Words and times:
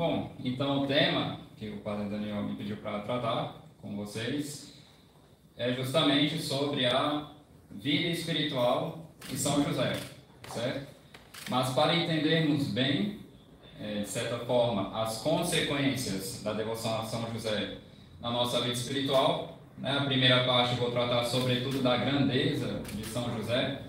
Bom, 0.00 0.32
então 0.42 0.84
o 0.84 0.86
tema 0.86 1.40
que 1.58 1.68
o 1.68 1.76
Padre 1.80 2.08
Daniel 2.08 2.42
me 2.44 2.56
pediu 2.56 2.78
para 2.78 3.00
tratar 3.00 3.66
com 3.82 3.94
vocês 3.96 4.72
é 5.58 5.74
justamente 5.74 6.38
sobre 6.40 6.86
a 6.86 7.28
vida 7.70 8.08
espiritual 8.08 9.12
de 9.28 9.36
São 9.36 9.62
José, 9.62 9.92
certo? 10.48 10.86
Mas 11.50 11.74
para 11.74 11.94
entendermos 11.94 12.68
bem, 12.68 13.18
é, 13.78 14.00
de 14.00 14.08
certa 14.08 14.38
forma, 14.38 15.02
as 15.02 15.20
consequências 15.20 16.42
da 16.42 16.54
devoção 16.54 17.02
a 17.02 17.04
São 17.04 17.30
José 17.30 17.76
na 18.22 18.30
nossa 18.30 18.62
vida 18.62 18.72
espiritual, 18.72 19.58
né? 19.76 19.98
a 19.98 20.04
primeira 20.06 20.44
parte 20.44 20.76
eu 20.76 20.78
vou 20.78 20.92
tratar 20.92 21.26
sobretudo 21.26 21.82
da 21.82 21.98
grandeza 21.98 22.80
de 22.94 23.04
São 23.04 23.36
José, 23.36 23.82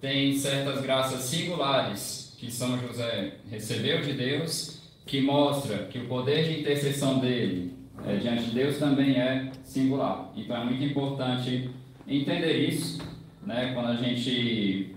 tem 0.00 0.34
certas 0.34 0.80
graças 0.80 1.20
singulares 1.24 2.34
que 2.38 2.50
São 2.50 2.80
José 2.80 3.34
recebeu 3.50 4.00
de 4.00 4.14
Deus 4.14 4.80
que 5.04 5.20
mostra 5.20 5.84
que 5.84 5.98
o 5.98 6.06
poder 6.06 6.44
de 6.44 6.60
intercessão 6.60 7.18
dele 7.18 7.72
é, 8.06 8.16
diante 8.16 8.44
de 8.44 8.50
Deus 8.52 8.78
também 8.78 9.16
é 9.16 9.50
singular. 9.64 10.32
Então 10.36 10.56
é 10.56 10.64
muito 10.64 10.82
importante 10.84 11.70
entender 12.06 12.68
isso, 12.68 13.00
né? 13.46 13.72
Quando 13.74 13.88
a 13.88 13.96
gente 13.96 14.94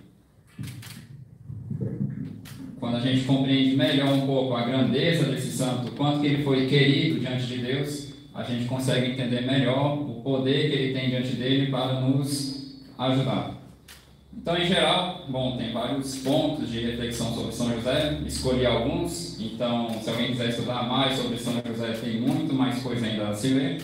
quando 2.79 2.97
a 2.97 2.99
gente 2.99 3.25
compreende 3.25 3.75
melhor 3.75 4.13
um 4.13 4.27
pouco 4.27 4.53
a 4.53 4.63
grandeza 4.63 5.31
desse 5.31 5.51
santo, 5.51 5.91
quanto 5.93 6.19
que 6.19 6.27
ele 6.27 6.43
foi 6.43 6.67
querido 6.67 7.19
diante 7.19 7.47
de 7.47 7.57
Deus, 7.57 8.13
a 8.33 8.43
gente 8.43 8.65
consegue 8.65 9.11
entender 9.11 9.41
melhor 9.41 9.97
o 9.97 10.21
poder 10.21 10.69
que 10.69 10.75
ele 10.75 10.93
tem 10.93 11.09
diante 11.09 11.35
dele 11.35 11.71
para 11.71 12.01
nos 12.01 12.83
ajudar. 12.97 13.54
Então, 14.45 14.55
em 14.59 14.67
geral, 14.67 15.25
bom, 15.27 15.57
tem 15.57 15.73
vários 15.73 16.19
pontos 16.19 16.69
de 16.69 16.79
reflexão 16.79 17.33
sobre 17.33 17.51
São 17.51 17.73
José, 17.73 18.19
escolhi 18.27 18.63
alguns, 18.63 19.41
então, 19.41 19.89
se 19.99 20.07
alguém 20.07 20.27
quiser 20.27 20.49
estudar 20.49 20.87
mais 20.87 21.17
sobre 21.17 21.35
São 21.39 21.53
José, 21.65 21.93
tem 21.93 22.21
muito 22.21 22.53
mais 22.53 22.79
coisa 22.83 23.07
ainda 23.07 23.29
a 23.29 23.33
se 23.33 23.47
ler. 23.47 23.81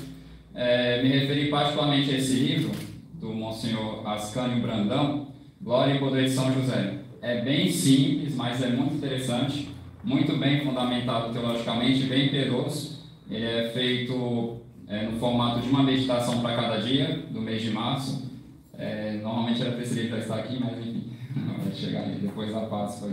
É, 0.53 1.01
me 1.01 1.09
referi 1.09 1.49
particularmente 1.49 2.11
a 2.11 2.15
esse 2.15 2.33
livro, 2.33 2.69
do 3.15 3.33
Monsenhor 3.33 4.07
Ascânio 4.07 4.61
Brandão, 4.61 5.29
Glória 5.59 5.95
e 5.95 5.97
Poder 5.97 6.25
de 6.25 6.29
São 6.29 6.53
José. 6.53 6.99
É 7.23 7.41
bem 7.41 7.71
simples, 7.71 8.35
mas 8.35 8.61
é 8.61 8.67
muito 8.67 8.93
interessante, 8.93 9.67
muito 10.03 10.37
bem 10.37 10.63
fundamentado 10.63 11.33
teologicamente, 11.33 12.03
bem 12.03 12.29
piedoso. 12.29 12.99
Ele 13.31 13.45
é 13.45 13.71
feito 13.73 14.61
é, 14.87 15.07
no 15.07 15.17
formato 15.17 15.59
de 15.61 15.69
uma 15.69 15.81
meditação 15.81 16.39
para 16.39 16.55
cada 16.55 16.77
dia, 16.77 17.25
do 17.31 17.41
mês 17.41 17.63
de 17.63 17.71
março, 17.71 18.29
é, 18.77 19.19
normalmente 19.21 19.61
era 19.61 19.71
preciso 19.71 20.09
para 20.09 20.19
estar 20.19 20.35
aqui, 20.35 20.59
mas 20.59 20.77
enfim, 20.79 21.11
vai 21.63 21.73
chegar 21.73 22.01
aí 22.01 22.15
depois 22.15 22.51
da 22.51 22.61
Páscoa. 22.61 23.09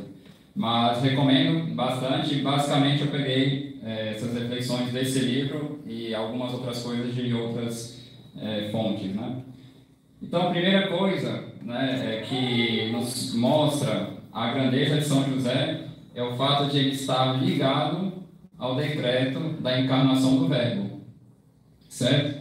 Mas 0.55 1.03
recomendo 1.03 1.73
bastante. 1.75 2.37
Basicamente, 2.37 3.03
eu 3.03 3.09
peguei 3.09 3.79
é, 3.85 4.11
essas 4.11 4.35
reflexões 4.35 4.93
desse 4.93 5.21
livro 5.21 5.81
e 5.87 6.13
algumas 6.15 6.53
outras 6.53 6.83
coisas 6.83 7.15
de 7.15 7.33
outras 7.33 8.11
é, 8.37 8.69
fontes. 8.71 9.15
Né? 9.15 9.43
Então, 10.21 10.49
a 10.49 10.51
primeira 10.51 10.89
coisa 10.89 11.45
né, 11.63 12.17
é 12.19 12.21
que 12.23 12.91
nos 12.91 13.35
mostra 13.35 14.11
a 14.33 14.53
grandeza 14.53 14.97
de 14.97 15.05
São 15.05 15.23
José 15.25 15.85
é 16.15 16.23
o 16.23 16.35
fato 16.35 16.71
de 16.71 16.79
ele 16.79 16.91
estar 16.91 17.41
ligado 17.41 18.13
ao 18.59 18.75
decreto 18.75 19.39
da 19.63 19.81
encarnação 19.81 20.39
do 20.39 20.49
Verbo. 20.49 21.03
Certo? 21.89 22.39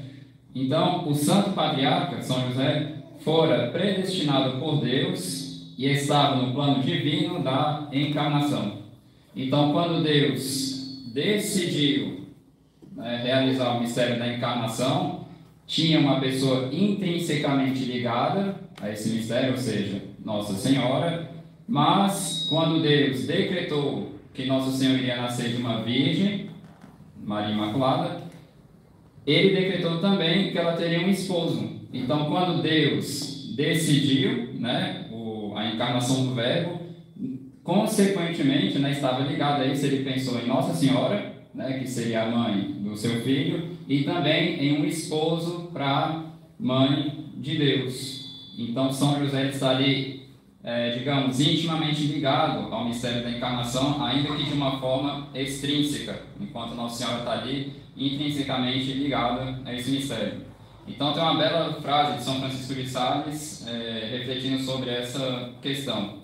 Então, 0.55 1.07
o 1.07 1.13
Santo 1.13 1.51
Patriarca, 1.51 2.19
São 2.21 2.47
José, 2.47 2.97
fora 3.28 3.67
predestinado 3.72 4.58
por 4.58 4.80
Deus 4.80 5.73
e 5.78 5.86
estava 5.86 6.38
no 6.38 6.53
plano 6.53 6.81
divino 6.81 7.44
da 7.44 7.89
encarnação. 7.92 8.78
Então, 9.36 9.73
quando 9.73 10.02
Deus 10.02 11.03
decidiu 11.14 12.22
né, 12.95 13.22
realizar 13.22 13.72
o 13.72 13.81
mistério 13.81 14.17
da 14.17 14.34
encarnação, 14.34 15.28
tinha 15.66 16.00
uma 16.00 16.22
pessoa 16.22 16.69
intrinsecamente 16.72 17.84
ligada 17.84 18.56
a 18.81 18.89
esse 18.92 19.09
mistério, 19.09 19.51
ou 19.51 19.57
seja, 19.57 20.01
Nossa 20.24 20.53
Senhora, 20.53 21.30
mas 21.68 22.47
quando 22.50 22.81
Deus 22.81 23.28
decretou 23.28 24.13
que 24.34 24.46
Nosso 24.46 24.72
Senhor 24.72 24.97
iria 24.97 25.18
nascer 25.18 25.50
de 25.50 25.57
uma 25.57 25.81
virgem, 25.81 26.50
Maria 27.22 27.53
Imaculada, 27.53 28.22
ele 29.25 29.53
decretou 29.53 30.00
também 30.00 30.50
que 30.50 30.57
ela 30.57 30.78
teria 30.78 31.06
um 31.06 31.09
esposo, 31.09 31.76
então, 31.94 32.25
quando 32.25 32.62
Deus 32.62 33.53
decidiu, 33.56 34.53
né, 34.56 35.08
o, 35.12 35.53
a 35.56 35.68
encarnação 35.68 36.28
do 36.28 36.36
Verbo, 36.36 36.81
consequentemente, 37.64 38.78
né, 38.80 38.92
estava 38.92 39.24
ligado 39.24 39.62
a 39.62 39.66
isso, 39.66 39.86
ele 39.86 40.03
pensou 40.03 40.40
em 40.40 40.48
Nossa 40.48 40.74
Senhora, 40.74 41.34
né, 41.53 41.80
que 41.80 41.88
seria 41.88 42.24
a 42.24 42.30
mãe 42.30 42.75
do 42.80 42.96
seu 42.96 43.22
filho, 43.22 43.70
e 43.88 44.03
também 44.03 44.59
em 44.59 44.80
um 44.80 44.86
esposo 44.86 45.70
para 45.74 46.24
mãe 46.59 47.25
de 47.38 47.58
Deus. 47.58 48.54
Então, 48.58 48.92
São 48.92 49.19
José 49.19 49.50
está 49.50 49.72
ali, 49.72 50.28
é, 50.64 50.98
digamos, 50.98 51.40
intimamente 51.40 52.04
ligado 52.04 52.74
ao 52.74 52.86
mistério 52.86 53.24
da 53.24 53.31
encarnação, 53.31 54.04
ainda 54.04 54.36
que 54.36 54.44
de 54.44 54.54
uma 54.54 54.80
forma 54.80 55.28
extrínseca, 55.34 56.22
enquanto 56.40 56.75
Nossa 56.75 56.98
Senhora 56.98 57.19
está 57.19 57.31
ali 57.34 57.74
intrinsecamente 57.96 58.94
ligada 58.94 59.59
a 59.66 59.74
esse 59.74 59.92
mistério. 59.92 60.47
Então 60.88 61.14
tem 61.14 61.22
uma 61.22 61.38
bela 61.38 61.74
frase 61.81 62.18
de 62.18 62.24
São 62.24 62.40
Francisco 62.40 62.74
de 62.74 62.90
Sales 62.90 63.68
é, 63.68 64.08
refletindo 64.09 64.64
sobre 64.64 64.90
essa 64.90 65.52
questão. 65.62 66.20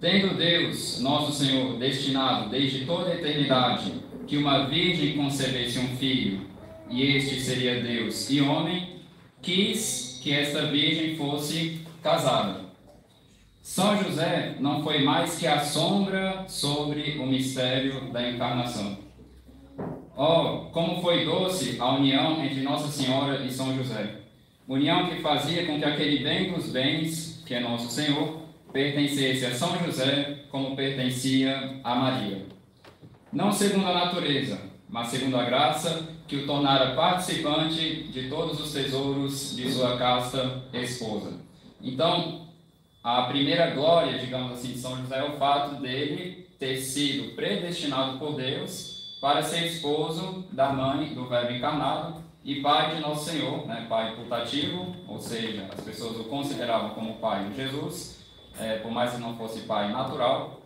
Tendo 0.00 0.36
Deus, 0.36 1.00
nosso 1.00 1.32
Senhor, 1.32 1.76
destinado 1.76 2.50
desde 2.50 2.86
toda 2.86 3.10
a 3.10 3.14
eternidade 3.16 3.92
que 4.28 4.36
uma 4.36 4.66
virgem 4.66 5.16
concebesse 5.16 5.78
um 5.78 5.96
filho, 5.96 6.46
e 6.88 7.02
este 7.02 7.40
seria 7.40 7.82
Deus 7.82 8.30
e 8.30 8.40
homem, 8.40 9.00
quis 9.42 10.20
que 10.22 10.32
esta 10.32 10.66
virgem 10.66 11.16
fosse 11.16 11.80
casada. 12.02 12.60
São 13.62 14.02
José 14.02 14.56
não 14.60 14.82
foi 14.82 15.02
mais 15.02 15.38
que 15.38 15.46
a 15.46 15.60
sombra 15.60 16.44
sobre 16.46 17.18
o 17.18 17.26
mistério 17.26 18.12
da 18.12 18.30
encarnação. 18.30 19.07
Oh, 20.20 20.68
como 20.72 21.00
foi 21.00 21.24
doce 21.24 21.76
a 21.78 21.94
união 21.94 22.44
entre 22.44 22.60
Nossa 22.62 22.88
Senhora 22.88 23.40
e 23.44 23.52
São 23.52 23.76
José. 23.76 24.16
União 24.66 25.06
que 25.06 25.22
fazia 25.22 25.64
com 25.64 25.78
que 25.78 25.84
aquele 25.84 26.24
bem 26.24 26.52
dos 26.52 26.72
bens, 26.72 27.40
que 27.46 27.54
é 27.54 27.60
nosso 27.60 27.88
Senhor, 27.88 28.42
pertencesse 28.72 29.46
a 29.46 29.54
São 29.54 29.78
José 29.78 30.40
como 30.50 30.74
pertencia 30.74 31.78
a 31.84 31.94
Maria. 31.94 32.44
Não 33.32 33.52
segundo 33.52 33.86
a 33.86 33.94
natureza, 33.94 34.60
mas 34.88 35.06
segundo 35.06 35.36
a 35.36 35.44
graça 35.44 36.08
que 36.26 36.38
o 36.38 36.46
tornara 36.46 36.96
participante 36.96 38.08
de 38.08 38.28
todos 38.28 38.60
os 38.60 38.72
tesouros 38.72 39.54
de 39.54 39.70
sua 39.70 39.96
casta 39.96 40.64
esposa. 40.72 41.38
Então, 41.80 42.48
a 43.04 43.22
primeira 43.22 43.70
glória, 43.70 44.18
digamos 44.18 44.54
assim, 44.54 44.72
de 44.72 44.80
São 44.80 44.96
José 44.96 45.20
é 45.20 45.30
o 45.30 45.36
fato 45.36 45.80
dele 45.80 46.48
ter 46.58 46.76
sido 46.78 47.36
predestinado 47.36 48.18
por 48.18 48.34
Deus 48.34 48.97
para 49.20 49.42
ser 49.42 49.66
esposo 49.66 50.46
da 50.52 50.72
mãe 50.72 51.14
do 51.14 51.26
Verbo 51.26 51.52
encarnado 51.52 52.22
e 52.44 52.60
pai 52.60 52.94
de 52.94 53.00
Nosso 53.00 53.30
Senhor, 53.30 53.66
né, 53.66 53.86
pai 53.88 54.14
putativo, 54.14 54.94
ou 55.06 55.18
seja, 55.18 55.68
as 55.72 55.80
pessoas 55.80 56.18
o 56.18 56.24
consideravam 56.24 56.90
como 56.90 57.16
pai 57.16 57.48
de 57.48 57.56
Jesus, 57.56 58.24
é, 58.58 58.76
por 58.76 58.90
mais 58.90 59.12
que 59.12 59.20
não 59.20 59.36
fosse 59.36 59.62
pai 59.62 59.90
natural. 59.90 60.62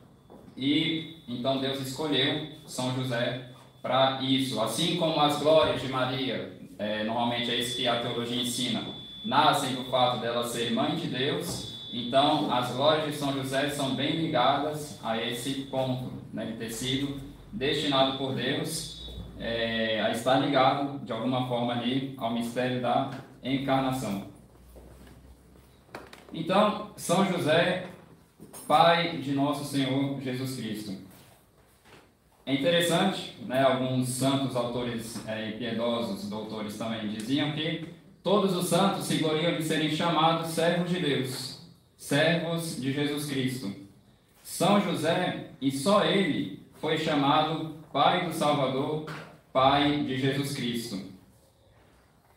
E 0.56 1.16
então 1.26 1.58
Deus 1.60 1.80
escolheu 1.80 2.46
São 2.66 2.94
José 2.94 3.48
para 3.80 4.20
isso. 4.22 4.60
Assim 4.60 4.96
como 4.96 5.18
as 5.20 5.40
glórias 5.40 5.80
de 5.80 5.88
Maria, 5.88 6.56
é, 6.78 7.04
normalmente 7.04 7.50
é 7.50 7.56
isso 7.56 7.76
que 7.76 7.88
a 7.88 8.00
teologia 8.00 8.40
ensina, 8.40 8.84
nascem 9.24 9.74
do 9.74 9.84
fato 9.84 10.20
dela 10.20 10.46
ser 10.46 10.72
mãe 10.72 10.94
de 10.94 11.06
Deus, 11.06 11.88
então 11.92 12.52
as 12.52 12.70
glórias 12.72 13.06
de 13.06 13.12
São 13.18 13.32
José 13.32 13.70
são 13.70 13.94
bem 13.94 14.16
ligadas 14.16 14.98
a 15.02 15.20
esse 15.20 15.62
ponto, 15.70 16.12
né, 16.32 16.46
de 16.46 16.52
ter 16.52 16.70
sido 16.70 17.31
destinado 17.52 18.18
por 18.18 18.34
Deus 18.34 19.12
é, 19.38 20.00
a 20.00 20.10
estar 20.10 20.38
ligado 20.38 21.04
de 21.04 21.12
alguma 21.12 21.46
forma 21.46 21.72
ali 21.72 22.14
ao 22.16 22.32
mistério 22.32 22.80
da 22.80 23.10
encarnação. 23.42 24.24
Então, 26.32 26.90
São 26.96 27.26
José, 27.26 27.86
pai 28.66 29.18
de 29.18 29.32
nosso 29.32 29.64
Senhor 29.64 30.20
Jesus 30.20 30.56
Cristo. 30.56 30.96
É 32.46 32.54
interessante, 32.54 33.36
né, 33.46 33.62
alguns 33.62 34.08
santos 34.08 34.56
autores 34.56 35.26
é, 35.28 35.52
piedosos 35.52 36.28
doutores 36.28 36.76
também 36.76 37.08
diziam 37.08 37.52
que 37.52 37.88
todos 38.22 38.56
os 38.56 38.66
santos 38.66 39.04
se 39.04 39.18
gloriam 39.18 39.56
de 39.56 39.62
serem 39.62 39.90
chamados 39.90 40.48
servos 40.48 40.90
de 40.90 41.00
Deus, 41.00 41.60
servos 41.96 42.80
de 42.80 42.92
Jesus 42.92 43.26
Cristo. 43.26 43.72
São 44.42 44.80
José, 44.80 45.50
e 45.60 45.70
só 45.70 46.04
ele, 46.04 46.61
foi 46.82 46.98
chamado 46.98 47.76
Pai 47.92 48.26
do 48.26 48.32
Salvador, 48.32 49.06
Pai 49.52 49.98
de 49.98 50.18
Jesus 50.18 50.52
Cristo. 50.52 51.00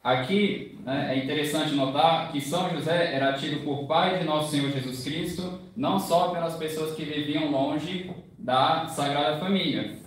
Aqui 0.04 0.78
né, 0.86 1.16
é 1.16 1.24
interessante 1.24 1.74
notar 1.74 2.32
que 2.32 2.40
São 2.40 2.70
José 2.70 3.16
era 3.16 3.34
tido 3.34 3.66
por 3.66 3.88
pai 3.88 4.20
de 4.20 4.24
nosso 4.24 4.52
Senhor 4.52 4.70
Jesus 4.70 5.04
Cristo, 5.04 5.62
não 5.76 5.98
só 5.98 6.28
pelas 6.28 6.56
pessoas 6.58 6.96
que 6.96 7.04
viviam 7.04 7.50
longe 7.50 8.12
da 8.38 8.88
Sagrada 8.88 9.40
Família, 9.40 9.98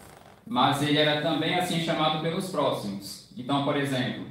mas 0.47 0.85
ele 0.85 0.99
era 0.99 1.21
também 1.21 1.57
assim 1.57 1.81
chamado 1.81 2.23
pelos 2.23 2.49
próximos. 2.49 3.29
Então, 3.37 3.65
por 3.65 3.77
exemplo, 3.77 4.25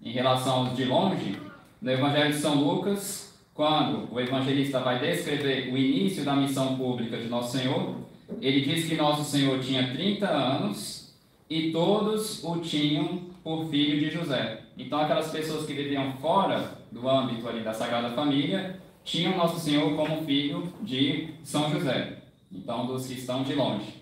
em 0.00 0.12
relação 0.12 0.66
aos 0.66 0.76
de 0.76 0.84
longe, 0.84 1.36
no 1.82 1.90
Evangelho 1.90 2.30
de 2.30 2.38
São 2.38 2.54
Lucas, 2.54 3.36
quando 3.52 4.14
o 4.14 4.20
evangelista 4.20 4.78
vai 4.78 5.00
descrever 5.00 5.72
o 5.72 5.76
início 5.76 6.24
da 6.24 6.36
missão 6.36 6.76
pública 6.76 7.16
de 7.16 7.26
Nosso 7.26 7.58
Senhor, 7.58 8.09
ele 8.40 8.60
diz 8.60 8.88
que 8.88 8.96
Nosso 8.96 9.24
Senhor 9.24 9.60
tinha 9.60 9.92
30 9.92 10.28
anos 10.28 11.14
e 11.48 11.72
todos 11.72 12.44
o 12.44 12.58
tinham 12.58 13.30
por 13.42 13.68
filho 13.68 13.98
de 13.98 14.10
José. 14.10 14.62
Então, 14.76 15.00
aquelas 15.00 15.30
pessoas 15.30 15.66
que 15.66 15.72
viviam 15.72 16.12
fora 16.14 16.78
do 16.90 17.08
âmbito 17.08 17.48
ali 17.48 17.62
da 17.62 17.72
Sagrada 17.72 18.14
Família 18.14 18.80
tinham 19.04 19.36
Nosso 19.36 19.58
Senhor 19.58 19.94
como 19.96 20.24
filho 20.24 20.72
de 20.82 21.34
São 21.42 21.70
José. 21.70 22.18
Então, 22.52 22.86
dos 22.86 23.06
que 23.06 23.14
estão 23.14 23.42
de 23.42 23.54
longe. 23.54 24.00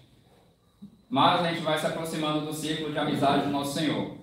Mas 1.09 1.41
a 1.41 1.51
gente 1.51 1.63
vai 1.63 1.79
se 1.79 1.87
aproximando 1.87 2.45
do 2.45 2.53
círculo 2.53 2.93
de 2.93 2.99
amizade 2.99 3.47
do 3.47 3.51
Nosso 3.51 3.75
Senhor. 3.79 4.19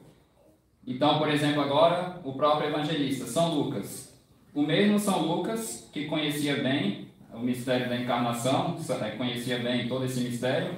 Então, 0.86 1.18
por 1.18 1.30
exemplo, 1.30 1.62
agora, 1.62 2.22
o 2.24 2.34
próprio 2.34 2.70
evangelista, 2.70 3.26
São 3.26 3.56
Lucas. 3.56 4.14
O 4.54 4.62
mesmo 4.62 5.00
São 5.00 5.24
Lucas, 5.24 5.90
que 5.92 6.06
conhecia 6.06 6.62
bem 6.62 7.08
o 7.36 7.40
mistério 7.40 7.90
da 7.90 7.98
encarnação, 7.98 8.78
conhecia 9.18 9.60
bem 9.60 9.88
todo 9.88 10.06
esse 10.06 10.22
mistério, 10.22 10.74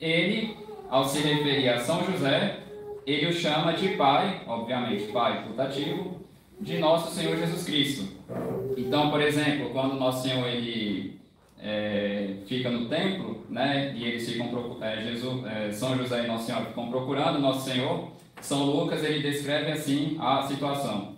ele, 0.00 0.56
ao 0.88 1.04
se 1.04 1.20
referir 1.20 1.68
a 1.68 1.80
São 1.80 2.04
José, 2.04 2.60
ele 3.06 3.26
o 3.26 3.32
chama 3.32 3.72
de 3.72 3.88
pai, 3.96 4.42
obviamente 4.46 5.12
pai 5.12 5.44
putativo, 5.46 6.20
de 6.60 6.78
nosso 6.78 7.14
Senhor 7.14 7.36
Jesus 7.36 7.64
Cristo. 7.64 8.08
Então, 8.76 9.10
por 9.10 9.20
exemplo, 9.20 9.70
quando 9.70 9.94
nosso 9.94 10.28
Senhor 10.28 10.46
ele 10.46 11.18
é, 11.60 12.34
fica 12.46 12.70
no 12.70 12.88
templo, 12.88 13.44
né, 13.48 13.92
e 13.96 14.04
eles 14.04 14.28
ficam 14.28 14.78
é, 14.80 15.00
Jesus, 15.02 15.44
é, 15.46 15.72
São 15.72 15.96
José 15.96 16.24
e 16.24 16.26
Nossa 16.26 16.46
Senhora 16.46 16.66
ficam 16.66 16.88
procurando 16.88 17.38
nosso 17.38 17.68
Senhor, 17.68 18.10
São 18.40 18.64
Lucas 18.64 19.02
ele 19.02 19.20
descreve 19.20 19.72
assim 19.72 20.16
a 20.20 20.42
situação. 20.42 21.16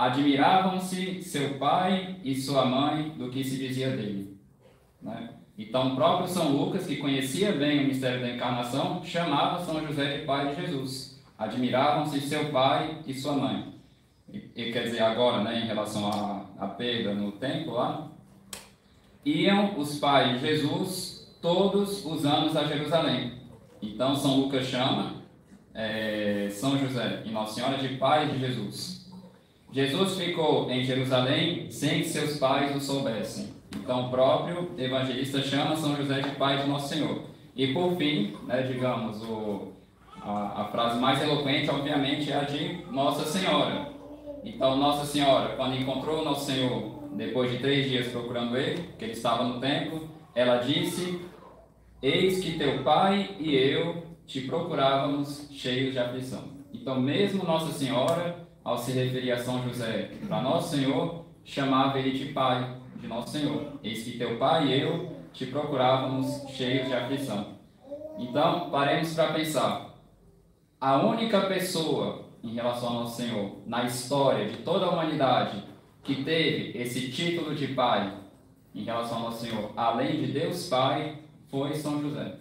Admiravam-se 0.00 1.22
seu 1.22 1.58
pai 1.58 2.16
e 2.24 2.34
sua 2.34 2.64
mãe 2.64 3.10
do 3.18 3.28
que 3.28 3.44
se 3.44 3.58
dizia 3.58 3.90
dele. 3.90 4.34
Né? 5.02 5.28
Então, 5.58 5.92
o 5.92 5.94
próprio 5.94 6.26
São 6.26 6.56
Lucas, 6.56 6.86
que 6.86 6.96
conhecia 6.96 7.52
bem 7.52 7.84
o 7.84 7.88
mistério 7.88 8.22
da 8.22 8.30
encarnação, 8.30 9.04
chamava 9.04 9.62
São 9.62 9.86
José 9.86 10.16
de 10.16 10.24
pai 10.24 10.48
de 10.48 10.62
Jesus. 10.62 11.22
Admiravam-se 11.36 12.18
seu 12.22 12.46
pai 12.46 13.02
e 13.06 13.12
sua 13.12 13.34
mãe. 13.34 13.74
E, 14.32 14.38
e, 14.56 14.72
quer 14.72 14.84
dizer, 14.84 15.02
agora, 15.02 15.44
né, 15.44 15.60
em 15.60 15.66
relação 15.66 16.08
à, 16.08 16.46
à 16.64 16.66
perda 16.66 17.12
no 17.12 17.32
templo 17.32 17.74
lá, 17.74 18.10
iam 19.22 19.78
os 19.78 19.98
pais 19.98 20.40
de 20.40 20.46
Jesus 20.46 21.30
todos 21.42 22.06
os 22.06 22.24
anos 22.24 22.56
a 22.56 22.64
Jerusalém. 22.64 23.34
Então, 23.82 24.16
São 24.16 24.40
Lucas 24.40 24.64
chama 24.64 25.16
é, 25.74 26.48
São 26.50 26.78
José 26.78 27.22
e 27.26 27.30
Nossa 27.30 27.56
Senhora 27.56 27.76
de 27.76 27.98
pais 27.98 28.32
de 28.32 28.38
Jesus. 28.38 28.99
Jesus 29.72 30.18
ficou 30.18 30.68
em 30.70 30.82
Jerusalém 30.82 31.70
sem 31.70 32.00
que 32.00 32.08
seus 32.08 32.38
pais 32.38 32.74
o 32.74 32.80
soubessem. 32.80 33.54
Então, 33.76 34.06
o 34.06 34.10
próprio 34.10 34.72
evangelista 34.76 35.40
chama 35.42 35.76
São 35.76 35.96
José 35.96 36.20
de 36.20 36.30
pai 36.30 36.60
de 36.60 36.68
Nosso 36.68 36.88
Senhor. 36.88 37.22
E 37.54 37.72
por 37.72 37.96
fim, 37.96 38.36
né, 38.46 38.62
digamos, 38.62 39.22
o, 39.22 39.72
a, 40.20 40.62
a, 40.62 40.64
frase 40.66 40.98
mais 40.98 41.22
eloquente, 41.22 41.70
obviamente, 41.70 42.32
é 42.32 42.36
a 42.36 42.42
de 42.42 42.84
Nossa 42.90 43.24
Senhora. 43.24 43.92
Então, 44.42 44.76
Nossa 44.76 45.04
Senhora, 45.04 45.54
quando 45.54 45.76
encontrou 45.76 46.24
Nosso 46.24 46.46
Senhor, 46.46 47.04
depois 47.12 47.52
de 47.52 47.58
três 47.58 47.88
dias 47.88 48.08
procurando 48.08 48.56
ele, 48.56 48.88
que 48.98 49.04
ele 49.04 49.12
estava 49.12 49.44
no 49.44 49.60
templo, 49.60 50.08
ela 50.34 50.58
disse: 50.58 51.20
Eis 52.02 52.42
que 52.42 52.58
teu 52.58 52.82
pai 52.82 53.36
e 53.38 53.54
eu 53.54 54.04
te 54.26 54.40
procurávamos 54.42 55.48
cheios 55.52 55.92
de 55.92 55.98
aflição. 55.98 56.42
Então, 56.72 57.00
mesmo 57.00 57.44
Nossa 57.44 57.72
Senhora 57.72 58.49
ao 58.64 58.78
se 58.78 58.92
referir 58.92 59.32
a 59.32 59.38
São 59.38 59.62
José 59.62 60.10
para 60.28 60.42
Nosso 60.42 60.76
Senhor, 60.76 61.24
chamava 61.44 61.98
ele 61.98 62.12
de 62.12 62.32
Pai 62.32 62.76
de 62.96 63.06
Nosso 63.06 63.30
Senhor. 63.30 63.78
Eis 63.82 64.04
que 64.04 64.18
teu 64.18 64.38
Pai 64.38 64.68
e 64.68 64.80
eu 64.80 65.16
te 65.32 65.46
procurávamos 65.46 66.44
cheios 66.50 66.88
de 66.88 66.94
aflição. 66.94 67.58
Então, 68.18 68.70
paremos 68.70 69.14
para 69.14 69.32
pensar. 69.32 69.94
A 70.80 70.96
única 70.98 71.42
pessoa 71.42 72.26
em 72.42 72.54
relação 72.54 72.88
ao 72.88 72.94
Nosso 73.00 73.16
Senhor, 73.16 73.58
na 73.66 73.84
história 73.84 74.48
de 74.48 74.58
toda 74.58 74.86
a 74.86 74.90
humanidade, 74.90 75.62
que 76.02 76.24
teve 76.24 76.78
esse 76.78 77.10
título 77.10 77.54
de 77.54 77.68
Pai 77.68 78.14
em 78.74 78.84
relação 78.84 79.18
ao 79.18 79.24
Nosso 79.24 79.44
Senhor, 79.44 79.72
além 79.76 80.20
de 80.20 80.32
Deus 80.32 80.68
Pai, 80.68 81.18
foi 81.48 81.74
São 81.74 82.00
José. 82.00 82.36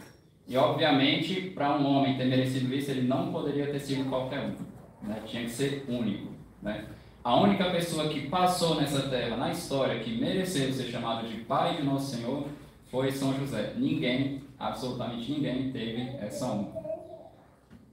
E, 0.48 0.58
obviamente, 0.58 1.52
para 1.52 1.78
um 1.78 1.86
homem 1.86 2.18
ter 2.18 2.26
merecido 2.26 2.74
isso, 2.74 2.92
ele 2.92 3.08
não 3.08 3.32
poderia 3.32 3.68
ter 3.72 3.80
sido 3.80 4.10
qualquer 4.10 4.40
um 4.40 4.79
né? 5.02 5.22
tinha 5.26 5.44
que 5.44 5.50
ser 5.52 5.86
único. 5.88 6.32
Né? 6.62 6.86
A 7.24 7.40
única 7.40 7.70
pessoa 7.70 8.08
que 8.08 8.28
passou 8.28 8.76
nessa 8.76 9.04
terra, 9.04 9.36
na 9.36 9.52
história, 9.52 10.00
que 10.00 10.18
mereceu 10.18 10.72
ser 10.72 10.86
chamado 10.86 11.28
de 11.28 11.42
Pai 11.42 11.78
de 11.78 11.84
Nosso 11.84 12.16
Senhor, 12.16 12.48
foi 12.90 13.12
São 13.12 13.34
José. 13.38 13.74
Ninguém, 13.78 14.44
absolutamente 14.58 15.32
ninguém, 15.32 15.72
teve 15.72 16.02
essa 16.20 16.46
honra. 16.48 16.90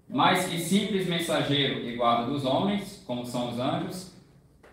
Mais 0.08 0.46
que 0.46 0.58
simples 0.58 1.06
mensageiro 1.06 1.80
e 1.80 1.96
guarda 1.96 2.30
dos 2.30 2.44
homens, 2.44 3.02
como 3.06 3.26
são 3.26 3.50
os 3.50 3.58
anjos, 3.58 4.14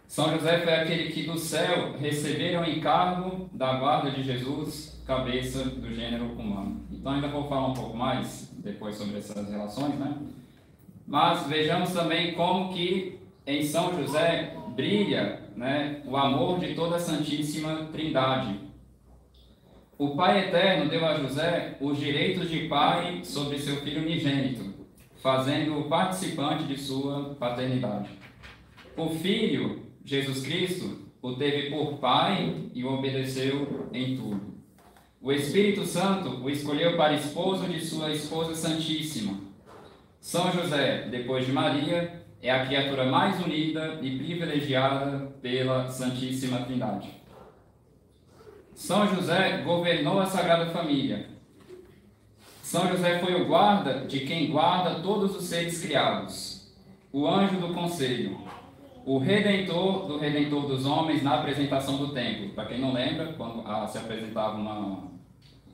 São 0.08 0.32
José 0.32 0.60
foi 0.60 0.74
aquele 0.74 1.12
que 1.12 1.24
do 1.24 1.38
céu 1.38 1.98
receberam 1.98 2.62
o 2.62 2.70
encargo 2.70 3.50
da 3.52 3.80
guarda 3.80 4.12
de 4.12 4.22
Jesus, 4.22 5.02
cabeça 5.08 5.66
do 5.66 5.94
gênero 5.94 6.26
humano. 6.34 6.86
Então 6.92 7.12
ainda 7.12 7.28
vou 7.28 7.50
falar 7.50 7.68
um 7.68 7.74
pouco 7.74 7.98
mais 7.98 8.54
depois 8.60 8.96
sobre 8.96 9.18
essas 9.18 9.50
relações, 9.50 9.96
né? 9.96 10.16
Mas 11.06 11.48
vejamos 11.48 11.92
também 11.92 12.34
como 12.34 12.74
que 12.74 13.20
em 13.46 13.64
São 13.64 13.94
José 13.96 14.56
brilha 14.76 15.42
né, 15.56 16.02
o 16.06 16.16
amor 16.16 16.60
de 16.60 16.74
toda 16.74 16.96
a 16.96 17.00
Santíssima 17.00 17.90
Trindade. 17.92 18.60
O 19.98 20.16
Pai 20.16 20.48
Eterno 20.48 20.90
deu 20.90 21.06
a 21.06 21.18
José 21.20 21.78
os 21.80 21.98
direitos 21.98 22.50
de 22.50 22.68
pai 22.68 23.22
sobre 23.24 23.60
seu 23.60 23.78
filho 23.78 24.02
unigênito, 24.02 24.74
fazendo-o 25.22 25.88
participante 25.88 26.64
de 26.64 26.78
sua 26.78 27.36
paternidade. 27.36 28.10
O 28.98 29.10
Filho, 29.10 29.84
Jesus 30.04 30.44
Cristo, 30.44 31.04
o 31.22 31.34
teve 31.34 31.70
por 31.70 32.00
pai 32.00 32.70
e 32.74 32.84
o 32.84 32.94
obedeceu 32.94 33.90
em 33.94 34.18
tudo. 34.18 34.54
O 35.22 35.32
Espírito 35.32 35.86
Santo 35.86 36.44
o 36.44 36.50
escolheu 36.50 36.98
para 36.98 37.14
esposo 37.14 37.66
de 37.66 37.80
sua 37.80 38.12
esposa 38.12 38.56
Santíssima 38.56 39.53
são 40.24 40.54
José, 40.54 41.10
depois 41.12 41.46
de 41.46 41.52
Maria, 41.52 42.24
é 42.42 42.50
a 42.50 42.66
criatura 42.66 43.06
mais 43.06 43.44
unida 43.44 44.00
e 44.02 44.18
privilegiada 44.18 45.34
pela 45.42 45.90
Santíssima 45.90 46.60
Trindade. 46.60 47.10
São 48.74 49.06
José 49.14 49.58
governou 49.66 50.22
a 50.22 50.26
Sagrada 50.26 50.68
Família. 50.68 51.28
São 52.62 52.88
José 52.88 53.20
foi 53.20 53.36
o 53.36 53.46
guarda 53.46 54.06
de 54.08 54.22
quem 54.22 54.50
guarda 54.50 55.02
todos 55.02 55.36
os 55.36 55.44
seres 55.44 55.82
criados, 55.82 56.74
o 57.12 57.28
anjo 57.28 57.58
do 57.58 57.74
conselho, 57.74 58.40
o 59.06 59.18
redentor 59.18 60.08
do 60.08 60.18
redentor 60.18 60.68
dos 60.68 60.86
homens 60.86 61.22
na 61.22 61.36
apresentação 61.36 61.98
do 61.98 62.14
templo. 62.14 62.48
Para 62.52 62.68
quem 62.68 62.80
não 62.80 62.94
lembra, 62.94 63.34
quando 63.34 63.62
ah, 63.68 63.86
se 63.86 63.98
apresentava 63.98 64.56
uma, 64.56 65.04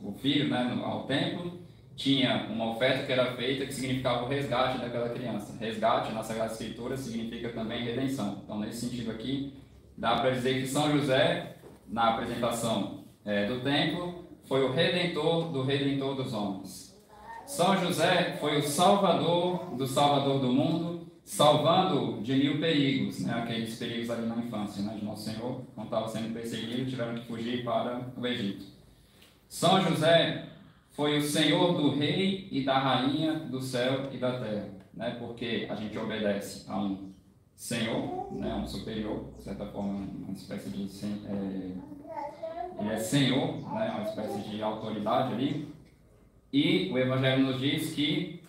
o 0.03 0.12
filho 0.12 0.50
né, 0.50 0.75
ao 0.83 1.03
templo, 1.03 1.68
tinha 1.99 2.47
uma 2.49 2.71
oferta 2.71 3.05
que 3.05 3.11
era 3.11 3.35
feita 3.35 3.65
que 3.65 3.73
significava 3.73 4.23
o 4.23 4.29
resgate 4.29 4.77
daquela 4.77 5.09
criança. 5.09 5.53
Resgate 5.59 6.13
na 6.13 6.23
Sagrada 6.23 6.53
Escritura 6.53 6.95
significa 6.95 7.49
também 7.49 7.83
redenção. 7.83 8.41
Então, 8.41 8.57
nesse 8.57 8.87
sentido 8.87 9.11
aqui, 9.11 9.53
dá 9.97 10.15
para 10.15 10.29
dizer 10.29 10.61
que 10.61 10.67
São 10.67 10.89
José, 10.97 11.57
na 11.85 12.11
apresentação 12.11 13.03
é, 13.25 13.47
do 13.47 13.59
templo, 13.59 14.23
foi 14.45 14.63
o 14.63 14.71
redentor 14.71 15.51
do 15.51 15.61
redentor 15.61 16.15
dos 16.15 16.33
homens. 16.33 16.97
São 17.45 17.77
José 17.77 18.37
foi 18.39 18.59
o 18.59 18.63
salvador 18.63 19.75
do 19.75 19.85
salvador 19.85 20.39
do 20.39 20.53
mundo, 20.53 21.05
salvando 21.25 22.21
de 22.21 22.33
mil 22.33 22.61
perigos, 22.61 23.19
né, 23.19 23.33
aqueles 23.33 23.77
perigos 23.77 24.09
ali 24.09 24.25
na 24.25 24.37
infância 24.37 24.81
né, 24.83 24.95
de 24.97 25.03
Nosso 25.03 25.29
Senhor, 25.29 25.63
quando 25.75 25.87
estava 25.87 26.07
sendo 26.07 26.33
perseguido, 26.33 26.89
tiveram 26.89 27.15
que 27.15 27.25
fugir 27.25 27.63
para 27.65 28.01
o 28.15 28.25
Egito. 28.25 28.63
São 29.49 29.81
José 29.81 30.48
foi 30.99 31.17
o 31.17 31.21
Senhor 31.21 31.75
do 31.75 31.91
rei 31.91 32.49
e 32.51 32.61
da 32.61 32.77
rainha 32.77 33.33
do 33.35 33.61
céu 33.61 34.09
e 34.11 34.17
da 34.17 34.37
terra, 34.37 34.67
né? 34.93 35.15
Porque 35.17 35.65
a 35.69 35.75
gente 35.75 35.97
obedece 35.97 36.69
a 36.69 36.77
um 36.77 37.13
Senhor, 37.55 38.33
né? 38.33 38.53
Um 38.55 38.67
superior, 38.67 39.31
de 39.37 39.43
certa 39.45 39.65
forma, 39.67 39.93
uma 39.93 40.33
espécie 40.33 40.69
de 40.69 40.89
é, 41.25 41.71
ele 42.81 42.89
é 42.89 42.97
Senhor, 42.97 43.61
né? 43.73 43.91
Uma 43.91 44.03
espécie 44.09 44.49
de 44.49 44.61
autoridade 44.61 45.35
ali. 45.35 45.73
E 46.51 46.91
o 46.91 46.97
Evangelho 46.97 47.45
nos 47.45 47.61
diz 47.61 47.93
que 47.93 48.43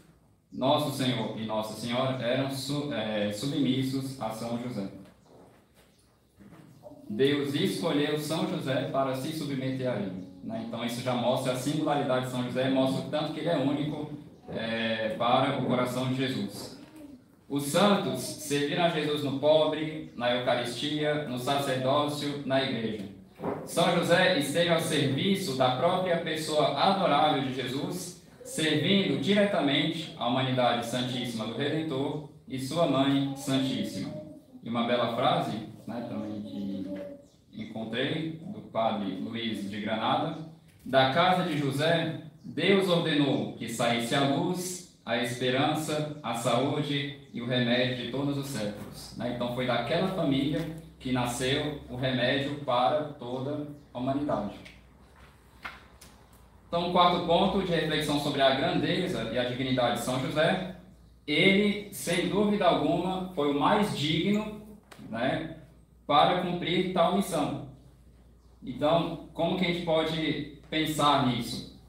nosso 0.52 0.90
Senhor 0.90 1.38
e 1.38 1.46
Nossa 1.46 1.80
Senhora 1.80 2.20
eram 2.20 2.50
su, 2.50 2.92
é, 2.92 3.30
submissos 3.32 4.20
a 4.20 4.30
São 4.30 4.60
José. 4.60 4.88
Deus 7.08 7.54
escolheu 7.54 8.18
São 8.18 8.48
José 8.50 8.88
para 8.88 9.14
se 9.14 9.38
submeter 9.38 9.88
a 9.88 10.00
ele. 10.00 10.29
Né? 10.42 10.64
Então 10.66 10.84
isso 10.84 11.02
já 11.02 11.14
mostra 11.14 11.52
a 11.52 11.56
singularidade 11.56 12.26
de 12.26 12.32
São 12.32 12.42
José, 12.44 12.70
mostra 12.70 13.06
o 13.06 13.10
tanto 13.10 13.32
que 13.32 13.40
ele 13.40 13.48
é 13.48 13.56
único 13.56 14.10
é, 14.48 15.14
para 15.18 15.58
o 15.58 15.66
coração 15.66 16.08
de 16.08 16.16
Jesus. 16.16 16.80
Os 17.48 17.64
santos 17.64 18.20
serviram 18.20 18.84
a 18.84 18.90
Jesus 18.90 19.24
no 19.24 19.40
pobre, 19.40 20.12
na 20.16 20.34
Eucaristia, 20.36 21.26
no 21.28 21.38
sacerdócio, 21.38 22.42
na 22.46 22.62
igreja. 22.62 23.08
São 23.64 23.92
José 23.96 24.38
esteve 24.38 24.70
ao 24.70 24.80
serviço 24.80 25.56
da 25.56 25.76
própria 25.76 26.18
pessoa 26.18 26.78
adorável 26.78 27.42
de 27.42 27.54
Jesus, 27.54 28.24
servindo 28.44 29.20
diretamente 29.20 30.14
a 30.18 30.28
humanidade 30.28 30.86
santíssima 30.86 31.46
do 31.46 31.56
Redentor 31.56 32.28
e 32.46 32.58
sua 32.58 32.86
mãe 32.86 33.34
santíssima. 33.36 34.12
E 34.62 34.68
uma 34.68 34.86
bela 34.86 35.14
frase, 35.16 35.56
né, 35.86 36.06
também 36.08 36.42
que 36.42 36.69
encontrei, 37.54 38.40
do 38.52 38.60
padre 38.60 39.16
Luiz 39.16 39.68
de 39.70 39.80
Granada, 39.80 40.38
da 40.84 41.12
casa 41.12 41.44
de 41.44 41.58
José, 41.58 42.22
Deus 42.42 42.88
ordenou 42.88 43.54
que 43.54 43.68
saísse 43.68 44.14
a 44.14 44.28
luz 44.28 44.90
a 45.04 45.16
esperança, 45.18 46.16
a 46.22 46.34
saúde 46.34 47.18
e 47.32 47.40
o 47.40 47.46
remédio 47.46 48.04
de 48.04 48.12
todos 48.12 48.36
os 48.38 48.46
séculos. 48.46 49.16
Né? 49.16 49.32
Então 49.34 49.54
foi 49.54 49.66
daquela 49.66 50.08
família 50.08 50.60
que 50.98 51.10
nasceu 51.10 51.80
o 51.88 51.96
remédio 51.96 52.56
para 52.60 53.04
toda 53.14 53.66
a 53.92 53.98
humanidade. 53.98 54.54
Então, 56.68 56.92
quarto 56.92 57.26
ponto 57.26 57.62
de 57.62 57.72
reflexão 57.72 58.20
sobre 58.20 58.40
a 58.40 58.54
grandeza 58.54 59.28
e 59.32 59.38
a 59.38 59.48
dignidade 59.48 59.98
de 59.98 60.04
São 60.04 60.20
José, 60.20 60.76
ele, 61.26 61.92
sem 61.92 62.28
dúvida 62.28 62.66
alguma, 62.66 63.32
foi 63.34 63.50
o 63.50 63.58
mais 63.58 63.98
digno 63.98 64.62
né, 65.08 65.56
para 66.10 66.40
cumprir 66.42 66.92
tal 66.92 67.14
missão. 67.14 67.68
Então, 68.60 69.28
como 69.32 69.56
que 69.56 69.64
a 69.64 69.68
gente 69.68 69.84
pode 69.84 70.58
pensar 70.68 71.28
nisso? 71.28 71.80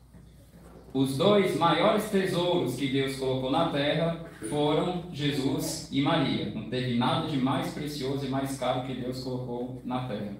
Os 0.94 1.18
dois 1.18 1.58
maiores 1.58 2.08
tesouros 2.12 2.76
que 2.76 2.88
Deus 2.88 3.16
colocou 3.16 3.50
na 3.50 3.72
terra 3.72 4.24
foram 4.48 5.06
Jesus 5.12 5.90
e 5.92 6.04
Maria. 6.04 6.52
Não 6.54 6.70
teve 6.70 7.00
nada 7.00 7.30
de 7.30 7.38
mais 7.38 7.74
precioso 7.74 8.24
e 8.24 8.30
mais 8.30 8.60
caro 8.60 8.86
que 8.86 8.94
Deus 8.94 9.24
colocou 9.24 9.82
na 9.84 10.08
terra. 10.08 10.38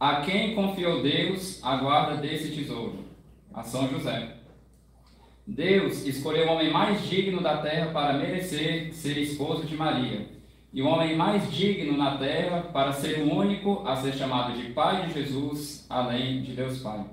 A 0.00 0.22
quem 0.22 0.54
confiou 0.54 1.02
Deus 1.02 1.62
a 1.62 1.76
guarda 1.76 2.16
desse 2.16 2.56
tesouro? 2.56 3.04
A 3.52 3.62
São 3.64 3.86
José. 3.90 4.34
Deus 5.46 6.06
escolheu 6.06 6.46
o 6.46 6.52
homem 6.52 6.72
mais 6.72 7.06
digno 7.06 7.42
da 7.42 7.58
terra 7.58 7.92
para 7.92 8.14
merecer 8.14 8.94
ser 8.94 9.18
esposo 9.18 9.66
de 9.66 9.76
Maria, 9.76 10.37
e 10.78 10.80
o 10.80 10.86
homem 10.86 11.16
mais 11.16 11.50
digno 11.50 11.96
na 11.96 12.16
terra 12.18 12.60
para 12.72 12.92
ser 12.92 13.18
o 13.18 13.34
único 13.34 13.82
a 13.84 13.96
ser 13.96 14.12
chamado 14.12 14.56
de 14.56 14.70
pai 14.70 15.08
de 15.08 15.14
Jesus, 15.14 15.84
além 15.90 16.40
de 16.40 16.52
Deus 16.52 16.78
Pai. 16.78 17.04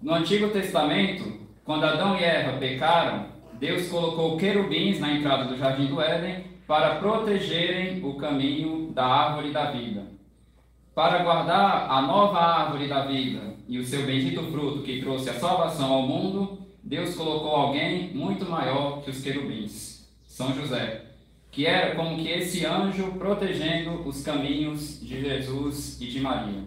No 0.00 0.14
Antigo 0.14 0.48
Testamento, 0.50 1.40
quando 1.64 1.82
Adão 1.82 2.16
e 2.16 2.22
Eva 2.22 2.56
pecaram, 2.56 3.26
Deus 3.54 3.88
colocou 3.88 4.36
querubins 4.36 5.00
na 5.00 5.14
entrada 5.14 5.46
do 5.46 5.56
jardim 5.56 5.86
do 5.86 6.00
Éden 6.00 6.44
para 6.64 7.00
protegerem 7.00 8.04
o 8.04 8.14
caminho 8.14 8.92
da 8.92 9.04
árvore 9.04 9.50
da 9.50 9.72
vida. 9.72 10.06
Para 10.94 11.24
guardar 11.24 11.90
a 11.90 12.00
nova 12.02 12.38
árvore 12.38 12.86
da 12.86 13.04
vida 13.04 13.56
e 13.66 13.80
o 13.80 13.84
seu 13.84 14.06
bendito 14.06 14.44
fruto 14.44 14.82
que 14.82 15.00
trouxe 15.00 15.28
a 15.28 15.34
salvação 15.34 15.92
ao 15.92 16.02
mundo, 16.02 16.56
Deus 16.84 17.16
colocou 17.16 17.50
alguém 17.50 18.14
muito 18.14 18.48
maior 18.48 19.02
que 19.02 19.10
os 19.10 19.20
querubins, 19.20 20.08
São 20.22 20.54
José, 20.54 21.07
que 21.50 21.66
era 21.66 21.94
como 21.94 22.16
que 22.16 22.28
esse 22.28 22.64
anjo 22.64 23.12
protegendo 23.12 24.06
os 24.06 24.22
caminhos 24.22 25.00
de 25.00 25.20
Jesus 25.20 26.00
e 26.00 26.06
de 26.06 26.20
Maria. 26.20 26.62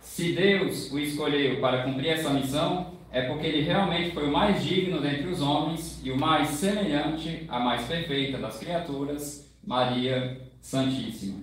Se 0.00 0.32
Deus 0.32 0.90
o 0.90 0.98
escolheu 0.98 1.60
para 1.60 1.84
cumprir 1.84 2.08
essa 2.08 2.30
missão, 2.30 2.94
é 3.12 3.22
porque 3.22 3.46
ele 3.46 3.62
realmente 3.62 4.12
foi 4.12 4.28
o 4.28 4.32
mais 4.32 4.62
digno 4.62 5.00
dentre 5.00 5.28
os 5.28 5.40
homens 5.40 6.00
e 6.04 6.10
o 6.10 6.18
mais 6.18 6.48
semelhante 6.48 7.44
à 7.48 7.58
mais 7.58 7.86
perfeita 7.86 8.38
das 8.38 8.58
criaturas, 8.58 9.52
Maria 9.64 10.40
Santíssima. 10.60 11.40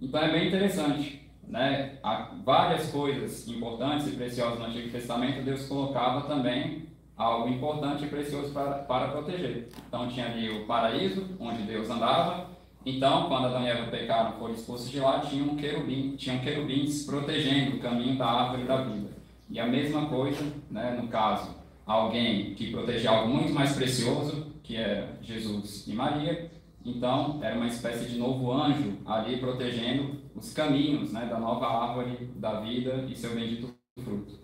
Então 0.00 0.20
é 0.20 0.32
bem 0.32 0.48
interessante, 0.48 1.28
né? 1.46 1.98
Há 2.02 2.34
várias 2.44 2.90
coisas 2.90 3.48
importantes 3.48 4.06
e 4.08 4.16
preciosas 4.16 4.58
no 4.58 4.66
Antigo 4.66 4.90
Testamento, 4.90 5.44
Deus 5.44 5.66
colocava 5.66 6.26
também 6.28 6.87
algo 7.18 7.48
importante 7.48 8.04
e 8.04 8.08
precioso 8.08 8.52
para, 8.52 8.78
para 8.78 9.08
proteger. 9.08 9.68
Então 9.86 10.08
tinha 10.08 10.26
ali 10.26 10.48
o 10.50 10.64
paraíso, 10.66 11.26
onde 11.40 11.62
Deus 11.62 11.90
andava, 11.90 12.48
então, 12.86 13.28
quando 13.28 13.46
Adão 13.46 13.64
e 13.64 13.68
Eva 13.68 13.90
pecaram, 13.90 14.32
foram 14.38 14.54
expulsos 14.54 14.90
de 14.90 14.98
lá, 14.98 15.20
tinham, 15.20 15.48
um 15.48 15.56
querubim, 15.56 16.16
tinham 16.16 16.38
querubins 16.38 17.04
protegendo 17.04 17.76
o 17.76 17.80
caminho 17.80 18.16
da 18.16 18.26
árvore 18.26 18.64
da 18.64 18.76
vida. 18.78 19.10
E 19.50 19.58
a 19.58 19.66
mesma 19.66 20.06
coisa, 20.06 20.42
né, 20.70 20.98
no 20.98 21.08
caso, 21.08 21.54
alguém 21.84 22.54
que 22.54 22.70
protegia 22.70 23.10
algo 23.10 23.28
muito 23.28 23.52
mais 23.52 23.74
precioso, 23.74 24.46
que 24.62 24.76
era 24.76 25.18
Jesus 25.20 25.86
e 25.86 25.92
Maria, 25.92 26.50
então 26.84 27.38
era 27.42 27.56
uma 27.56 27.66
espécie 27.66 28.08
de 28.08 28.18
novo 28.18 28.50
anjo 28.52 28.98
ali 29.04 29.36
protegendo 29.38 30.16
os 30.34 30.52
caminhos 30.52 31.12
né, 31.12 31.26
da 31.26 31.38
nova 31.38 31.66
árvore 31.66 32.30
da 32.36 32.60
vida 32.60 33.04
e 33.08 33.16
seu 33.16 33.34
bendito 33.34 33.74
fruto. 34.02 34.38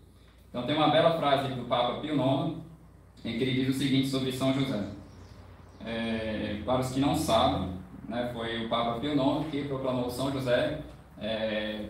Então 0.50 0.66
tem 0.66 0.76
uma 0.76 0.88
bela 0.88 1.16
frase 1.18 1.54
do 1.54 1.64
Papa 1.64 2.00
Pio 2.00 2.14
IX, 2.14 2.63
em 3.24 3.38
que 3.38 3.44
ele 3.44 3.64
diz 3.64 3.74
o 3.74 3.78
seguinte 3.78 4.08
sobre 4.08 4.32
São 4.32 4.52
José. 4.52 4.84
É, 5.84 6.60
para 6.64 6.80
os 6.80 6.90
que 6.90 7.00
não 7.00 7.14
sabem, 7.14 7.70
né, 8.08 8.30
foi 8.32 8.64
o 8.64 8.68
Papa 8.68 9.00
Pio 9.00 9.12
IX 9.12 9.50
que 9.50 9.64
proclamou 9.64 10.10
São 10.10 10.30
José 10.32 10.80
é, 11.20 11.86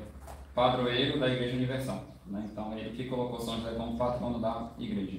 padroeiro 0.54 1.18
da 1.18 1.28
Igreja 1.28 1.56
Universal. 1.56 2.04
Né? 2.26 2.48
Então, 2.50 2.76
ele 2.76 2.96
que 2.96 3.04
colocou 3.04 3.40
São 3.40 3.56
José 3.56 3.72
como 3.76 3.96
patrono 3.96 4.38
da 4.38 4.70
Igreja. 4.78 5.18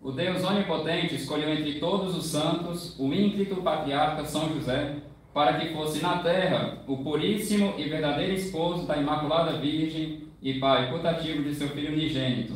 O 0.00 0.12
Deus 0.12 0.42
Onipotente 0.42 1.14
escolheu 1.14 1.52
entre 1.52 1.78
todos 1.78 2.16
os 2.16 2.26
santos 2.26 2.98
o 2.98 3.12
ínclito 3.12 3.56
patriarca 3.56 4.24
São 4.24 4.48
José 4.54 4.96
para 5.32 5.58
que 5.58 5.72
fosse 5.72 6.02
na 6.02 6.18
terra 6.18 6.78
o 6.86 6.98
puríssimo 6.98 7.74
e 7.78 7.88
verdadeiro 7.88 8.32
esposo 8.32 8.86
da 8.86 8.96
Imaculada 8.96 9.58
Virgem 9.58 10.24
e 10.42 10.58
pai 10.58 10.90
putativo 10.90 11.42
de 11.42 11.54
seu 11.54 11.68
filho 11.68 11.92
unigênito, 11.92 12.54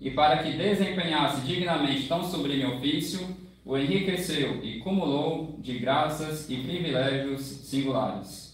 e 0.00 0.10
para 0.10 0.42
que 0.42 0.56
desempenhasse 0.56 1.40
dignamente 1.42 2.06
tão 2.06 2.22
sublime 2.22 2.64
ofício, 2.64 3.36
o 3.64 3.76
enriqueceu 3.76 4.64
e 4.64 4.78
cumulou 4.78 5.56
de 5.58 5.78
graças 5.78 6.48
e 6.48 6.56
privilégios 6.58 7.42
singulares. 7.42 8.46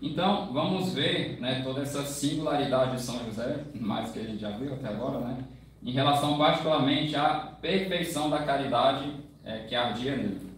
Então, 0.00 0.52
vamos 0.52 0.92
ver 0.92 1.38
né, 1.40 1.62
toda 1.62 1.82
essa 1.82 2.02
singularidade 2.02 2.96
de 2.96 3.02
São 3.02 3.24
José, 3.24 3.64
mais 3.74 4.10
que 4.10 4.18
a 4.18 4.24
gente 4.24 4.40
já 4.40 4.50
viu 4.50 4.74
até 4.74 4.88
agora, 4.88 5.20
né, 5.20 5.44
em 5.82 5.92
relação 5.92 6.36
particularmente 6.36 7.14
à 7.14 7.56
perfeição 7.60 8.28
da 8.28 8.42
caridade 8.42 9.12
é, 9.44 9.60
que 9.60 9.74
ardia 9.74 10.16
nele. 10.16 10.52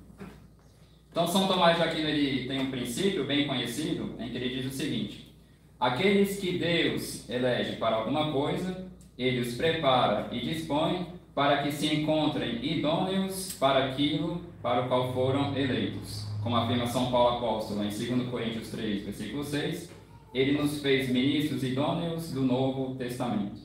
Então, 1.11 1.27
São 1.27 1.47
Tomás 1.47 1.77
de 1.77 1.83
Aquino 1.83 2.09
ele 2.09 2.49
tem 2.49 2.61
um 2.61 2.71
princípio 2.71 3.25
bem 3.25 3.47
conhecido 3.47 4.17
em 4.19 4.31
que 4.31 4.37
ele 4.37 4.61
diz 4.61 4.73
o 4.73 4.77
seguinte: 4.77 5.33
Aqueles 5.79 6.41
que 6.41 6.59
Deus 6.59 7.29
elege 7.29 7.77
para 7.77 7.97
alguma 7.97 8.33
coisa, 8.33 8.89
ele 9.19 9.41
os 9.41 9.55
prepara 9.55 10.29
e 10.33 10.41
dispõe 10.41 11.07
para 11.35 11.63
que 11.63 11.73
se 11.73 11.93
encontrem 11.93 12.65
idôneos 12.65 13.53
para 13.55 13.87
aquilo 13.87 14.41
para 14.63 14.83
o 14.83 14.89
qual 14.89 15.13
foram 15.13 15.57
eleitos. 15.57 16.27
Como 16.43 16.57
afirma 16.57 16.87
São 16.87 17.11
Paulo 17.11 17.39
Apóstolo 17.39 17.83
em 17.85 17.89
2 17.89 18.29
Coríntios 18.29 18.71
3, 18.71 19.05
versículo 19.05 19.43
6, 19.43 19.91
ele 20.33 20.59
nos 20.59 20.81
fez 20.81 21.09
ministros 21.09 21.63
idôneos 21.63 22.33
do 22.33 22.43
Novo 22.43 22.95
Testamento. 22.97 23.61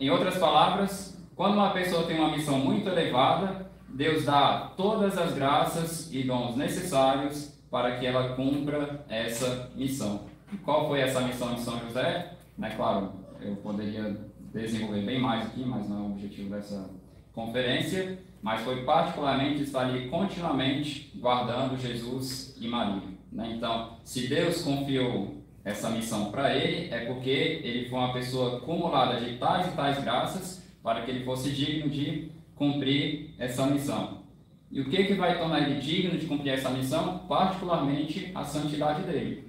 Em 0.00 0.10
outras 0.10 0.38
palavras, 0.38 1.20
quando 1.36 1.54
uma 1.54 1.70
pessoa 1.70 2.06
tem 2.06 2.18
uma 2.18 2.30
missão 2.30 2.58
muito 2.58 2.88
elevada, 2.88 3.70
Deus 3.88 4.24
dá 4.24 4.72
todas 4.76 5.16
as 5.16 5.34
graças 5.34 6.12
e 6.12 6.22
dons 6.22 6.56
necessários 6.56 7.52
para 7.70 7.96
que 7.96 8.06
ela 8.06 8.34
cumpra 8.34 9.04
essa 9.08 9.70
missão. 9.74 10.22
E 10.52 10.56
qual 10.56 10.88
foi 10.88 11.00
essa 11.00 11.20
missão 11.20 11.54
de 11.54 11.60
São 11.60 11.78
José? 11.80 12.32
É 12.60 12.70
claro, 12.70 13.12
eu 13.40 13.56
poderia 13.56 14.16
desenvolver 14.62 15.02
bem 15.02 15.20
mais 15.20 15.46
aqui, 15.46 15.64
mas 15.64 15.88
não 15.88 15.98
é 15.98 16.00
o 16.02 16.12
objetivo 16.12 16.50
dessa 16.50 16.90
conferência, 17.32 18.18
mas 18.40 18.60
foi 18.62 18.84
particularmente 18.84 19.62
estar 19.62 19.80
ali 19.80 20.08
continuamente 20.08 21.10
guardando 21.16 21.80
Jesus 21.80 22.56
e 22.60 22.68
Maria. 22.68 23.02
Né? 23.32 23.54
Então, 23.56 23.96
se 24.04 24.28
Deus 24.28 24.62
confiou 24.62 25.42
essa 25.64 25.90
missão 25.90 26.30
para 26.30 26.54
ele, 26.54 26.92
é 26.92 27.06
porque 27.06 27.60
ele 27.64 27.88
foi 27.88 27.98
uma 27.98 28.12
pessoa 28.12 28.58
acumulada 28.58 29.20
de 29.20 29.36
tais 29.38 29.66
e 29.66 29.76
tais 29.76 30.02
graças 30.02 30.62
para 30.82 31.02
que 31.02 31.10
ele 31.10 31.24
fosse 31.24 31.50
digno 31.50 31.90
de 31.90 32.30
cumprir 32.54 33.34
essa 33.38 33.66
missão. 33.66 34.22
E 34.70 34.80
o 34.80 34.90
que, 34.90 35.04
que 35.04 35.14
vai 35.14 35.38
tornar 35.38 35.68
ele 35.68 35.80
digno 35.80 36.18
de 36.18 36.26
cumprir 36.26 36.52
essa 36.52 36.70
missão? 36.70 37.18
Particularmente 37.26 38.30
a 38.34 38.44
santidade 38.44 39.02
dele. 39.02 39.48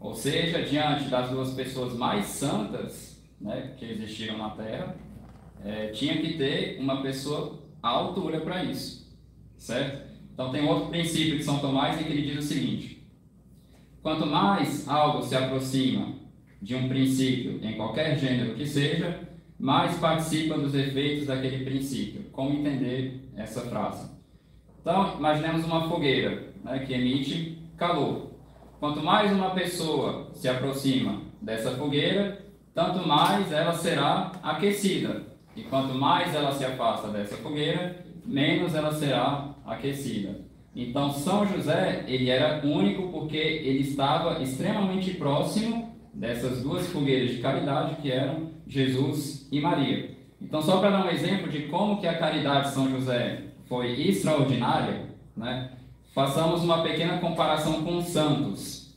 Ou 0.00 0.14
seja, 0.14 0.62
diante 0.62 1.08
das 1.08 1.30
duas 1.30 1.52
pessoas 1.54 1.94
mais 1.94 2.26
santas, 2.26 3.07
né, 3.40 3.74
que 3.76 3.84
existiram 3.84 4.38
na 4.38 4.50
Terra, 4.50 4.96
é, 5.64 5.88
tinha 5.88 6.20
que 6.20 6.36
ter 6.36 6.78
uma 6.80 7.02
pessoa 7.02 7.62
à 7.82 7.88
altura 7.88 8.40
para 8.40 8.64
isso, 8.64 9.16
certo? 9.56 10.08
Então 10.32 10.52
tem 10.52 10.64
outro 10.64 10.90
princípio 10.90 11.36
de 11.36 11.44
São 11.44 11.58
Tomás 11.58 12.00
em 12.00 12.04
que 12.04 12.12
ele 12.12 12.30
diz 12.30 12.44
o 12.44 12.48
seguinte: 12.48 13.06
quanto 14.02 14.24
mais 14.26 14.88
algo 14.88 15.22
se 15.22 15.34
aproxima 15.34 16.14
de 16.60 16.74
um 16.74 16.88
princípio 16.88 17.60
em 17.62 17.76
qualquer 17.76 18.18
gênero 18.18 18.54
que 18.54 18.66
seja, 18.66 19.28
mais 19.58 19.96
participa 19.98 20.56
dos 20.56 20.74
efeitos 20.74 21.26
daquele 21.26 21.64
princípio. 21.64 22.24
Como 22.30 22.58
entender 22.58 23.28
essa 23.36 23.62
frase? 23.62 24.10
Então, 24.80 25.16
imaginemos 25.18 25.64
uma 25.64 25.88
fogueira 25.88 26.52
né, 26.64 26.78
que 26.80 26.94
emite 26.94 27.58
calor. 27.76 28.30
Quanto 28.78 29.02
mais 29.02 29.32
uma 29.32 29.50
pessoa 29.50 30.30
se 30.32 30.48
aproxima 30.48 31.22
dessa 31.42 31.72
fogueira, 31.72 32.46
tanto 32.78 33.04
mais 33.08 33.50
ela 33.50 33.72
será 33.72 34.30
aquecida. 34.40 35.22
E 35.56 35.62
quanto 35.62 35.92
mais 35.94 36.32
ela 36.32 36.52
se 36.52 36.64
afasta 36.64 37.08
dessa 37.08 37.36
fogueira, 37.38 38.04
menos 38.24 38.72
ela 38.72 38.94
será 38.94 39.48
aquecida. 39.66 40.42
Então, 40.76 41.10
São 41.10 41.44
José, 41.44 42.04
ele 42.06 42.30
era 42.30 42.64
único 42.64 43.08
porque 43.08 43.36
ele 43.36 43.80
estava 43.80 44.40
extremamente 44.40 45.14
próximo 45.14 45.92
dessas 46.14 46.62
duas 46.62 46.86
fogueiras 46.86 47.32
de 47.32 47.38
caridade 47.38 47.96
que 47.96 48.12
eram 48.12 48.50
Jesus 48.64 49.48
e 49.50 49.60
Maria. 49.60 50.16
Então, 50.40 50.62
só 50.62 50.78
para 50.78 50.90
dar 50.90 51.04
um 51.04 51.10
exemplo 51.10 51.50
de 51.50 51.62
como 51.62 52.00
que 52.00 52.06
a 52.06 52.16
caridade 52.16 52.68
de 52.68 52.74
São 52.74 52.88
José 52.88 53.42
foi 53.68 54.02
extraordinária, 54.02 55.06
né? 55.36 55.72
façamos 56.14 56.62
uma 56.62 56.84
pequena 56.84 57.18
comparação 57.18 57.82
com 57.82 57.96
os 57.96 58.04
santos. 58.04 58.96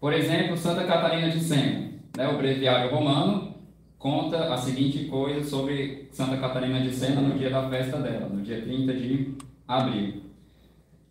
Por 0.00 0.14
exemplo, 0.14 0.56
Santa 0.56 0.86
Catarina 0.86 1.28
de 1.28 1.40
Sena, 1.40 1.89
né? 2.16 2.28
o 2.28 2.36
breviário 2.36 2.90
romano 2.94 3.54
conta 3.98 4.52
a 4.52 4.56
seguinte 4.56 5.04
coisa 5.04 5.44
sobre 5.48 6.08
Santa 6.10 6.38
Catarina 6.38 6.80
de 6.80 6.92
Sena 6.92 7.20
no 7.20 7.38
dia 7.38 7.50
da 7.50 7.68
festa 7.68 7.98
dela, 7.98 8.28
no 8.28 8.42
dia 8.42 8.62
30 8.62 8.94
de 8.94 9.34
abril. 9.68 10.22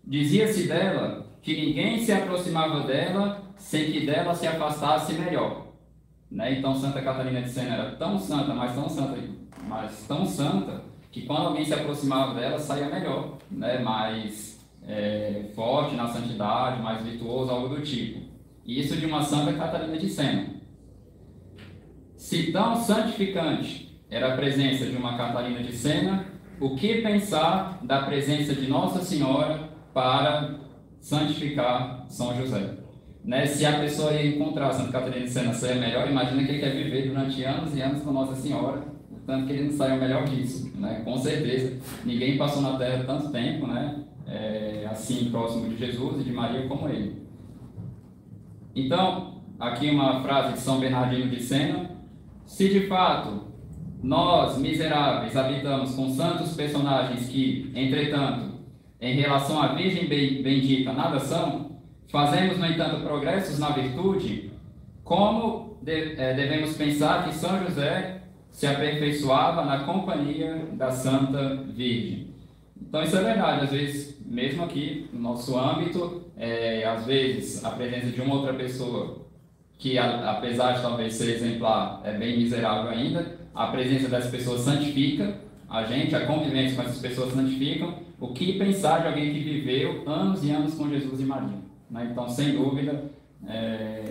Dizia-se 0.03 0.67
dela 0.67 1.27
que 1.41 1.55
ninguém 1.55 1.99
se 1.99 2.11
aproximava 2.11 2.81
dela 2.81 3.43
sem 3.57 3.91
que 3.91 4.05
dela 4.05 4.33
se 4.33 4.47
afastasse 4.47 5.13
melhor. 5.13 5.67
Né? 6.31 6.59
Então 6.59 6.75
Santa 6.75 7.01
Catarina 7.01 7.41
de 7.41 7.49
Sena 7.49 7.75
era 7.75 7.91
tão 7.91 8.17
santa, 8.17 8.53
mas 8.53 8.73
tão 8.73 8.89
santa, 8.89 9.17
mas 9.67 10.05
tão 10.07 10.25
santa, 10.25 10.83
que 11.11 11.23
quando 11.23 11.47
alguém 11.47 11.65
se 11.65 11.73
aproximava 11.73 12.39
dela 12.39 12.59
saía 12.59 12.87
melhor, 12.87 13.37
né? 13.49 13.79
mais 13.79 14.59
é, 14.87 15.45
forte 15.55 15.95
na 15.95 16.07
santidade, 16.07 16.81
mais 16.81 17.03
virtuoso, 17.03 17.51
algo 17.51 17.75
do 17.75 17.81
tipo. 17.81 18.27
Isso 18.65 18.95
de 18.95 19.05
uma 19.05 19.23
Santa 19.23 19.53
Catarina 19.53 19.97
de 19.97 20.09
Sena. 20.09 20.58
Se 22.19 22.51
tão 22.51 22.75
santificante 22.75 23.97
era 24.09 24.33
a 24.33 24.35
presença 24.35 24.85
de 24.85 24.97
uma 24.97 25.17
Catarina 25.17 25.63
de 25.63 25.71
Sena, 25.71 26.25
o 26.59 26.75
que 26.75 27.01
pensar 27.01 27.79
da 27.81 28.01
presença 28.01 28.53
de 28.53 28.67
Nossa 28.67 29.01
Senhora 29.01 29.69
para 29.93 30.55
santificar 30.99 32.05
São 32.09 32.35
José? 32.35 32.73
Né? 33.23 33.45
Se 33.45 33.65
a 33.65 33.79
pessoa 33.79 34.11
ia 34.11 34.35
encontrar 34.35 34.73
Santa 34.73 34.91
Catarina 34.91 35.25
de 35.25 35.31
Sena 35.31 35.53
saia 35.53 35.75
melhor, 35.75 36.09
imagina 36.09 36.43
que 36.43 36.51
ele 36.51 36.59
quer 36.59 36.75
viver 36.75 37.07
durante 37.07 37.41
anos 37.45 37.73
e 37.73 37.81
anos 37.81 38.03
com 38.03 38.11
Nossa 38.11 38.35
Senhora, 38.35 38.83
tanto 39.25 39.47
que 39.47 39.53
ele 39.53 39.69
não 39.69 39.71
saiu 39.71 39.95
melhor 39.95 40.25
disso, 40.25 40.77
né? 40.77 41.01
com 41.05 41.15
certeza. 41.17 41.79
Ninguém 42.03 42.37
passou 42.37 42.61
na 42.61 42.77
Terra 42.77 43.05
tanto 43.05 43.31
tempo, 43.31 43.65
né? 43.65 44.03
É, 44.27 44.85
assim, 44.91 45.29
próximo 45.31 45.69
de 45.69 45.77
Jesus 45.77 46.19
e 46.19 46.25
de 46.25 46.33
Maria 46.33 46.67
como 46.67 46.89
ele. 46.89 47.23
Então, 48.75 49.41
aqui 49.57 49.89
uma 49.89 50.21
frase 50.21 50.53
de 50.53 50.59
São 50.59 50.81
Bernardino 50.81 51.29
de 51.29 51.41
Sena. 51.41 51.97
Se 52.49 52.67
de 52.67 52.87
fato 52.87 53.47
nós, 54.01 54.57
miseráveis, 54.57 55.37
habitamos 55.37 55.93
com 55.93 56.09
santos 56.09 56.55
personagens 56.55 57.29
que, 57.29 57.71
entretanto, 57.75 58.59
em 58.99 59.13
relação 59.13 59.61
à 59.61 59.67
Virgem 59.75 60.07
Bendita 60.07 60.91
nada 60.91 61.19
são, 61.19 61.69
Fazemos, 62.11 62.57
no 62.57 62.65
entanto, 62.65 63.03
progressos 63.03 63.59
na 63.59 63.69
virtude, 63.69 64.51
como 65.03 65.77
é, 65.85 66.33
devemos 66.33 66.75
pensar 66.75 67.23
que 67.23 67.35
São 67.35 67.63
José 67.63 68.23
se 68.49 68.65
aperfeiçoava 68.65 69.63
na 69.63 69.83
companhia 69.83 70.67
da 70.73 70.89
Santa 70.89 71.55
Virgem. 71.67 72.33
Então 72.81 73.03
isso 73.03 73.15
é 73.15 73.23
verdade, 73.23 73.65
às 73.65 73.71
vezes, 73.71 74.19
mesmo 74.25 74.63
aqui 74.63 75.07
no 75.13 75.19
nosso 75.19 75.55
âmbito, 75.55 76.23
é, 76.35 76.83
às 76.83 77.05
vezes 77.05 77.63
a 77.63 77.69
presença 77.69 78.07
de 78.07 78.19
uma 78.21 78.33
outra 78.33 78.55
pessoa 78.55 79.28
que 79.79 79.97
apesar 79.97 80.73
de 80.73 80.81
talvez 80.81 81.13
ser 81.13 81.33
exemplar, 81.33 82.01
é 82.03 82.11
bem 82.11 82.37
miserável 82.37 82.91
ainda, 82.91 83.39
a 83.55 83.67
presença 83.67 84.09
dessa 84.09 84.29
pessoa 84.29 84.57
santifica 84.57 85.39
a 85.69 85.83
gente, 85.83 86.13
a 86.13 86.25
convivência 86.25 86.75
com 86.75 86.81
essas 86.81 86.99
pessoas 86.99 87.33
santificam. 87.33 87.99
O 88.19 88.33
que 88.33 88.59
pensar 88.59 88.99
de 89.01 89.07
alguém 89.07 89.33
que 89.33 89.39
viveu 89.39 90.03
anos 90.05 90.43
e 90.43 90.51
anos 90.51 90.73
com 90.75 90.89
Jesus 90.89 91.21
e 91.21 91.23
Maria? 91.23 91.57
Né? 91.89 92.09
Então, 92.11 92.27
sem 92.27 92.57
dúvida, 92.57 93.05
é, 93.47 94.03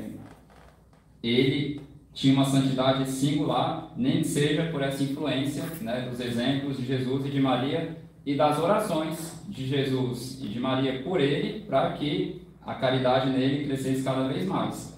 ele 1.22 1.82
tinha 2.14 2.32
uma 2.32 2.46
santidade 2.46 3.06
singular, 3.06 3.92
nem 3.94 4.24
seja 4.24 4.70
por 4.70 4.82
essa 4.82 5.02
influência 5.02 5.64
né, 5.82 6.08
dos 6.08 6.18
exemplos 6.18 6.78
de 6.78 6.86
Jesus 6.86 7.26
e 7.26 7.30
de 7.30 7.40
Maria 7.40 7.98
e 8.24 8.34
das 8.34 8.58
orações 8.58 9.44
de 9.46 9.66
Jesus 9.66 10.40
e 10.42 10.48
de 10.48 10.58
Maria 10.58 11.02
por 11.02 11.20
ele, 11.20 11.60
para 11.60 11.92
que 11.92 12.40
a 12.64 12.74
caridade 12.74 13.30
nele 13.30 13.66
crescesse 13.66 14.02
cada 14.02 14.26
vez 14.28 14.46
mais. 14.46 14.97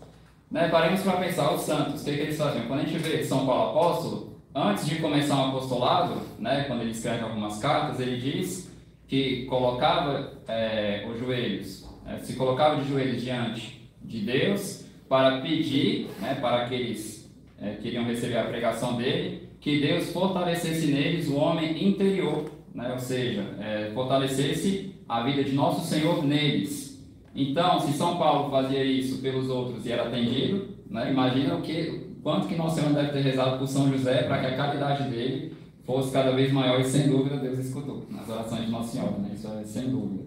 Né, 0.51 0.69
paremos 0.69 1.03
para 1.03 1.19
pensar 1.19 1.53
os 1.55 1.61
santos, 1.61 2.03
o 2.03 2.05
que, 2.05 2.13
que, 2.13 2.23
eles 2.23 2.37
faziam? 2.37 2.67
Quando 2.67 2.81
a 2.81 2.85
gente 2.85 2.99
vê 2.99 3.23
São 3.23 3.47
Paulo 3.47 3.71
apóstolo, 3.71 4.41
antes 4.55 4.85
de 4.85 4.97
começar 4.97 5.37
um 5.37 5.51
apostolado, 5.51 6.21
né, 6.39 6.65
quando 6.65 6.83
ele 6.83 6.91
escreve 6.91 7.23
algumas 7.23 7.59
cartas, 7.59 8.01
ele 8.01 8.17
diz 8.19 8.69
que 9.07 9.45
colocava 9.47 10.33
é, 10.49 11.07
os 11.09 11.19
joelhos 11.21 11.89
é, 12.11 12.19
se 12.19 12.35
colocava 12.35 12.81
de 12.81 12.89
joelhos 12.89 13.23
diante 13.23 13.89
de 14.03 14.21
Deus 14.21 14.85
para 15.09 15.41
pedir, 15.41 16.09
né, 16.21 16.37
para 16.41 16.65
aqueles 16.65 17.31
é, 17.61 17.75
que 17.75 17.89
iriam 17.89 18.05
receber 18.05 18.39
a 18.39 18.45
pregação 18.45 18.97
dele, 18.97 19.49
que 19.61 19.81
Deus 19.81 20.13
fortalecesse 20.13 20.87
neles 20.87 21.29
o 21.29 21.37
homem 21.37 21.87
interior, 21.87 22.51
né, 22.75 22.93
ou 22.93 22.99
seja, 22.99 23.45
é, 23.61 23.91
fortalecesse 23.95 24.95
a 25.09 25.23
vida 25.23 25.45
de 25.45 25.53
nosso 25.53 25.87
Senhor 25.87 26.25
neles. 26.25 26.90
Então, 27.35 27.81
se 27.81 27.93
São 27.93 28.19
Paulo 28.19 28.51
fazia 28.51 28.85
isso 28.85 29.23
pelos 29.23 29.49
outros 29.49 29.87
e 29.87 29.93
era 29.93 30.09
atendido, 30.09 30.69
né, 30.89 31.13
imagina 31.13 31.55
o 31.55 31.63
que, 31.63 32.17
quanto 32.23 32.49
que 32.49 32.57
Nosso 32.57 32.81
Senhor 32.81 32.93
deve 32.93 33.13
ter 33.13 33.21
rezado 33.21 33.59
por 33.59 33.69
São 33.69 33.91
José 33.91 34.25
para 34.25 34.41
que 34.41 34.47
a 34.47 34.57
caridade 34.57 35.09
dele 35.09 35.55
fosse 35.85 36.13
cada 36.13 36.33
vez 36.33 36.53
maior 36.53 36.81
e 36.81 36.85
sem 36.85 37.09
dúvida 37.09 37.37
Deus 37.37 37.59
escutou 37.59 38.05
nas 38.11 38.29
orações 38.29 38.67
de 38.67 38.71
Nossa 38.71 38.93
Senhora, 38.93 39.19
né, 39.19 39.31
isso 39.35 39.47
é 39.49 39.65
sem 39.65 39.91
dúvida. 39.91 40.25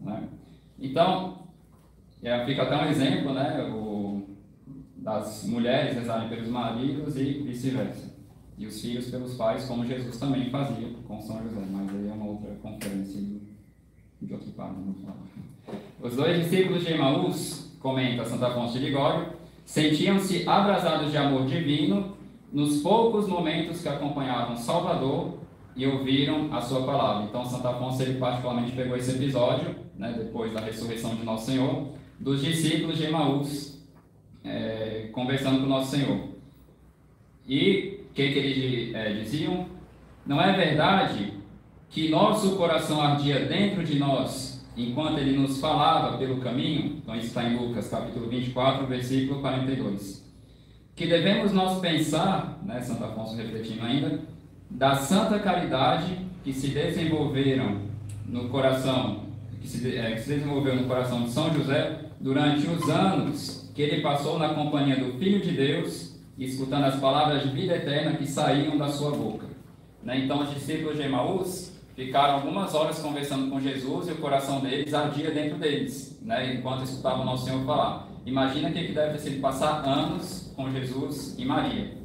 Né? 0.00 0.28
Então, 0.78 1.38
é, 2.22 2.44
fica 2.46 2.62
até 2.62 2.76
um 2.76 2.88
exemplo, 2.88 3.32
né, 3.32 3.62
o, 3.72 4.22
das 4.96 5.44
mulheres 5.44 5.94
rezarem 5.94 6.28
pelos 6.28 6.48
maridos 6.48 7.16
e 7.16 7.42
vice-versa. 7.42 8.16
E 8.56 8.66
os 8.66 8.80
filhos 8.80 9.08
pelos 9.08 9.34
pais, 9.34 9.64
como 9.66 9.86
Jesus 9.86 10.18
também 10.18 10.50
fazia 10.50 10.88
com 11.06 11.20
São 11.20 11.40
José. 11.44 11.60
Mas 11.70 11.88
aí 11.90 12.08
é 12.08 12.12
uma 12.12 12.26
outra 12.26 12.50
conferência 12.60 13.20
de 14.20 14.34
outro 14.34 14.52
vamos 14.56 15.00
falar. 15.02 15.78
Os 16.02 16.16
dois 16.16 16.42
discípulos 16.42 16.84
de 16.84 16.92
Emaús, 16.92 17.76
comenta 17.78 18.24
Santa 18.24 18.50
Fonte 18.50 18.72
de 18.72 18.86
Ligório, 18.86 19.32
sentiam-se 19.64 20.48
abrasados 20.48 21.10
de 21.10 21.16
amor 21.16 21.46
divino 21.46 22.16
nos 22.52 22.80
poucos 22.80 23.28
momentos 23.28 23.82
que 23.82 23.88
acompanhavam 23.88 24.56
Salvador 24.56 25.38
e 25.76 25.86
ouviram 25.86 26.52
a 26.52 26.60
sua 26.60 26.84
palavra. 26.84 27.24
Então, 27.24 27.44
Santa 27.44 27.70
Afonso, 27.70 28.02
ele 28.02 28.18
particularmente 28.18 28.72
pegou 28.72 28.96
esse 28.96 29.12
episódio, 29.12 29.76
né, 29.96 30.14
depois 30.16 30.52
da 30.52 30.60
ressurreição 30.60 31.14
de 31.14 31.24
Nosso 31.24 31.46
Senhor, 31.46 31.88
dos 32.18 32.42
discípulos 32.42 32.96
de 32.96 33.04
Emaús, 33.04 33.80
é, 34.42 35.08
conversando 35.12 35.60
com 35.60 35.66
Nosso 35.66 35.96
Senhor. 35.96 36.30
E 37.46 38.00
o 38.10 38.14
que, 38.14 38.32
que 38.32 38.38
eles 38.38 38.94
é, 38.94 39.12
diziam? 39.12 39.66
Não 40.26 40.40
é 40.40 40.52
verdade 40.56 41.37
que 41.90 42.08
nosso 42.08 42.56
coração 42.56 43.00
ardia 43.00 43.46
dentro 43.46 43.82
de 43.82 43.98
nós 43.98 44.64
enquanto 44.76 45.18
ele 45.18 45.36
nos 45.36 45.58
falava 45.58 46.16
pelo 46.18 46.38
caminho? 46.38 46.98
Então, 47.02 47.16
isso 47.16 47.28
está 47.28 47.44
em 47.44 47.56
Lucas, 47.56 47.88
capítulo 47.88 48.28
24, 48.28 48.86
versículo 48.86 49.40
42. 49.40 50.24
Que 50.94 51.06
devemos 51.06 51.52
nós 51.52 51.80
pensar, 51.80 52.60
né, 52.64 52.80
Santo 52.80 53.04
Afonso 53.04 53.36
refletindo 53.36 53.84
ainda, 53.84 54.20
da 54.70 54.96
santa 54.96 55.38
caridade 55.38 56.18
que 56.44 56.52
se 56.52 56.68
desenvolveram 56.68 57.82
no 58.26 58.48
coração, 58.48 59.24
que 59.60 59.66
se, 59.66 59.96
é, 59.96 60.12
que 60.12 60.20
se 60.20 60.28
desenvolveu 60.28 60.76
no 60.76 60.86
coração 60.86 61.22
de 61.22 61.30
São 61.30 61.52
José 61.52 62.00
durante 62.20 62.66
os 62.66 62.88
anos 62.88 63.70
que 63.74 63.82
ele 63.82 64.02
passou 64.02 64.38
na 64.38 64.50
companhia 64.50 64.96
do 64.96 65.18
Filho 65.18 65.40
de 65.40 65.52
Deus, 65.52 66.16
escutando 66.38 66.84
as 66.84 67.00
palavras 67.00 67.42
de 67.42 67.48
vida 67.48 67.76
eterna 67.76 68.16
que 68.16 68.26
saíam 68.26 68.76
da 68.76 68.88
sua 68.88 69.12
boca. 69.12 69.46
Né? 70.02 70.24
Então, 70.24 70.42
os 70.42 70.50
discípulos 70.52 70.96
de 70.96 71.02
Emaús 71.02 71.77
ficaram 71.98 72.34
algumas 72.34 72.76
horas 72.76 73.00
conversando 73.00 73.50
com 73.50 73.60
Jesus 73.60 74.06
e 74.06 74.12
o 74.12 74.18
coração 74.18 74.60
deles 74.60 74.94
ardia 74.94 75.32
dentro 75.32 75.58
deles, 75.58 76.16
né? 76.22 76.54
enquanto 76.54 76.84
escutavam 76.84 77.22
o 77.22 77.24
Nosso 77.24 77.46
Senhor 77.46 77.66
falar. 77.66 78.06
Imagina 78.24 78.70
que 78.70 78.92
deve 78.92 79.14
ter 79.14 79.18
sido 79.18 79.40
passar 79.40 79.84
anos 79.84 80.52
com 80.54 80.70
Jesus 80.70 81.36
e 81.36 81.44
Maria. 81.44 81.98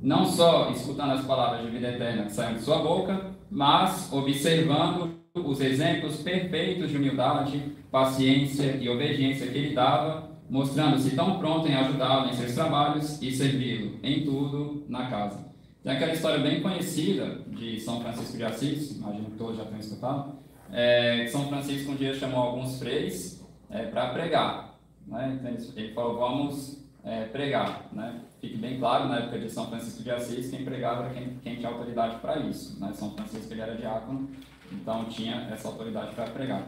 não 0.00 0.26
só 0.26 0.68
escutando 0.70 1.12
as 1.12 1.24
palavras 1.24 1.64
de 1.64 1.70
vida 1.70 1.88
eterna 1.88 2.24
que 2.24 2.32
saem 2.32 2.56
de 2.56 2.62
sua 2.62 2.78
boca, 2.78 3.30
mas 3.48 4.12
observando 4.12 5.14
os 5.32 5.60
exemplos 5.60 6.16
perfeitos 6.16 6.90
de 6.90 6.96
humildade, 6.96 7.62
paciência 7.88 8.76
e 8.80 8.88
obediência 8.88 9.46
que 9.46 9.56
ele 9.56 9.74
dava 9.74 10.28
mostrando-se 10.50 11.14
tão 11.14 11.38
pronto 11.38 11.68
em 11.68 11.74
ajudá-lo 11.74 12.28
em 12.28 12.34
seus 12.34 12.52
trabalhos 12.52 13.22
e 13.22 13.30
servi-lo 13.30 14.00
em 14.02 14.24
tudo 14.24 14.84
na 14.88 15.06
casa. 15.06 15.51
Tem 15.82 15.92
aquela 15.92 16.12
história 16.12 16.38
bem 16.38 16.62
conhecida 16.62 17.40
de 17.48 17.80
São 17.80 18.00
Francisco 18.00 18.36
de 18.36 18.44
Assis, 18.44 18.92
imagino 18.96 19.24
que 19.30 19.36
todos 19.36 19.56
já 19.56 19.64
tenham 19.64 19.80
escutado, 19.80 20.38
é, 20.72 21.26
São 21.26 21.48
Francisco 21.48 21.90
um 21.90 21.96
dia 21.96 22.14
chamou 22.14 22.38
alguns 22.38 22.78
freires 22.78 23.44
é, 23.68 23.86
para 23.86 24.10
pregar. 24.10 24.78
Né? 25.04 25.40
Então, 25.40 25.72
ele 25.76 25.92
falou, 25.92 26.18
vamos 26.18 26.84
é, 27.04 27.24
pregar. 27.24 27.88
Né? 27.92 28.20
Fique 28.40 28.56
bem 28.58 28.78
claro, 28.78 29.08
na 29.08 29.18
época 29.18 29.40
de 29.40 29.50
São 29.50 29.68
Francisco 29.68 30.04
de 30.04 30.10
Assis, 30.12 30.50
quem 30.50 30.64
pregava 30.64 31.04
era 31.04 31.14
quem, 31.14 31.36
quem 31.42 31.56
tinha 31.56 31.68
autoridade 31.68 32.20
para 32.20 32.38
isso. 32.38 32.78
Né? 32.78 32.92
São 32.94 33.10
Francisco 33.14 33.52
ele 33.52 33.60
era 33.60 33.74
diácono, 33.74 34.30
então 34.70 35.06
tinha 35.06 35.48
essa 35.50 35.66
autoridade 35.66 36.14
para 36.14 36.30
pregar. 36.30 36.64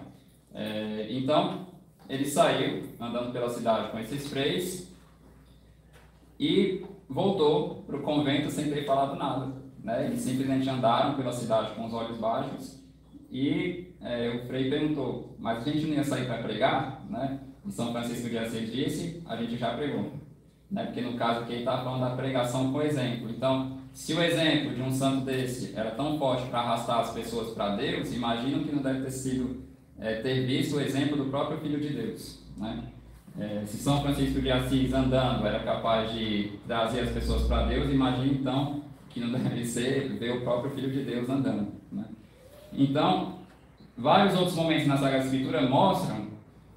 É, 0.52 1.06
então, 1.10 1.68
ele 2.08 2.24
saiu 2.24 2.82
andando 3.00 3.32
pela 3.32 3.48
cidade 3.48 3.92
com 3.92 3.98
esses 4.00 4.26
freis 4.26 4.92
e 6.38 6.84
voltou 7.08 7.82
para 7.86 7.96
o 7.96 8.02
convento 8.02 8.50
sem 8.50 8.70
ter 8.70 8.84
falado 8.84 9.16
nada. 9.16 9.52
Né? 9.82 10.06
Eles 10.06 10.20
simplesmente 10.20 10.68
andaram 10.68 11.14
pela 11.14 11.32
cidade 11.32 11.74
com 11.74 11.86
os 11.86 11.92
olhos 11.92 12.16
baixos 12.18 12.82
e 13.30 13.94
é, 14.00 14.30
o 14.30 14.46
frei 14.46 14.70
perguntou, 14.70 15.36
mas 15.38 15.66
a 15.66 15.70
gente 15.70 15.86
não 15.86 15.94
ia 15.94 16.04
sair 16.04 16.26
para 16.26 16.42
pregar? 16.42 17.04
Né? 17.08 17.40
E 17.66 17.72
São 17.72 17.92
Francisco 17.92 18.28
de 18.28 18.38
Assis 18.38 18.72
disse, 18.72 19.22
a 19.26 19.36
gente 19.36 19.56
já 19.56 19.74
pregou. 19.74 20.12
Né? 20.70 20.84
Porque 20.84 21.00
no 21.00 21.14
caso 21.18 21.40
aqui 21.40 21.52
ele 21.52 21.60
está 21.60 21.82
falando 21.82 22.00
da 22.00 22.16
pregação 22.16 22.72
com 22.72 22.80
exemplo. 22.80 23.30
Então, 23.30 23.78
se 23.92 24.14
o 24.14 24.22
exemplo 24.22 24.74
de 24.74 24.82
um 24.82 24.90
santo 24.90 25.24
desse 25.24 25.76
era 25.76 25.90
tão 25.90 26.18
forte 26.18 26.48
para 26.48 26.60
arrastar 26.60 27.00
as 27.00 27.12
pessoas 27.12 27.50
para 27.50 27.76
Deus, 27.76 28.12
imagino 28.12 28.64
que 28.64 28.74
não 28.74 28.82
deve 28.82 29.02
ter 29.02 29.10
sido 29.10 29.64
é, 29.98 30.20
ter 30.20 30.46
visto 30.46 30.76
o 30.76 30.80
exemplo 30.80 31.16
do 31.16 31.26
próprio 31.26 31.58
Filho 31.58 31.80
de 31.80 31.90
Deus. 31.90 32.42
Né? 32.56 32.84
É, 33.38 33.64
se 33.66 33.78
São 33.78 34.00
Francisco 34.00 34.40
de 34.40 34.50
Assis 34.50 34.92
andando 34.92 35.44
era 35.46 35.58
capaz 35.60 36.12
de 36.12 36.52
trazer 36.66 37.00
as 37.00 37.10
pessoas 37.10 37.42
para 37.48 37.64
Deus, 37.66 37.90
imagine 37.90 38.38
então 38.38 38.82
que 39.10 39.20
não 39.20 39.30
deve 39.38 39.64
ser 39.64 40.08
ver 40.18 40.38
o 40.38 40.42
próprio 40.42 40.70
Filho 40.70 40.90
de 40.90 41.02
Deus 41.02 41.28
andando. 41.28 41.68
Né? 41.90 42.04
Então, 42.72 43.38
vários 43.96 44.38
outros 44.38 44.54
momentos 44.54 44.86
na 44.86 44.96
Sagrada 44.96 45.24
Escritura 45.24 45.68
mostram 45.68 46.28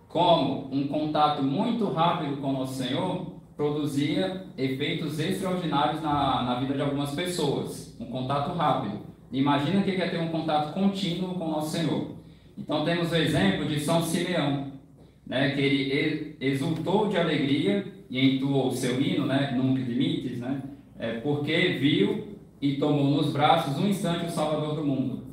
como 0.08 0.74
um 0.74 0.88
contato 0.88 1.44
muito 1.44 1.92
rápido 1.92 2.38
com 2.38 2.50
o 2.50 2.54
nosso 2.54 2.76
Senhor 2.76 3.38
produzia 3.58 4.46
efeitos 4.56 5.20
extraordinários 5.20 6.02
na, 6.02 6.44
na 6.44 6.60
vida 6.60 6.76
de 6.76 6.82
algumas 6.82 7.14
pessoas. 7.16 7.98
Um 8.00 8.06
contato 8.06 8.56
rápido. 8.56 9.00
Imagina 9.32 9.82
que 9.82 9.92
é 9.92 10.08
ter 10.08 10.20
um 10.20 10.30
contato 10.30 10.74
contínuo 10.74 11.34
com 11.34 11.46
o 11.46 11.52
nosso 11.52 11.72
Senhor. 11.72 12.12
Então 12.56 12.86
temos 12.86 13.12
o 13.12 13.16
exemplo 13.16 13.68
de 13.68 13.80
São 13.80 14.02
Simeão, 14.02 14.72
né, 15.28 15.52
que 15.52 15.62
ele 15.62 16.36
exultou 16.40 17.08
de 17.10 17.18
alegria 17.18 17.86
e 18.10 18.36
entoou 18.36 18.70
o 18.70 18.76
seu 18.76 19.00
hino, 19.02 19.26
né, 19.26 19.54
Nunc 19.56 19.80
Limites, 19.80 20.40
né, 20.40 20.62
é, 20.98 21.20
porque 21.20 21.78
viu 21.80 22.38
e 22.62 22.78
tomou 22.78 23.06
nos 23.06 23.32
braços 23.32 23.78
um 23.78 23.88
instante 23.88 24.26
o 24.26 24.32
Salvador 24.32 24.76
do 24.76 24.86
mundo. 24.86 25.28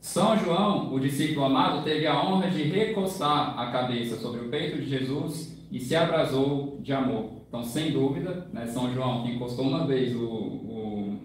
São 0.00 0.36
João, 0.38 0.94
o 0.94 1.00
discípulo 1.00 1.46
amado, 1.46 1.82
teve 1.82 2.06
a 2.06 2.22
honra 2.22 2.48
de 2.50 2.62
recostar 2.62 3.58
a 3.58 3.72
cabeça 3.72 4.16
sobre 4.16 4.40
o 4.40 4.48
peito 4.48 4.78
de 4.78 4.88
Jesus 4.88 5.58
e 5.72 5.80
se 5.80 5.96
abrasou 5.96 6.78
de 6.80 6.92
amor. 6.92 7.38
Então, 7.48 7.64
sem 7.64 7.90
dúvida, 7.90 8.46
né, 8.52 8.66
São 8.66 8.92
João, 8.92 9.24
que 9.24 9.32
encostou 9.32 9.66
uma 9.66 9.86
vez 9.86 10.14
o, 10.14 10.22
o, 10.22 11.18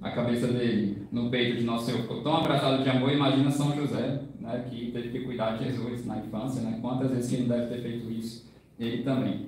a 0.00 0.10
cabeça 0.10 0.48
dele 0.48 1.06
no 1.12 1.30
peito 1.30 1.58
de 1.58 1.64
Nosso 1.64 1.86
Senhor, 1.86 2.00
ficou 2.00 2.22
tão 2.22 2.38
abraçado 2.38 2.82
de 2.82 2.90
amor, 2.90 3.12
imagina 3.12 3.50
São 3.50 3.76
José, 3.76 4.22
né, 4.46 4.64
que 4.70 4.92
teve 4.92 5.10
que 5.10 5.24
cuidar 5.24 5.58
de 5.58 5.64
Jesus 5.64 6.06
na 6.06 6.18
infância, 6.18 6.62
né, 6.62 6.78
quantas 6.80 7.10
vezes 7.10 7.32
ele 7.32 7.48
deve 7.48 7.66
ter 7.66 7.82
feito 7.82 8.10
isso, 8.10 8.48
ele 8.78 9.02
também. 9.02 9.46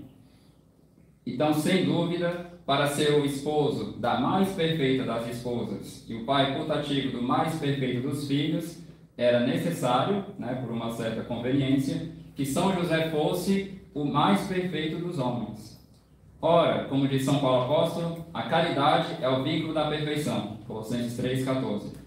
Então, 1.25 1.55
sem 1.55 1.85
dúvida, 1.85 2.51
para 2.67 2.89
ser 2.89 3.13
o 3.13 3.25
esposo 3.25 3.93
da 3.99 4.19
mais 4.19 4.51
perfeita 4.53 5.05
das 5.05 5.29
esposas 5.29 6.05
e 6.09 6.15
o 6.15 6.25
pai 6.25 6.59
putativo 6.59 7.13
do 7.13 7.23
mais 7.23 7.55
perfeito 7.55 8.09
dos 8.09 8.27
filhos, 8.27 8.79
era 9.17 9.47
necessário, 9.47 10.25
né, 10.39 10.55
por 10.55 10.71
uma 10.73 10.91
certa 10.93 11.23
conveniência, 11.23 12.11
que 12.35 12.45
São 12.45 12.75
José 12.75 13.11
fosse 13.11 13.81
o 13.95 14.05
mais 14.05 14.47
perfeito 14.47 14.99
dos 14.99 15.19
homens. 15.19 15.79
Ora, 16.41 16.85
como 16.85 17.09
diz 17.09 17.25
São 17.25 17.41
Paulo 17.41 17.65
Apóstolo, 17.65 18.27
a 18.33 18.45
caridade 18.45 19.17
é 19.21 19.29
o 19.29 19.43
vínculo 19.43 19.75
da 19.75 19.89
perfeição. 19.89 20.59
Colossenses 20.67 21.19
3,14 21.19 21.98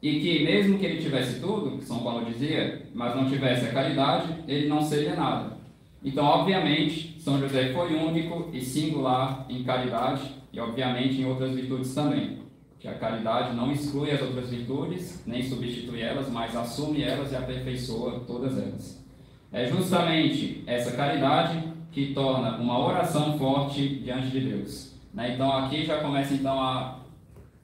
e 0.00 0.20
que 0.20 0.44
mesmo 0.44 0.78
que 0.78 0.86
ele 0.86 1.02
tivesse 1.02 1.40
tudo, 1.40 1.78
que 1.78 1.84
São 1.84 1.98
Paulo 2.00 2.24
dizia, 2.24 2.82
mas 2.94 3.16
não 3.16 3.28
tivesse 3.28 3.66
a 3.66 3.72
caridade, 3.72 4.32
ele 4.46 4.68
não 4.68 4.80
seria 4.80 5.16
nada. 5.16 5.58
Então, 6.04 6.24
obviamente, 6.24 7.20
São 7.20 7.40
José 7.40 7.72
foi 7.72 7.94
único 7.94 8.50
e 8.52 8.60
singular 8.60 9.44
em 9.48 9.64
caridade 9.64 10.22
e, 10.52 10.60
obviamente, 10.60 11.20
em 11.20 11.24
outras 11.24 11.52
virtudes 11.52 11.92
também. 11.92 12.38
Que 12.78 12.86
a 12.86 12.94
caridade 12.94 13.56
não 13.56 13.72
exclui 13.72 14.12
as 14.12 14.22
outras 14.22 14.50
virtudes, 14.50 15.24
nem 15.26 15.42
substitui 15.42 16.00
elas, 16.00 16.30
mas 16.30 16.54
assume 16.54 17.02
elas 17.02 17.32
e 17.32 17.36
aperfeiçoa 17.36 18.20
todas 18.20 18.56
elas. 18.56 19.04
É 19.52 19.66
justamente 19.66 20.62
essa 20.66 20.92
caridade 20.92 21.60
que 21.90 22.14
torna 22.14 22.56
uma 22.58 22.78
oração 22.78 23.36
forte 23.36 23.96
diante 23.96 24.28
de 24.28 24.40
Deus. 24.40 24.94
Né? 25.12 25.34
Então, 25.34 25.50
aqui 25.50 25.84
já 25.84 25.98
começa 25.98 26.34
então 26.34 26.60
a, 26.60 27.00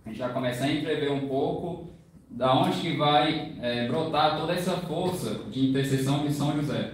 a 0.05 0.09
gente 0.09 0.19
já 0.19 0.31
começa 0.31 0.65
a 0.65 0.73
entrever 0.73 1.13
um 1.13 1.29
pouco 1.29 1.94
da 2.35 2.53
onde 2.53 2.81
que 2.81 2.97
vai 2.97 3.53
é, 3.63 3.87
brotar 3.87 4.37
toda 4.39 4.53
essa 4.53 4.73
força 4.73 5.41
de 5.51 5.71
intercessão 5.71 6.27
de 6.27 6.33
São 6.33 6.53
José. 6.57 6.91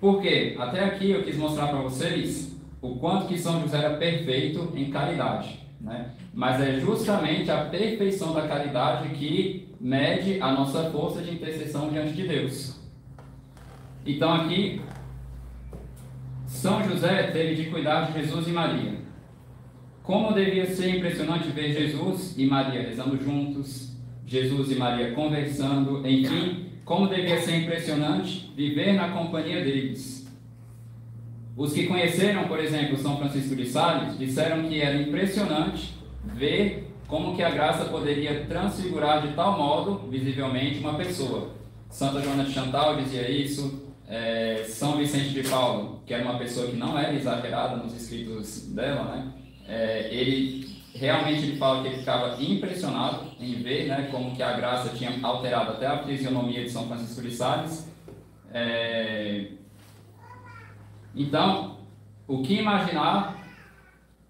Por 0.00 0.20
quê? 0.20 0.56
Até 0.58 0.84
aqui 0.84 1.12
eu 1.12 1.22
quis 1.22 1.36
mostrar 1.36 1.68
para 1.68 1.78
vocês 1.78 2.56
o 2.82 2.96
quanto 2.96 3.28
que 3.28 3.38
São 3.38 3.60
José 3.60 3.78
era 3.78 3.96
perfeito 3.96 4.72
em 4.74 4.90
caridade. 4.90 5.60
Né? 5.80 6.10
Mas 6.34 6.60
é 6.60 6.80
justamente 6.80 7.48
a 7.50 7.66
perfeição 7.66 8.34
da 8.34 8.48
caridade 8.48 9.10
que 9.10 9.68
mede 9.80 10.40
a 10.40 10.50
nossa 10.50 10.90
força 10.90 11.22
de 11.22 11.34
intercessão 11.34 11.88
diante 11.90 12.14
de 12.14 12.26
Deus. 12.26 12.80
Então 14.04 14.32
aqui, 14.32 14.80
São 16.46 16.82
José 16.82 17.30
teve 17.30 17.62
de 17.62 17.70
cuidar 17.70 18.10
de 18.10 18.20
Jesus 18.20 18.48
e 18.48 18.50
Maria. 18.50 18.98
Como 20.02 20.32
devia 20.32 20.66
ser 20.66 20.96
impressionante 20.96 21.48
ver 21.50 21.72
Jesus 21.72 22.36
e 22.36 22.44
Maria 22.46 22.82
rezando 22.82 23.22
juntos, 23.22 23.97
Jesus 24.28 24.70
e 24.70 24.74
Maria 24.74 25.12
conversando, 25.12 26.06
enfim, 26.06 26.66
como 26.84 27.08
devia 27.08 27.40
ser 27.40 27.62
impressionante 27.62 28.52
viver 28.54 28.92
na 28.92 29.08
companhia 29.08 29.64
deles. 29.64 30.28
Os 31.56 31.72
que 31.72 31.86
conheceram, 31.86 32.46
por 32.46 32.60
exemplo, 32.60 32.98
São 32.98 33.16
Francisco 33.16 33.56
de 33.56 33.66
Sales, 33.66 34.18
disseram 34.18 34.68
que 34.68 34.80
era 34.80 35.00
impressionante 35.00 35.94
ver 36.24 36.92
como 37.08 37.34
que 37.34 37.42
a 37.42 37.50
graça 37.50 37.86
poderia 37.86 38.44
transfigurar 38.44 39.26
de 39.26 39.34
tal 39.34 39.56
modo, 39.56 40.08
visivelmente, 40.10 40.78
uma 40.78 40.94
pessoa. 40.94 41.50
Santa 41.88 42.20
Joana 42.20 42.44
de 42.44 42.52
Chantal 42.52 42.96
dizia 42.96 43.28
isso, 43.30 43.88
é, 44.06 44.62
São 44.68 44.98
Vicente 44.98 45.30
de 45.30 45.42
Paulo, 45.48 46.02
que 46.06 46.12
era 46.12 46.22
uma 46.22 46.38
pessoa 46.38 46.66
que 46.66 46.76
não 46.76 46.98
era 46.98 47.14
exagerada 47.14 47.76
nos 47.76 47.94
escritos 47.94 48.68
dela, 48.74 49.04
né? 49.04 49.32
É, 49.66 50.08
ele 50.14 50.67
realmente 50.94 51.44
ele 51.44 51.56
fala 51.56 51.82
que 51.82 51.88
ele 51.88 51.98
ficava 51.98 52.42
impressionado 52.42 53.26
em 53.38 53.54
ver 53.62 53.86
né, 53.86 54.08
como 54.10 54.34
que 54.34 54.42
a 54.42 54.52
graça 54.52 54.90
tinha 54.90 55.12
alterado 55.22 55.72
até 55.72 55.86
a 55.86 56.02
fisionomia 56.02 56.64
de 56.64 56.70
São 56.70 56.86
Francisco 56.86 57.22
de 57.22 57.30
Sales. 57.30 57.88
É... 58.52 59.48
Então, 61.14 61.78
o 62.26 62.42
que 62.42 62.54
imaginar, 62.54 63.38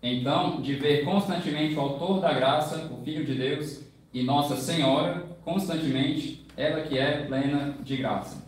então, 0.03 0.61
de 0.61 0.75
ver 0.75 1.05
constantemente 1.05 1.75
o 1.75 1.81
autor 1.81 2.21
da 2.21 2.33
graça, 2.33 2.89
o 2.91 3.03
Filho 3.05 3.25
de 3.25 3.35
Deus 3.35 3.83
e 4.13 4.23
Nossa 4.23 4.57
Senhora, 4.57 5.27
constantemente, 5.45 6.47
ela 6.57 6.83
que 6.83 6.99
é 6.99 7.25
plena 7.27 7.77
de 7.83 7.97
graça. 7.97 8.47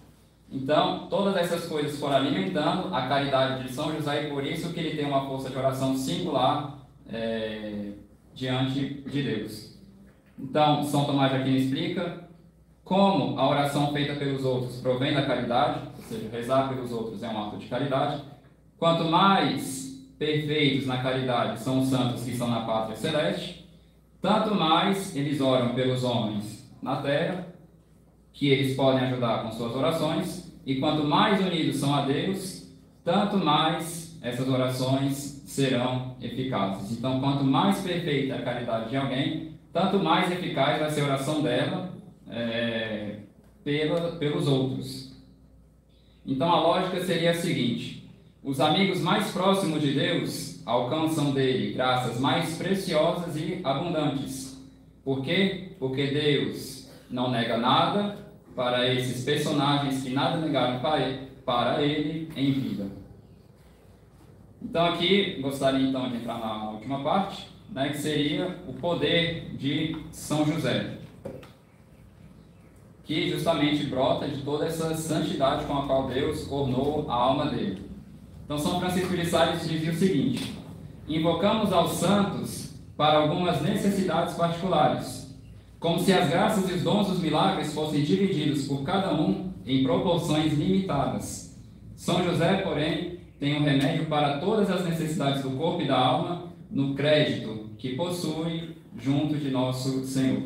Então, 0.50 1.06
todas 1.08 1.36
essas 1.36 1.66
coisas 1.66 1.98
foram 1.98 2.16
alimentando 2.16 2.92
a 2.92 3.06
caridade 3.06 3.62
de 3.62 3.72
São 3.72 3.92
José 3.94 4.24
e 4.24 4.30
por 4.30 4.44
isso 4.44 4.72
que 4.72 4.80
ele 4.80 4.96
tem 4.96 5.06
uma 5.06 5.26
força 5.26 5.48
de 5.48 5.56
oração 5.56 5.96
singular 5.96 6.79
é, 7.12 7.92
diante 8.34 9.02
de 9.02 9.22
Deus. 9.22 9.78
Então, 10.38 10.82
São 10.84 11.04
Tomás 11.04 11.30
de 11.32 11.38
Aquino 11.38 11.56
explica 11.56 12.28
como 12.82 13.38
a 13.38 13.48
oração 13.48 13.92
feita 13.92 14.14
pelos 14.14 14.44
outros 14.44 14.80
provém 14.80 15.14
da 15.14 15.26
caridade, 15.26 15.88
ou 15.96 16.02
seja, 16.02 16.28
rezar 16.30 16.68
pelos 16.68 16.90
outros 16.90 17.22
é 17.22 17.28
um 17.28 17.46
ato 17.46 17.58
de 17.58 17.66
caridade. 17.66 18.22
Quanto 18.78 19.04
mais 19.04 19.90
perfeitos 20.18 20.86
na 20.86 21.02
caridade 21.02 21.60
são 21.60 21.80
os 21.80 21.88
santos 21.88 22.24
que 22.24 22.32
estão 22.32 22.48
na 22.48 22.62
pátria 22.62 22.96
celeste, 22.96 23.68
tanto 24.20 24.54
mais 24.54 25.14
eles 25.14 25.40
oram 25.40 25.74
pelos 25.74 26.02
homens 26.02 26.68
na 26.82 26.96
terra, 26.96 27.46
que 28.32 28.48
eles 28.48 28.74
podem 28.74 29.04
ajudar 29.04 29.42
com 29.42 29.52
suas 29.52 29.74
orações, 29.74 30.52
e 30.64 30.76
quanto 30.76 31.04
mais 31.04 31.40
unidos 31.40 31.76
são 31.76 31.94
a 31.94 32.04
Deus, 32.04 32.70
tanto 33.04 33.36
mais 33.36 34.18
essas 34.22 34.48
orações 34.48 35.29
serão 35.50 36.14
eficazes. 36.22 36.96
Então, 36.96 37.18
quanto 37.18 37.42
mais 37.42 37.80
perfeita 37.80 38.36
a 38.36 38.42
caridade 38.42 38.90
de 38.90 38.96
alguém, 38.96 39.58
tanto 39.72 39.98
mais 39.98 40.30
eficaz 40.30 40.78
vai 40.78 40.88
ser 40.90 41.00
a 41.00 41.06
oração 41.06 41.42
dela 41.42 41.92
é, 42.30 43.16
pela, 43.64 44.12
pelos 44.12 44.46
outros. 44.46 45.12
Então, 46.24 46.48
a 46.52 46.60
lógica 46.60 47.04
seria 47.04 47.32
a 47.32 47.34
seguinte: 47.34 48.08
Os 48.44 48.60
amigos 48.60 49.00
mais 49.00 49.32
próximos 49.32 49.80
de 49.80 49.92
Deus 49.92 50.62
alcançam 50.64 51.32
dele 51.32 51.72
graças 51.72 52.20
mais 52.20 52.56
preciosas 52.56 53.36
e 53.36 53.60
abundantes. 53.64 54.56
Por 55.02 55.20
quê? 55.24 55.72
Porque 55.80 56.06
Deus 56.12 56.88
não 57.10 57.28
nega 57.28 57.58
nada 57.58 58.16
para 58.54 58.88
esses 58.94 59.24
personagens 59.24 60.00
que 60.04 60.10
nada 60.10 60.36
negaram 60.36 60.80
para 61.44 61.82
ele 61.82 62.30
em 62.36 62.52
vida. 62.52 62.99
Então 64.62 64.86
aqui 64.86 65.40
gostaria 65.40 65.88
então 65.88 66.08
de 66.08 66.16
entrar 66.16 66.38
na 66.38 66.70
última 66.70 67.02
parte, 67.02 67.48
né, 67.70 67.88
que 67.88 67.98
seria 67.98 68.58
o 68.68 68.72
poder 68.74 69.54
de 69.56 69.96
São 70.10 70.44
José, 70.44 70.98
que 73.04 73.30
justamente 73.30 73.86
brota 73.86 74.28
de 74.28 74.42
toda 74.42 74.66
essa 74.66 74.94
santidade 74.94 75.64
com 75.64 75.78
a 75.78 75.86
qual 75.86 76.08
Deus 76.08 76.50
ornou 76.50 77.06
a 77.08 77.14
alma 77.14 77.46
dele. 77.46 77.90
Então, 78.44 78.58
São 78.58 78.80
Francisco 78.80 79.16
de 79.16 79.26
Sales 79.26 79.68
dizia 79.68 79.92
o 79.92 79.94
seguinte: 79.94 80.52
invocamos 81.06 81.72
aos 81.72 81.92
santos 81.92 82.74
para 82.96 83.18
algumas 83.18 83.62
necessidades 83.62 84.34
particulares, 84.34 85.36
como 85.78 86.00
se 86.00 86.12
as 86.12 86.28
graças 86.28 86.68
e 86.68 86.74
os 86.74 86.82
dons 86.82 87.08
dos 87.08 87.20
milagres 87.20 87.72
fossem 87.72 88.02
divididos 88.02 88.66
por 88.66 88.82
cada 88.82 89.14
um 89.14 89.52
em 89.64 89.84
proporções 89.84 90.52
limitadas. 90.52 91.56
São 91.94 92.24
José, 92.24 92.54
porém, 92.58 93.19
tem 93.40 93.59
um 93.59 93.64
remédio 93.64 94.05
para 94.05 94.38
todas 94.38 94.70
as 94.70 94.85
necessidades 94.85 95.42
do 95.42 95.50
corpo 95.53 95.81
e 95.81 95.88
da 95.88 95.98
alma 95.98 96.44
no 96.70 96.94
crédito 96.94 97.70
que 97.79 97.96
possui 97.96 98.76
junto 98.98 99.35
de 99.37 99.50
nosso 99.50 100.05
Senhor. 100.05 100.42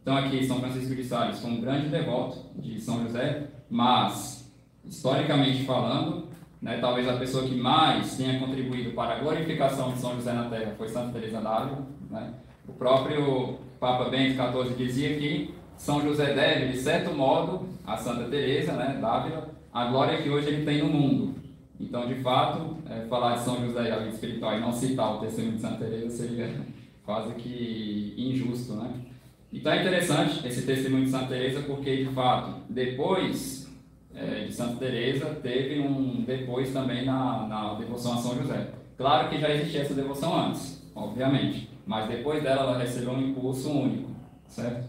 Então, 0.00 0.16
aqui, 0.16 0.44
São 0.46 0.58
Francisco 0.58 0.94
de 0.94 1.04
Sales 1.04 1.38
foi 1.38 1.50
um 1.50 1.60
grande 1.60 1.88
devoto 1.88 2.38
de 2.56 2.80
São 2.80 3.02
José, 3.02 3.48
mas, 3.68 4.50
historicamente 4.82 5.64
falando, 5.64 6.30
né? 6.62 6.78
Talvez 6.80 7.06
a 7.08 7.16
pessoa 7.16 7.46
que 7.46 7.54
mais 7.54 8.16
tenha 8.16 8.38
contribuído 8.40 8.92
para 8.92 9.16
a 9.16 9.18
glorificação 9.18 9.92
de 9.92 9.98
São 9.98 10.14
José 10.14 10.32
na 10.32 10.48
Terra 10.48 10.74
foi 10.76 10.88
Santa 10.88 11.12
Teresa 11.12 11.40
d'Ávila. 11.40 11.86
Né? 12.10 12.34
O 12.66 12.72
próprio 12.72 13.58
Papa 13.78 14.08
Bento 14.10 14.34
XIV 14.34 14.76
dizia 14.76 15.18
que 15.18 15.54
São 15.76 16.02
José 16.02 16.34
deve, 16.34 16.72
de 16.72 16.78
certo 16.78 17.14
modo, 17.14 17.68
a 17.86 17.96
Santa 17.98 18.24
Teresa 18.24 18.72
né, 18.72 18.98
d'Ávila, 19.00 19.48
a 19.72 19.86
glória 19.86 20.22
que 20.22 20.28
hoje 20.28 20.48
ele 20.48 20.64
tem 20.64 20.82
no 20.82 20.88
mundo. 20.88 21.39
Então, 21.80 22.06
de 22.06 22.16
fato, 22.16 22.76
é, 22.88 23.06
falar 23.08 23.36
de 23.36 23.42
São 23.42 23.64
José 23.64 23.88
e 23.88 23.90
a 23.90 23.98
vida 23.98 24.10
espiritual 24.10 24.54
e 24.56 24.60
não 24.60 24.70
citar 24.70 25.16
o 25.16 25.18
testemunho 25.20 25.56
de 25.56 25.62
Santa 25.62 25.76
Teresa 25.78 26.10
seria 26.10 26.54
quase 27.04 27.34
que 27.34 28.14
injusto, 28.18 28.74
né? 28.74 28.92
Então 29.52 29.72
é 29.72 29.80
interessante 29.80 30.46
esse 30.46 30.62
testemunho 30.62 31.06
de 31.06 31.10
Santa 31.10 31.28
Teresa 31.28 31.62
porque, 31.62 32.04
de 32.04 32.10
fato, 32.10 32.60
depois 32.68 33.68
é, 34.14 34.44
de 34.44 34.52
Santa 34.52 34.76
Teresa 34.76 35.26
teve 35.42 35.80
um 35.80 36.22
depois 36.22 36.72
também 36.72 37.04
na, 37.04 37.46
na 37.48 37.74
devoção 37.74 38.12
a 38.12 38.18
São 38.18 38.36
José. 38.36 38.68
Claro 38.96 39.30
que 39.30 39.40
já 39.40 39.50
existia 39.50 39.80
essa 39.80 39.94
devoção 39.94 40.38
antes, 40.38 40.86
obviamente, 40.94 41.68
mas 41.86 42.06
depois 42.08 42.42
dela 42.42 42.62
ela 42.62 42.78
recebeu 42.78 43.12
um 43.12 43.30
impulso 43.30 43.70
único, 43.70 44.10
certo? 44.46 44.88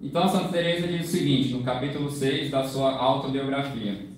Então 0.00 0.28
Santa 0.28 0.48
Teresa 0.48 0.86
diz 0.86 1.08
o 1.08 1.10
seguinte, 1.10 1.54
no 1.54 1.62
capítulo 1.62 2.10
6 2.10 2.50
da 2.50 2.62
sua 2.62 2.92
autobiografia. 2.94 4.11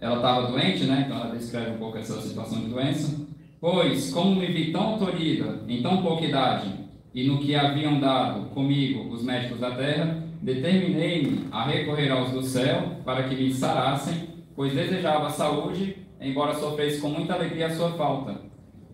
Ela 0.00 0.16
estava 0.16 0.46
doente, 0.48 0.84
né? 0.84 1.04
Então 1.06 1.18
ela 1.18 1.34
descreve 1.34 1.70
um 1.72 1.78
pouco 1.78 1.98
essa 1.98 2.20
situação 2.20 2.60
de 2.60 2.68
doença. 2.68 3.26
Pois, 3.60 4.12
como 4.12 4.36
me 4.36 4.46
vi 4.46 4.70
tão 4.70 4.98
tolhida 4.98 5.60
em 5.66 5.82
tão 5.82 6.02
pouca 6.02 6.24
idade, 6.24 6.68
e 7.14 7.26
no 7.26 7.38
que 7.38 7.54
haviam 7.54 7.98
dado 7.98 8.50
comigo 8.50 9.12
os 9.12 9.22
médicos 9.22 9.58
da 9.58 9.70
terra, 9.70 10.26
Determinei-me 10.46 11.48
a 11.50 11.64
recorrer 11.64 12.10
aos 12.10 12.30
do 12.30 12.42
céu 12.42 13.00
para 13.04 13.24
que 13.24 13.34
me 13.34 13.52
sarassem, 13.52 14.28
pois 14.54 14.72
desejava 14.72 15.30
saúde, 15.30 15.96
embora 16.20 16.54
sofresse 16.54 17.00
com 17.00 17.08
muita 17.08 17.34
alegria 17.34 17.66
a 17.66 17.74
sua 17.74 17.90
falta. 17.94 18.42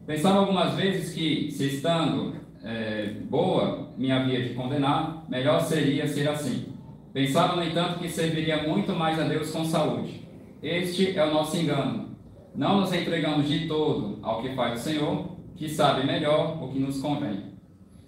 Pensava 0.07 0.39
algumas 0.39 0.75
vezes 0.75 1.13
que, 1.13 1.51
se 1.51 1.67
estando 1.67 2.35
é, 2.65 3.17
boa 3.29 3.91
me 3.99 4.11
havia 4.11 4.43
de 4.43 4.55
condenar, 4.55 5.25
melhor 5.29 5.61
seria 5.61 6.07
ser 6.07 6.29
assim. 6.29 6.69
Pensava, 7.13 7.57
no 7.57 7.65
entanto, 7.65 7.99
que 7.99 8.09
serviria 8.09 8.67
muito 8.67 8.95
mais 8.95 9.21
a 9.21 9.25
Deus 9.25 9.51
com 9.51 9.65
saúde. 9.65 10.22
Este 10.63 11.19
é 11.19 11.25
o 11.25 11.35
nosso 11.35 11.57
engano. 11.57 12.11
Não 12.55 12.83
nos 12.83 12.93
entregamos 12.93 13.49
de 13.49 13.67
todo 13.67 14.21
ao 14.23 14.41
que 14.41 14.55
faz 14.55 14.79
o 14.79 14.85
Senhor, 14.85 15.27
que 15.57 15.69
sabe 15.69 16.07
melhor 16.07 16.63
o 16.63 16.69
que 16.69 16.79
nos 16.79 17.01
convém. 17.01 17.55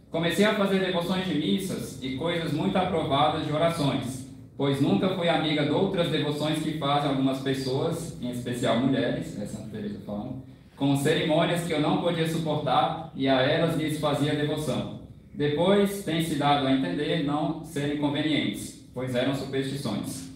Comecei 0.09 0.45
a 0.45 0.55
fazer 0.55 0.79
devoções 0.79 1.27
de 1.27 1.35
missas 1.35 1.99
e 2.01 2.15
coisas 2.15 2.53
muito 2.53 2.77
aprovadas 2.77 3.45
de 3.45 3.53
orações, 3.53 4.31
pois 4.57 4.81
nunca 4.81 5.17
fui 5.17 5.29
amiga 5.29 5.65
de 5.65 5.73
outras 5.73 6.11
devoções 6.11 6.63
que 6.63 6.79
fazem 6.79 7.11
algumas 7.11 7.41
pessoas, 7.41 8.17
em 8.23 8.31
especial 8.31 8.79
mulheres, 8.79 9.37
é 9.41 9.47
Santa 9.47 9.71
Teresa 9.71 9.99
falando, 10.07 10.45
com 10.77 10.97
cerimônias 10.97 11.65
que 11.65 11.73
eu 11.73 11.81
não 11.81 12.01
podia 12.01 12.29
suportar 12.29 13.11
e 13.17 13.27
a 13.27 13.43
elas 13.43 13.77
lhes 13.77 13.99
fazia 13.99 14.37
devoção. 14.37 15.01
Depois 15.35 16.05
tem 16.05 16.23
se 16.23 16.37
dado 16.37 16.69
a 16.69 16.73
entender 16.73 17.25
não 17.25 17.65
serem 17.65 17.97
convenientes, 17.97 18.89
pois 18.95 19.17
eram 19.17 19.35
superstições. 19.35 20.34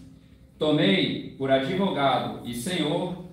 Tomei 0.59 1.35
por 1.37 1.49
advogado 1.49 2.47
e 2.47 2.53
senhor 2.53 3.25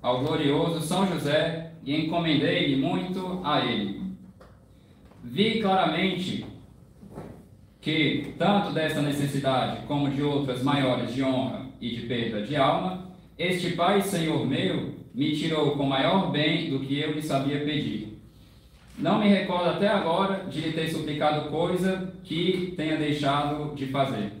ao 0.00 0.20
glorioso 0.20 0.80
São 0.80 1.06
José 1.08 1.72
e 1.82 1.96
encomendei-me 1.96 2.76
muito 2.76 3.40
a 3.42 3.64
ele 3.64 4.00
vi 5.22 5.60
claramente 5.60 6.46
que, 7.80 8.34
tanto 8.38 8.72
dessa 8.72 9.00
necessidade 9.00 9.86
como 9.86 10.10
de 10.10 10.22
outras 10.22 10.62
maiores 10.62 11.14
de 11.14 11.22
honra 11.22 11.66
e 11.80 11.90
de 11.90 12.02
perda 12.02 12.42
de 12.42 12.56
alma, 12.56 13.10
este 13.38 13.72
Pai 13.72 14.02
Senhor 14.02 14.46
meu 14.46 14.94
me 15.14 15.36
tirou 15.36 15.72
com 15.72 15.84
maior 15.84 16.30
bem 16.30 16.70
do 16.70 16.80
que 16.80 16.98
eu 16.98 17.12
lhe 17.12 17.22
sabia 17.22 17.64
pedir. 17.64 18.18
Não 18.98 19.18
me 19.18 19.28
recordo 19.28 19.70
até 19.70 19.88
agora 19.88 20.44
de 20.44 20.60
lhe 20.60 20.72
ter 20.72 20.88
suplicado 20.88 21.48
coisa 21.48 22.12
que 22.22 22.74
tenha 22.76 22.96
deixado 22.96 23.74
de 23.74 23.86
fazer. 23.86 24.39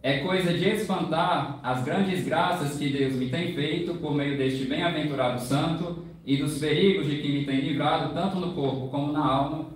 É 0.00 0.18
coisa 0.18 0.54
de 0.54 0.68
espantar 0.68 1.58
as 1.62 1.82
grandes 1.84 2.24
graças 2.24 2.78
que 2.78 2.88
Deus 2.88 3.14
me 3.14 3.28
tem 3.28 3.52
feito 3.52 3.94
por 3.94 4.14
meio 4.14 4.38
deste 4.38 4.64
bem-aventurado 4.64 5.40
santo 5.40 6.04
e 6.24 6.36
dos 6.36 6.58
perigos 6.58 7.06
de 7.08 7.16
que 7.18 7.32
me 7.32 7.44
tem 7.44 7.60
livrado, 7.60 8.14
tanto 8.14 8.36
no 8.36 8.52
corpo 8.52 8.88
como 8.88 9.12
na 9.12 9.26
alma, 9.26 9.66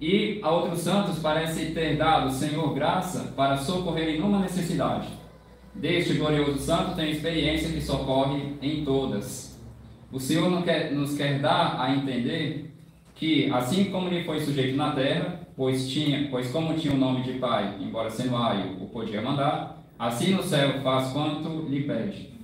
e 0.00 0.40
a 0.42 0.50
outros 0.50 0.80
santos 0.80 1.20
parece 1.20 1.66
ter 1.66 1.96
dado, 1.96 2.32
Senhor, 2.32 2.74
graça 2.74 3.32
para 3.36 3.56
socorrerem 3.56 4.18
numa 4.18 4.40
necessidade. 4.40 5.08
Deste 5.72 6.14
glorioso 6.14 6.58
santo 6.58 6.96
tem 6.96 7.12
experiência 7.12 7.68
que 7.68 7.80
socorre 7.80 8.54
em 8.60 8.84
todas. 8.84 9.60
O 10.10 10.18
Senhor 10.18 10.50
nos 10.50 11.16
quer 11.16 11.38
dar 11.38 11.80
a 11.80 11.94
entender 11.94 12.74
que, 13.14 13.50
assim 13.52 13.84
como 13.84 14.08
lhe 14.08 14.24
foi 14.24 14.40
sujeito 14.40 14.76
na 14.76 14.92
terra, 14.92 15.43
pois, 15.56 15.88
tinha, 15.88 16.28
pois 16.30 16.50
como 16.50 16.74
tinha 16.74 16.94
o 16.94 16.98
nome 16.98 17.22
de 17.22 17.34
Pai, 17.34 17.76
embora 17.80 18.10
sendo 18.10 18.36
aio, 18.36 18.82
o 18.82 18.86
podia 18.88 19.22
mandar, 19.22 19.84
assim 19.98 20.32
no 20.32 20.42
céu 20.42 20.80
faz 20.82 21.12
quanto 21.12 21.66
lhe 21.68 21.82
pede. 21.82 22.34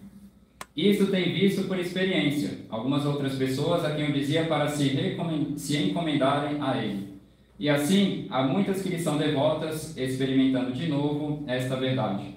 Isso 0.77 1.09
tem 1.09 1.33
visto 1.33 1.67
por 1.67 1.79
experiência, 1.79 2.59
algumas 2.71 3.05
outras 3.05 3.35
pessoas 3.35 3.85
a 3.85 3.95
quem 3.95 4.07
eu 4.07 4.13
dizia 4.13 4.45
para 4.45 4.69
se, 4.69 5.17
se 5.57 5.77
encomendarem 5.77 6.61
a 6.61 6.83
ele. 6.83 7.11
E 7.59 7.69
assim, 7.69 8.27
há 8.31 8.43
muitas 8.43 8.81
que 8.81 8.89
lhe 8.89 8.99
são 8.99 9.19
devotas, 9.19 9.95
experimentando 9.97 10.73
de 10.73 10.89
novo 10.89 11.45
esta 11.47 11.77
verdade. 11.77 12.37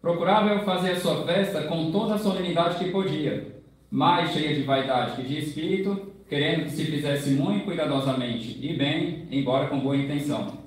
Procurava 0.00 0.50
eu 0.50 0.60
fazer 0.60 0.92
a 0.92 1.00
sua 1.00 1.26
festa 1.26 1.64
com 1.64 1.90
toda 1.90 2.14
a 2.14 2.18
solenidade 2.18 2.78
que 2.78 2.90
podia, 2.90 3.60
mais 3.90 4.32
cheia 4.32 4.54
de 4.54 4.62
vaidade 4.62 5.16
que 5.16 5.28
de 5.28 5.38
espírito, 5.38 6.12
querendo 6.28 6.64
que 6.64 6.70
se 6.70 6.84
fizesse 6.84 7.30
muito 7.30 7.64
cuidadosamente 7.64 8.58
e 8.60 8.76
bem, 8.76 9.26
embora 9.30 9.68
com 9.68 9.80
boa 9.80 9.96
intenção. 9.96 10.58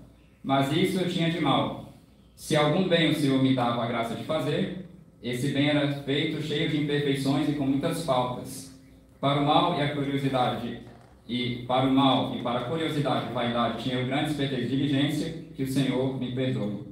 Mas 0.43 0.71
isso 0.71 0.99
eu 0.99 1.09
tinha 1.09 1.29
de 1.29 1.39
mal. 1.39 1.93
Se 2.35 2.55
algum 2.55 2.87
bem 2.87 3.11
o 3.11 3.15
Senhor 3.15 3.41
me 3.43 3.53
dava 3.53 3.83
a 3.83 3.87
graça 3.87 4.15
de 4.15 4.23
fazer, 4.23 4.85
esse 5.21 5.49
bem 5.49 5.69
era 5.69 5.91
feito 6.03 6.41
cheio 6.41 6.69
de 6.69 6.81
imperfeições 6.81 7.49
e 7.49 7.53
com 7.53 7.65
muitas 7.65 8.05
faltas. 8.05 8.79
Para 9.19 9.41
o 9.41 9.45
mal 9.45 9.77
e 9.77 9.81
a 9.81 9.93
curiosidade 9.93 10.79
e 11.27 11.63
para 11.67 11.85
o 11.85 11.91
mal 11.91 12.33
e 12.35 12.41
para 12.41 12.61
a 12.61 12.63
curiosidade 12.63 13.29
e 13.29 13.33
vaidade 13.33 13.83
tinha 13.83 13.95
eu 13.95 14.07
grandes 14.07 14.35
feitos 14.35 14.57
de 14.57 14.67
diligência, 14.67 15.43
que 15.55 15.63
o 15.63 15.67
Senhor 15.67 16.17
me 16.17 16.33
perdoe. 16.33 16.87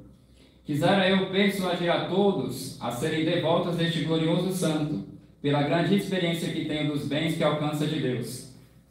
Quisera 0.65 1.10
eu 1.10 1.30
persuadir 1.32 1.89
a 1.89 2.06
todos 2.06 2.77
a 2.82 2.91
serem 2.91 3.23
devotos 3.23 3.77
deste 3.77 4.03
glorioso 4.03 4.51
santo, 4.51 5.08
pela 5.41 5.63
grande 5.63 5.95
experiência 5.95 6.51
que 6.51 6.65
tenho 6.65 6.91
dos 6.91 7.08
bens 7.08 7.38
que 7.38 7.43
alcança 7.43 7.88
de 7.88 8.01
Deus. 8.01 8.47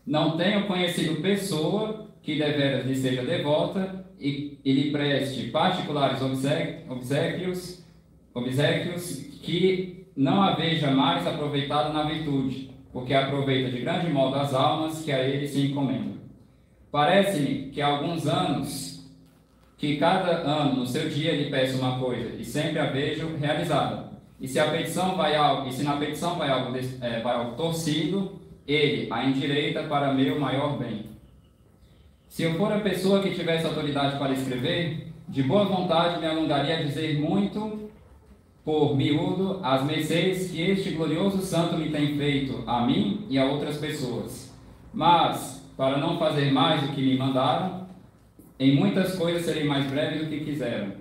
Não 0.06 0.36
tenho 0.36 0.66
conhecido 0.66 1.20
pessoa 1.20 2.06
que 2.22 2.38
deveras 2.38 2.86
lhe 2.86 2.94
seja 2.94 3.24
devota 3.24 4.06
e, 4.20 4.58
e 4.64 4.72
lhe 4.72 4.90
preste 4.90 5.50
particulares 5.50 6.20
obsequios, 6.22 7.84
obsequios 8.32 9.16
que 9.42 10.06
não 10.16 10.42
a 10.42 10.54
veja 10.54 10.90
mais 10.90 11.26
aproveitada 11.26 11.92
na 11.92 12.04
virtude 12.04 12.76
porque 12.96 13.12
aproveita 13.12 13.70
de 13.70 13.82
grande 13.82 14.10
modo 14.10 14.36
as 14.36 14.54
almas 14.54 15.02
que 15.02 15.12
a 15.12 15.22
ele 15.22 15.46
se 15.46 15.66
encomendam. 15.66 16.14
Parece-me 16.90 17.68
que 17.68 17.82
há 17.82 17.88
alguns 17.88 18.26
anos, 18.26 19.06
que 19.76 19.98
cada 19.98 20.30
ano 20.30 20.76
no 20.76 20.86
seu 20.86 21.06
dia 21.10 21.36
lhe 21.36 21.50
peço 21.50 21.76
uma 21.76 21.98
coisa 21.98 22.34
e 22.38 22.42
sempre 22.42 22.78
a 22.78 22.86
vejo 22.86 23.36
realizada. 23.36 24.12
E 24.40 24.48
se 24.48 24.58
a 24.58 24.70
petição 24.70 25.14
vai 25.14 25.36
algo, 25.36 25.68
e 25.68 25.72
se 25.74 25.82
na 25.82 25.98
petição 25.98 26.36
vai 26.36 26.48
algo, 26.48 26.74
é, 26.74 27.20
vai 27.20 27.36
algo 27.36 27.54
torcido, 27.54 28.40
ele 28.66 29.06
a 29.10 29.24
endireita 29.24 29.84
para 29.84 30.12
meu 30.12 30.38
maior 30.38 30.78
bem. 30.78 31.06
Se 32.28 32.42
eu 32.42 32.54
for 32.54 32.72
a 32.72 32.80
pessoa 32.80 33.22
que 33.22 33.34
tivesse 33.34 33.66
autoridade 33.66 34.18
para 34.18 34.32
escrever, 34.32 35.08
de 35.28 35.42
boa 35.42 35.64
vontade 35.64 36.20
me 36.20 36.26
alongaria 36.26 36.78
a 36.78 36.82
dizer 36.82 37.18
muito 37.18 37.90
por 38.64 38.96
miúdo 38.96 39.60
as 39.62 39.84
mercês 39.84 40.50
que 40.50 40.60
este 40.60 40.90
glorioso 40.90 41.38
santo 41.40 41.76
me 41.76 41.88
tem 41.88 42.16
feito 42.18 42.64
a 42.66 42.84
mim 42.84 43.24
e 43.30 43.38
a 43.38 43.44
outras 43.46 43.78
pessoas. 43.78 44.52
Mas, 44.92 45.64
para 45.76 45.98
não 45.98 46.18
fazer 46.18 46.50
mais 46.50 46.82
do 46.82 46.88
que 46.88 47.00
me 47.00 47.16
mandaram, 47.16 47.86
em 48.58 48.74
muitas 48.74 49.14
coisas 49.14 49.44
serei 49.44 49.64
mais 49.64 49.86
breve 49.86 50.18
do 50.18 50.30
que 50.30 50.40
quiseram, 50.40 50.94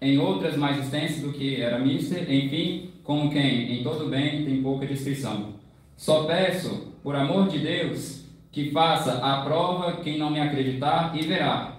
em 0.00 0.18
outras 0.18 0.56
mais 0.56 0.78
extensas 0.78 1.22
do 1.22 1.32
que 1.32 1.60
era 1.60 1.78
mister, 1.78 2.22
enfim, 2.22 2.90
como 3.04 3.30
quem 3.30 3.78
em 3.78 3.82
todo 3.82 4.08
bem 4.08 4.44
tem 4.44 4.62
pouca 4.62 4.86
descrição. 4.86 5.59
Só 6.00 6.24
peço, 6.24 6.94
por 7.02 7.14
amor 7.14 7.48
de 7.48 7.58
Deus, 7.58 8.24
que 8.50 8.70
faça 8.70 9.18
a 9.18 9.42
prova 9.42 10.00
quem 10.02 10.16
não 10.16 10.30
me 10.30 10.40
acreditar 10.40 11.14
e 11.14 11.26
verá, 11.26 11.76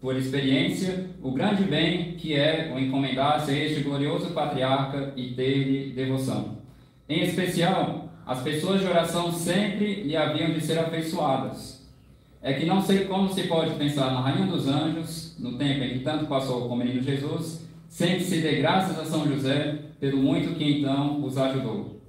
por 0.00 0.16
experiência, 0.16 1.08
o 1.22 1.30
grande 1.30 1.62
bem 1.62 2.14
que 2.14 2.34
é 2.34 2.72
o 2.74 2.80
encomendar-se 2.80 3.52
a 3.52 3.54
este 3.54 3.82
glorioso 3.82 4.30
patriarca 4.30 5.12
e 5.14 5.34
ter-lhe 5.34 5.92
devoção. 5.92 6.56
Em 7.08 7.22
especial, 7.22 8.08
as 8.26 8.42
pessoas 8.42 8.80
de 8.80 8.88
oração 8.88 9.30
sempre 9.30 10.02
lhe 10.02 10.16
haviam 10.16 10.50
de 10.50 10.60
ser 10.60 10.76
afeiçoadas. 10.76 11.88
É 12.42 12.54
que 12.54 12.66
não 12.66 12.82
sei 12.82 13.04
como 13.04 13.32
se 13.32 13.44
pode 13.44 13.76
pensar 13.76 14.10
na 14.10 14.20
Rainha 14.20 14.48
dos 14.48 14.66
Anjos, 14.66 15.36
no 15.38 15.56
tempo 15.56 15.84
em 15.84 15.90
que 15.90 15.98
tanto 16.00 16.26
passou 16.26 16.66
com 16.66 16.74
o 16.74 16.76
menino 16.76 17.00
Jesus, 17.00 17.64
sem 17.88 18.16
que 18.16 18.24
se 18.24 18.40
dê 18.40 18.56
graças 18.56 18.98
a 18.98 19.04
São 19.04 19.28
José 19.28 19.78
pelo 20.00 20.16
muito 20.16 20.56
que 20.56 20.80
então 20.80 21.24
os 21.24 21.38
ajudou. 21.38 21.99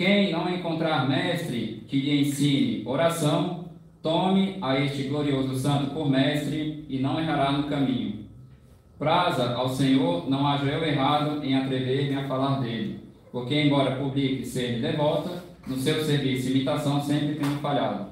Quem 0.00 0.32
não 0.32 0.48
encontrar 0.48 1.06
mestre 1.06 1.84
que 1.86 2.00
lhe 2.00 2.22
ensine 2.22 2.82
oração, 2.86 3.66
Tome 4.02 4.56
a 4.62 4.80
este 4.80 5.02
glorioso 5.02 5.54
santo 5.56 5.90
por 5.92 6.08
mestre 6.08 6.86
e 6.88 6.98
não 6.98 7.20
errará 7.20 7.52
no 7.52 7.64
caminho. 7.64 8.24
Praza 8.98 9.52
ao 9.52 9.68
Senhor, 9.68 10.26
não 10.26 10.46
haja 10.46 10.64
eu 10.64 10.82
errado 10.82 11.44
em 11.44 11.54
atrever-me 11.54 12.14
a 12.14 12.26
falar 12.26 12.60
dele, 12.60 13.00
porque, 13.30 13.60
embora 13.60 13.96
publique 13.96 14.46
ser 14.46 14.80
devota, 14.80 15.44
no 15.66 15.76
seu 15.76 16.02
serviço 16.02 16.48
e 16.48 16.52
imitação 16.52 16.98
sempre 17.02 17.34
tenho 17.34 17.58
falhado. 17.58 18.06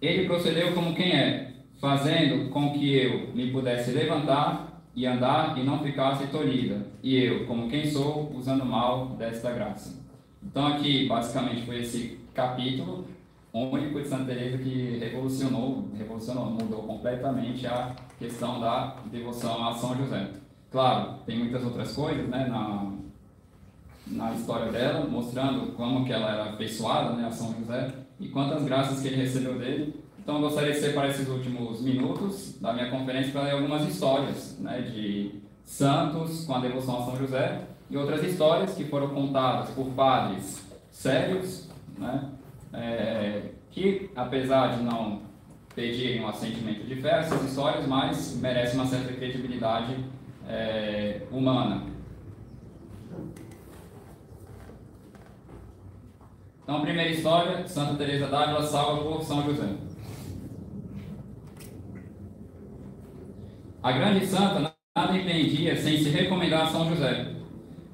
Ele 0.00 0.24
procedeu 0.24 0.72
como 0.72 0.94
quem 0.94 1.10
é, 1.10 1.54
fazendo 1.80 2.48
com 2.50 2.70
que 2.70 2.96
eu 2.96 3.34
me 3.34 3.50
pudesse 3.50 3.90
levantar 3.90 4.84
e 4.94 5.04
andar 5.04 5.58
e 5.58 5.64
não 5.64 5.80
ficasse 5.80 6.28
tolhida, 6.28 6.86
e 7.02 7.16
eu, 7.16 7.44
como 7.44 7.68
quem 7.68 7.90
sou, 7.90 8.32
usando 8.36 8.64
mal 8.64 9.16
desta 9.18 9.50
graça. 9.50 10.07
Então, 10.50 10.66
aqui, 10.66 11.06
basicamente, 11.06 11.66
foi 11.66 11.82
esse 11.82 12.18
capítulo 12.32 13.04
único 13.52 14.00
de 14.00 14.08
Santa 14.08 14.24
Teresa 14.24 14.56
que 14.56 14.98
revolucionou, 14.98 15.88
revolucionou, 15.96 16.46
mudou 16.46 16.82
completamente 16.84 17.66
a 17.66 17.94
questão 18.18 18.58
da 18.58 18.96
devoção 19.12 19.68
a 19.68 19.74
São 19.74 19.94
José. 19.94 20.30
Claro, 20.70 21.18
tem 21.26 21.38
muitas 21.38 21.62
outras 21.62 21.94
coisas, 21.94 22.26
né, 22.28 22.46
na, 22.46 22.92
na 24.06 24.34
história 24.34 24.72
dela, 24.72 25.06
mostrando 25.06 25.72
como 25.72 26.06
que 26.06 26.12
ela 26.12 26.30
era 26.32 26.44
afeiçoada, 26.50 27.14
né, 27.14 27.26
a 27.26 27.30
São 27.30 27.54
José 27.58 27.92
e 28.18 28.28
quantas 28.28 28.64
graças 28.64 29.02
que 29.02 29.08
ele 29.08 29.16
recebeu 29.16 29.58
dele. 29.58 30.02
Então, 30.18 30.36
eu 30.36 30.40
gostaria 30.42 30.72
de 30.72 30.80
separar 30.80 31.08
esses 31.10 31.28
últimos 31.28 31.82
minutos 31.82 32.58
da 32.58 32.72
minha 32.72 32.90
conferência 32.90 33.32
para 33.32 33.52
algumas 33.52 33.86
histórias, 33.86 34.58
né, 34.60 34.80
de 34.80 35.42
santos 35.62 36.46
com 36.46 36.54
a 36.54 36.60
devoção 36.60 37.02
a 37.02 37.04
São 37.04 37.16
José 37.18 37.66
e 37.90 37.96
outras 37.96 38.22
histórias 38.22 38.74
que 38.74 38.84
foram 38.84 39.08
contadas 39.08 39.70
por 39.70 39.86
padres 39.90 40.62
sérios, 40.90 41.68
né, 41.96 42.30
é, 42.72 43.42
que, 43.70 44.10
apesar 44.14 44.76
de 44.76 44.82
não 44.82 45.22
pedirem 45.74 46.22
um 46.22 46.28
assentimento 46.28 46.84
de 46.84 46.96
fé, 46.96 47.20
essas 47.20 47.42
histórias, 47.44 47.86
mas 47.86 48.36
merecem 48.36 48.74
uma 48.74 48.86
certa 48.86 49.12
credibilidade 49.12 49.96
é, 50.48 51.22
humana. 51.30 51.84
Então, 56.62 56.82
primeira 56.82 57.10
história, 57.10 57.66
Santa 57.66 57.94
Teresa 57.94 58.26
d'Ávila 58.26 58.62
salva 58.62 59.02
por 59.02 59.22
São 59.22 59.42
José. 59.44 59.68
A 63.82 63.92
grande 63.92 64.26
santa 64.26 64.74
nada 64.94 65.16
empreendia 65.16 65.80
sem 65.80 65.96
se 65.96 66.10
recomendar 66.10 66.66
a 66.66 66.70
São 66.70 66.88
José 66.90 67.27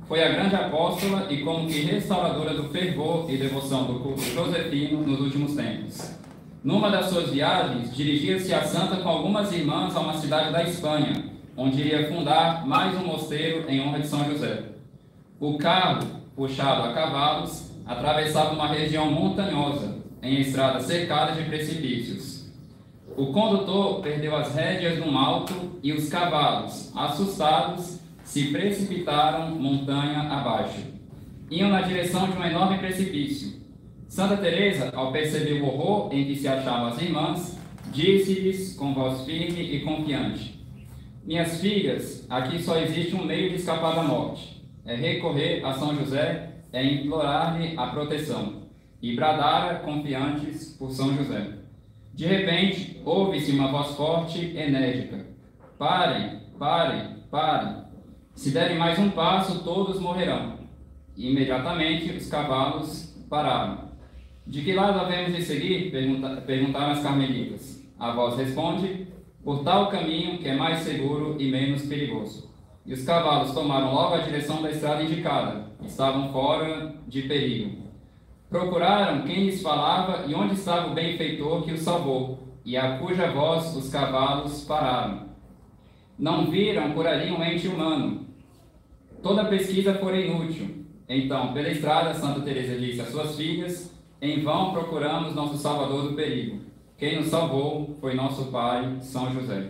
foi 0.07 0.23
a 0.23 0.29
grande 0.29 0.55
apóstola 0.55 1.27
e 1.31 1.38
como 1.38 1.67
que 1.67 1.81
restauradora 1.81 2.55
do 2.55 2.69
fervor 2.69 3.31
e 3.31 3.37
devoção 3.37 3.85
do 3.85 4.01
culto 4.01 4.23
josefino 4.23 5.03
nos 5.03 5.21
últimos 5.21 5.55
tempos. 5.55 6.14
Numa 6.62 6.90
das 6.90 7.07
suas 7.07 7.31
viagens, 7.31 7.95
dirigia-se 7.95 8.53
a 8.53 8.64
santa 8.64 8.97
com 8.97 9.09
algumas 9.09 9.53
irmãs 9.53 9.97
a 9.97 10.01
uma 10.01 10.19
cidade 10.19 10.53
da 10.53 10.62
Espanha, 10.62 11.25
onde 11.57 11.81
iria 11.81 12.09
fundar 12.09 12.67
mais 12.67 12.97
um 12.97 13.05
mosteiro 13.05 13.69
em 13.69 13.81
honra 13.81 14.01
de 14.01 14.09
São 14.09 14.25
José. 14.25 14.64
O 15.40 15.57
carro, 15.59 16.07
puxado 16.37 16.88
a 16.88 16.93
cavalos, 16.93 17.71
atravessava 17.87 18.55
uma 18.55 18.69
região 18.69 19.11
montanhosa, 19.11 19.99
em 20.23 20.40
estrada 20.40 20.81
cercada 20.81 21.33
de 21.33 21.45
precipícios. 21.49 22.51
O 23.17 23.27
condutor 23.27 24.01
perdeu 24.01 24.35
as 24.35 24.55
rédeas 24.55 24.99
num 24.99 25.17
alto 25.17 25.55
e 25.83 25.93
os 25.93 26.09
cavalos, 26.09 26.90
assustados, 26.97 28.01
se 28.25 28.49
precipitaram 28.49 29.55
montanha 29.55 30.23
abaixo. 30.23 30.83
Iam 31.51 31.69
na 31.69 31.83
direção 31.83 32.29
de 32.29 32.37
um 32.37 32.45
enorme 32.45 32.79
precipício. 32.79 33.63
Santa 34.09 34.37
Teresa, 34.39 34.91
ao 34.95 35.13
perceber 35.13 35.61
o 35.61 35.67
horror 35.67 36.13
em 36.13 36.25
que 36.25 36.37
se 36.37 36.49
achavam 36.49 36.87
as 36.87 37.01
irmãs, 37.01 37.59
disse-lhes 37.93 38.75
com 38.75 38.95
voz 38.95 39.25
firme 39.25 39.61
e 39.61 39.81
confiante: 39.81 40.65
Minhas 41.25 41.61
filhas, 41.61 42.27
aqui 42.31 42.63
só 42.63 42.79
existe 42.79 43.15
um 43.15 43.25
meio 43.25 43.51
de 43.51 43.57
escapar 43.57 43.95
da 43.95 44.03
morte. 44.03 44.65
É 44.87 44.95
recorrer 44.95 45.65
a 45.65 45.73
São 45.75 45.95
José, 45.97 46.51
é 46.73 46.85
implorar-lhe 46.85 47.75
a 47.77 47.87
proteção. 47.89 48.65
E 49.01 49.15
bradara 49.15 49.81
confiantes 49.81 50.77
por 50.79 50.91
São 50.91 51.15
José. 51.15 51.59
De 52.15 52.27
repente, 52.27 53.01
ouve-se 53.05 53.53
uma 53.53 53.69
voz 53.69 53.97
forte, 53.97 54.57
enérgica: 54.57 55.27
Parem, 55.79 56.41
parem, 56.59 57.17
parem. 57.31 57.84
Se 58.35 58.51
derem 58.51 58.77
mais 58.77 58.99
um 58.99 59.11
passo, 59.11 59.62
todos 59.62 60.01
morrerão. 60.01 60.59
E 61.16 61.31
imediatamente 61.31 62.11
os 62.11 62.29
cavalos 62.29 63.16
pararam. 63.31 63.90
De 64.47 64.62
que 64.62 64.75
lado 64.75 64.99
havemos 64.99 65.35
de 65.35 65.42
seguir? 65.42 65.90
Pergunta, 65.90 66.42
perguntaram 66.42 66.92
as 66.92 67.03
carmelitas. 67.03 67.83
A 67.99 68.12
voz 68.12 68.37
responde: 68.37 69.07
Por 69.42 69.62
tal 69.62 69.88
caminho 69.88 70.38
que 70.38 70.49
é 70.49 70.57
mais 70.57 70.81
seguro 70.81 71.37
e 71.38 71.51
menos 71.51 71.83
perigoso. 71.83 72.53
E 72.85 72.92
os 72.92 73.05
cavalos 73.05 73.55
tomaram 73.55 73.94
logo 73.94 74.14
a 74.14 74.18
direção 74.18 74.61
da 74.61 74.70
estrada 74.70 75.05
indicada. 75.05 75.70
Estavam 75.83 76.31
fora 76.33 76.92
de 77.07 77.23
perigo. 77.23 77.85
Procuraram 78.51 79.23
quem 79.23 79.47
lhes 79.47 79.62
falava 79.62 80.27
e 80.27 80.35
onde 80.35 80.55
estava 80.55 80.90
o 80.90 80.94
benfeitor 80.94 81.62
que 81.62 81.73
os 81.73 81.81
salvou, 81.81 82.38
e 82.64 82.77
a 82.77 82.99
cuja 82.99 83.31
voz 83.31 83.75
os 83.77 83.88
cavalos 83.88 84.64
pararam. 84.64 85.34
Não 86.18 86.50
viram 86.50 86.92
por 86.92 87.07
ali 87.07 87.31
um 87.31 87.42
ente 87.42 87.66
humano, 87.68 88.24
Toda 89.24 89.46
pesquisa 89.46 89.94
fora 89.94 90.20
inútil. 90.20 90.85
Então, 91.09 91.55
pela 91.55 91.70
estrada, 91.70 92.12
Santa 92.12 92.42
Teresa 92.42 92.79
disse 92.79 93.00
às 93.00 93.09
suas 93.09 93.35
filhas: 93.35 93.90
Em 94.20 94.42
vão 94.42 94.70
procuramos 94.70 95.35
nosso 95.35 95.57
Salvador 95.57 96.11
do 96.11 96.14
perigo. 96.14 96.61
Quem 96.98 97.16
nos 97.16 97.29
salvou 97.29 97.96
foi 98.03 98.12
nosso 98.12 98.53
pai, 98.53 98.98
São 99.00 99.33
José. 99.33 99.68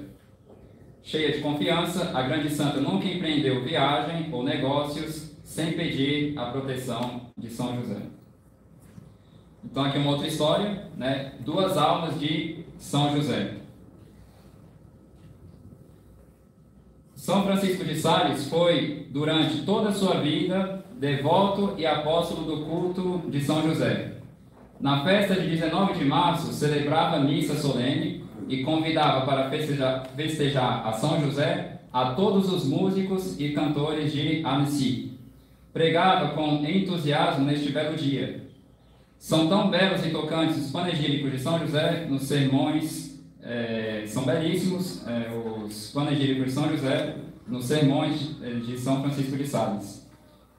Cheia 1.04 1.30
de 1.30 1.38
confiança, 1.38 2.11
a 2.18 2.22
grande 2.22 2.50
santa 2.50 2.80
nunca 2.80 3.07
empreendeu 3.07 3.62
viagem 3.62 4.28
ou 4.33 4.42
negócios 4.42 5.37
sem 5.44 5.74
pedir 5.74 6.37
a 6.37 6.46
proteção 6.46 7.21
de 7.38 7.48
São 7.48 7.77
José. 7.77 8.02
Então, 9.64 9.85
aqui 9.85 9.98
uma 9.98 10.10
outra 10.10 10.27
história, 10.27 10.88
né? 10.96 11.35
Duas 11.44 11.79
almas 11.79 12.19
de 12.19 12.64
São 12.77 13.14
José. 13.14 13.58
São 17.25 17.42
Francisco 17.42 17.83
de 17.83 17.98
Sales 17.98 18.50
foi, 18.50 19.06
durante 19.08 19.62
toda 19.62 19.88
a 19.88 19.92
sua 19.94 20.20
vida, 20.20 20.85
devoto 21.00 21.72
e 21.79 21.87
apóstolo 21.87 22.44
do 22.44 22.66
culto 22.66 23.22
de 23.31 23.40
São 23.40 23.62
José. 23.62 24.16
Na 24.79 25.02
festa 25.02 25.35
de 25.35 25.48
19 25.48 25.94
de 25.94 26.04
março, 26.04 26.52
celebrava 26.52 27.20
missa 27.20 27.54
solene 27.54 28.22
e 28.46 28.62
convidava 28.62 29.25
para 29.25 29.48
festejar, 29.48 30.06
festejar 30.14 30.87
a 30.87 30.92
São 30.92 31.18
José 31.18 31.81
a 31.90 32.12
todos 32.12 32.52
os 32.52 32.66
músicos 32.66 33.40
e 33.40 33.52
cantores 33.52 34.12
de 34.12 34.44
Annecy. 34.44 35.12
Pregava 35.72 36.35
com 36.35 36.62
entusiasmo 36.62 37.46
neste 37.46 37.72
belo 37.72 37.96
dia. 37.96 38.44
São 39.18 39.48
tão 39.48 39.70
belos 39.70 40.04
e 40.04 40.10
tocantes 40.10 40.58
os 40.58 40.70
panegíricos 40.70 41.33
de 41.33 41.38
São 41.38 41.58
José 41.58 42.04
nos 42.06 42.25
sermões 42.25 43.13
é, 43.45 44.05
são 44.07 44.25
belíssimos 44.25 45.07
é, 45.07 45.31
os 45.35 45.90
panegíricos 45.92 46.47
de 46.47 46.53
São 46.53 46.69
José 46.71 47.17
nos 47.47 47.67
sermões 47.67 48.40
de 48.67 48.79
São 48.79 49.03
Francisco 49.03 49.37
de 49.37 49.47
Sales. 49.47 50.09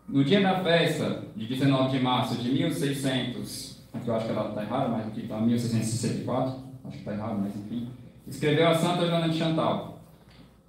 No 0.08 0.24
dia 0.24 0.40
da 0.40 0.64
festa, 0.64 1.24
de 1.36 1.48
19 1.48 1.98
de 1.98 2.04
março 2.04 2.36
de 2.36 2.52
1600, 2.52 3.82
aqui 3.92 4.08
eu 4.08 4.16
acho 4.16 4.26
que 4.26 4.32
ela 4.32 4.50
está 4.50 4.62
errada, 4.62 4.90
mas 4.90 5.08
aqui 5.08 5.22
está 5.22 5.42
1664, 5.42 6.60
acho 6.84 6.92
que 6.92 6.98
está 6.98 7.14
errado, 7.14 7.40
mas 7.42 7.56
enfim, 7.56 7.88
escreveu 8.28 8.68
a 8.68 8.76
Santa 8.76 9.08
Joana 9.08 9.30
de 9.30 9.38
Chantal: 9.40 10.00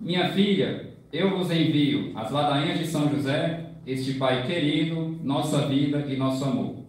Minha 0.01 0.31
filha, 0.31 0.91
eu 1.13 1.37
vos 1.37 1.51
envio 1.51 2.13
as 2.17 2.31
ladainhas 2.31 2.79
de 2.79 2.87
São 2.87 3.11
José, 3.11 3.67
este 3.87 4.15
Pai 4.15 4.47
querido, 4.47 5.21
nossa 5.23 5.67
vida 5.69 6.07
e 6.09 6.17
nosso 6.17 6.43
amor. 6.43 6.86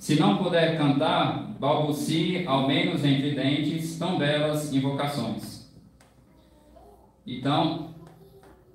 Se 0.00 0.18
não 0.18 0.38
puder 0.38 0.78
cantar, 0.78 1.54
balbucie, 1.60 2.46
ao 2.46 2.66
menos 2.66 3.04
entre 3.04 3.32
dentes, 3.32 3.98
tão 3.98 4.16
belas 4.16 4.72
invocações. 4.72 5.70
Então, 7.26 7.90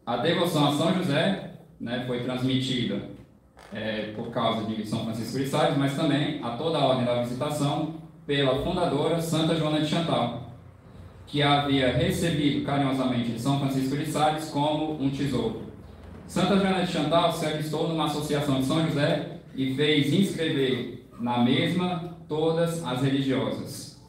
a 0.06 0.18
devoção 0.18 0.68
a 0.68 0.74
São 0.74 0.94
José 0.94 1.56
né, 1.82 2.04
foi 2.06 2.24
transmitida 2.24 3.10
é, 3.74 4.14
por 4.16 4.30
causa 4.30 4.68
de 4.68 4.86
São 4.88 5.04
Francisco 5.04 5.40
de 5.40 5.48
Sales, 5.48 5.76
mas 5.76 5.96
também 5.96 6.40
a 6.44 6.52
toda 6.52 6.78
a 6.78 6.86
ordem 6.86 7.06
da 7.06 7.24
visitação 7.24 7.96
pela 8.28 8.64
fundadora 8.64 9.20
Santa 9.20 9.56
Joana 9.56 9.82
de 9.82 9.88
Chantal, 9.88 10.52
que 11.26 11.42
havia 11.42 11.92
recebido 11.92 12.64
carinhosamente 12.64 13.32
de 13.32 13.42
São 13.42 13.60
Francisco 13.60 13.98
de 13.98 14.06
Sales 14.06 14.52
como 14.52 15.02
um 15.02 15.10
tesouro. 15.10 15.64
Santa 16.28 16.56
Joana 16.56 16.86
de 16.86 16.92
Chantal 16.92 17.34
se 17.34 17.48
alistou 17.48 17.88
numa 17.88 18.06
associação 18.06 18.60
de 18.60 18.66
São 18.66 18.86
José 18.86 19.40
e 19.56 19.74
fez 19.74 20.14
inscrever 20.14 21.05
na 21.20 21.40
mesma 21.40 22.18
todas 22.28 22.84
as 22.84 23.02
religiosas. 23.02 24.02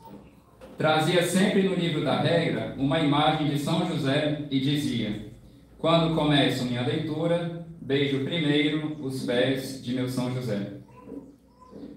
Trazia 0.77 1.23
sempre 1.23 1.63
no 1.63 1.75
livro 1.75 2.05
da 2.05 2.21
regra 2.21 2.75
uma 2.77 3.01
imagem 3.01 3.49
de 3.49 3.59
São 3.59 3.87
José 3.89 4.47
e 4.51 4.61
dizia: 4.61 5.33
Quando 5.79 6.15
começo 6.15 6.67
minha 6.67 6.83
leitura, 6.83 7.67
beijo 7.81 8.25
primeiro 8.25 8.97
os 9.01 9.25
pés 9.25 9.83
de 9.83 9.95
meu 9.95 10.09
São 10.09 10.35
José. 10.35 10.75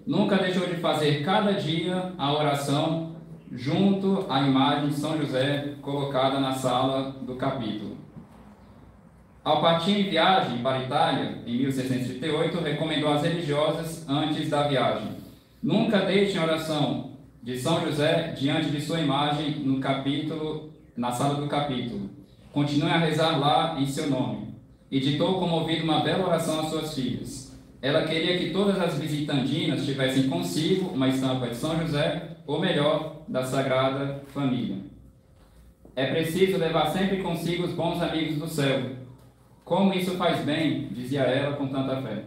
Nunca 0.06 0.38
deixou 0.38 0.66
de 0.66 0.76
fazer 0.76 1.22
cada 1.22 1.52
dia 1.52 2.14
a 2.16 2.32
oração 2.32 3.16
junto 3.52 4.24
à 4.28 4.40
imagem 4.40 4.88
de 4.88 4.94
São 4.94 5.18
José 5.18 5.74
colocada 5.82 6.40
na 6.40 6.54
sala 6.54 7.10
do 7.22 7.34
capítulo. 7.36 7.99
Ao 9.42 9.62
partir 9.62 9.92
em 9.92 10.10
viagem 10.10 10.58
para 10.58 10.82
Itália, 10.82 11.38
em 11.46 11.56
1638, 11.56 12.60
recomendou 12.60 13.10
às 13.10 13.22
religiosas 13.22 14.06
antes 14.06 14.50
da 14.50 14.68
viagem: 14.68 15.08
Nunca 15.62 16.00
deixem 16.00 16.40
oração 16.40 17.12
de 17.42 17.58
São 17.58 17.80
José 17.80 18.34
diante 18.38 18.70
de 18.70 18.82
sua 18.82 19.00
imagem 19.00 19.60
no 19.60 19.80
capítulo, 19.80 20.70
na 20.94 21.10
sala 21.10 21.40
do 21.40 21.46
capítulo. 21.46 22.10
Continue 22.52 22.90
a 22.90 22.98
rezar 22.98 23.38
lá 23.38 23.80
em 23.80 23.86
seu 23.86 24.10
nome. 24.10 24.50
E 24.90 25.00
ditou 25.00 25.38
comovido 25.38 25.84
uma 25.84 26.00
bela 26.00 26.26
oração 26.26 26.60
às 26.60 26.68
suas 26.68 26.94
filhas. 26.94 27.58
Ela 27.80 28.02
queria 28.02 28.36
que 28.38 28.50
todas 28.50 28.78
as 28.78 28.98
visitandinas 28.98 29.86
tivessem 29.86 30.28
consigo 30.28 30.90
uma 30.90 31.08
estampa 31.08 31.46
de 31.46 31.56
São 31.56 31.80
José, 31.80 32.36
ou 32.46 32.60
melhor, 32.60 33.22
da 33.26 33.44
Sagrada 33.44 34.22
Família. 34.34 34.78
É 35.96 36.06
preciso 36.06 36.58
levar 36.58 36.90
sempre 36.90 37.22
consigo 37.22 37.64
os 37.64 37.72
bons 37.72 38.02
amigos 38.02 38.36
do 38.36 38.48
céu, 38.48 38.99
como 39.70 39.94
isso 39.94 40.16
faz 40.16 40.44
bem, 40.44 40.88
dizia 40.88 41.20
ela 41.20 41.56
com 41.56 41.68
tanta 41.68 42.02
fé. 42.02 42.24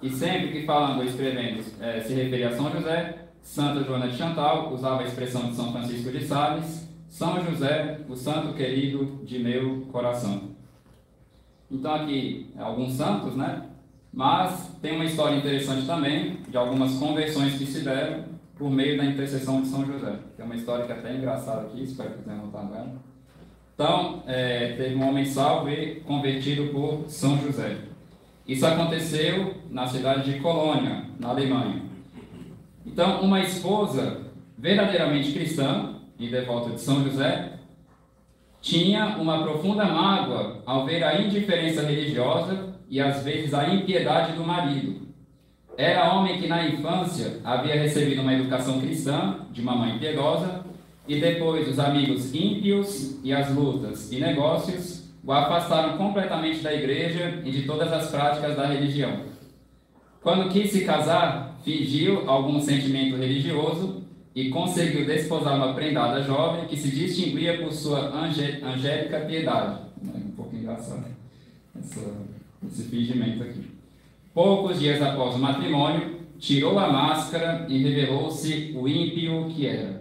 E 0.00 0.08
sempre 0.08 0.52
que 0.52 0.64
falando 0.64 0.98
ou 0.98 1.04
escrevendo 1.04 1.64
é, 1.80 1.98
se 1.98 2.14
referia 2.14 2.50
a 2.50 2.52
São 2.56 2.70
José, 2.70 3.26
Santa 3.42 3.82
Joana 3.82 4.06
de 4.06 4.16
Chantal 4.16 4.72
usava 4.72 5.02
a 5.02 5.04
expressão 5.04 5.48
de 5.48 5.56
São 5.56 5.72
Francisco 5.72 6.12
de 6.12 6.24
Sales, 6.24 6.88
São 7.08 7.44
José, 7.44 8.02
o 8.08 8.14
santo 8.14 8.54
querido 8.54 9.18
de 9.24 9.40
meu 9.40 9.80
coração. 9.90 10.50
Então 11.68 11.92
aqui 11.92 12.52
alguns 12.56 12.92
santos, 12.92 13.34
né? 13.34 13.66
Mas 14.12 14.78
tem 14.80 14.94
uma 14.94 15.06
história 15.06 15.38
interessante 15.38 15.86
também 15.86 16.36
de 16.48 16.56
algumas 16.56 16.94
conversões 16.98 17.58
que 17.58 17.66
se 17.66 17.80
deram 17.80 18.26
por 18.54 18.70
meio 18.70 18.96
da 18.96 19.04
intercessão 19.04 19.60
de 19.60 19.66
São 19.66 19.84
José. 19.84 20.16
Tem 20.36 20.46
uma 20.46 20.54
história 20.54 20.86
que 20.86 20.92
é 20.92 20.98
até 20.98 21.16
engraçada 21.16 21.62
aqui, 21.62 21.82
espero 21.82 22.12
que 22.12 22.22
tenham 22.22 22.46
notado 22.46 22.72
ela. 22.76 23.07
Então, 23.78 24.24
é, 24.26 24.72
teve 24.76 24.96
um 24.96 25.08
homem 25.08 25.24
salvo 25.24 25.70
e 25.70 26.00
convertido 26.00 26.72
por 26.72 27.04
São 27.06 27.38
José. 27.38 27.76
Isso 28.44 28.66
aconteceu 28.66 29.54
na 29.70 29.86
cidade 29.86 30.32
de 30.32 30.40
Colônia, 30.40 31.04
na 31.16 31.28
Alemanha. 31.28 31.82
Então, 32.84 33.20
uma 33.20 33.38
esposa 33.38 34.22
verdadeiramente 34.58 35.30
cristã 35.30 35.94
e 36.18 36.28
devota 36.28 36.70
de 36.70 36.80
São 36.80 37.04
José 37.04 37.52
tinha 38.60 39.16
uma 39.16 39.44
profunda 39.44 39.84
mágoa 39.84 40.60
ao 40.66 40.84
ver 40.84 41.04
a 41.04 41.22
indiferença 41.22 41.82
religiosa 41.82 42.74
e 42.88 43.00
às 43.00 43.22
vezes 43.22 43.54
a 43.54 43.72
impiedade 43.72 44.32
do 44.32 44.42
marido. 44.42 45.06
Era 45.76 46.12
homem 46.14 46.40
que 46.40 46.48
na 46.48 46.66
infância 46.66 47.38
havia 47.44 47.80
recebido 47.80 48.22
uma 48.22 48.34
educação 48.34 48.80
cristã 48.80 49.46
de 49.52 49.62
uma 49.62 49.76
mãe 49.76 50.00
piedosa 50.00 50.66
e 51.08 51.18
depois 51.18 51.66
os 51.66 51.78
amigos 51.78 52.34
ímpios 52.34 53.18
e 53.24 53.32
as 53.32 53.50
lutas 53.52 54.12
e 54.12 54.20
negócios 54.20 55.08
o 55.24 55.32
afastaram 55.32 55.96
completamente 55.96 56.60
da 56.60 56.72
igreja 56.72 57.42
e 57.44 57.50
de 57.50 57.62
todas 57.62 57.92
as 57.92 58.10
práticas 58.10 58.54
da 58.54 58.66
religião. 58.66 59.22
Quando 60.22 60.50
quis 60.50 60.70
se 60.70 60.84
casar, 60.84 61.58
fingiu 61.64 62.28
algum 62.28 62.60
sentimento 62.60 63.16
religioso 63.16 64.02
e 64.34 64.50
conseguiu 64.50 65.06
desposar 65.06 65.56
uma 65.56 65.74
prendada 65.74 66.22
jovem 66.22 66.66
que 66.66 66.76
se 66.76 66.90
distinguia 66.90 67.58
por 67.58 67.72
sua 67.72 68.10
angélica 68.14 69.20
piedade. 69.20 69.80
É 70.14 70.16
um 70.16 70.30
pouco 70.32 70.54
engraçado 70.54 71.06
essa, 71.78 72.00
esse 72.66 72.82
fingimento 72.84 73.42
aqui. 73.42 73.70
Poucos 74.32 74.78
dias 74.78 75.02
após 75.02 75.34
o 75.34 75.38
matrimônio, 75.38 76.18
tirou 76.38 76.78
a 76.78 76.92
máscara 76.92 77.66
e 77.68 77.82
revelou-se 77.82 78.72
o 78.76 78.86
ímpio 78.86 79.46
que 79.48 79.66
era 79.66 79.97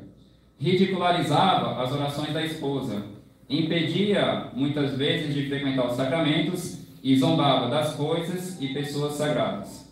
ridicularizava 0.59 1.81
as 1.81 1.91
orações 1.91 2.33
da 2.33 2.43
esposa, 2.43 3.05
impedia 3.49 4.51
muitas 4.53 4.97
vezes 4.97 5.33
de 5.33 5.47
frequentar 5.47 5.87
os 5.87 5.95
sacramentos 5.95 6.85
e 7.03 7.15
zombava 7.17 7.69
das 7.69 7.95
coisas 7.95 8.61
e 8.61 8.73
pessoas 8.73 9.13
sagradas. 9.13 9.87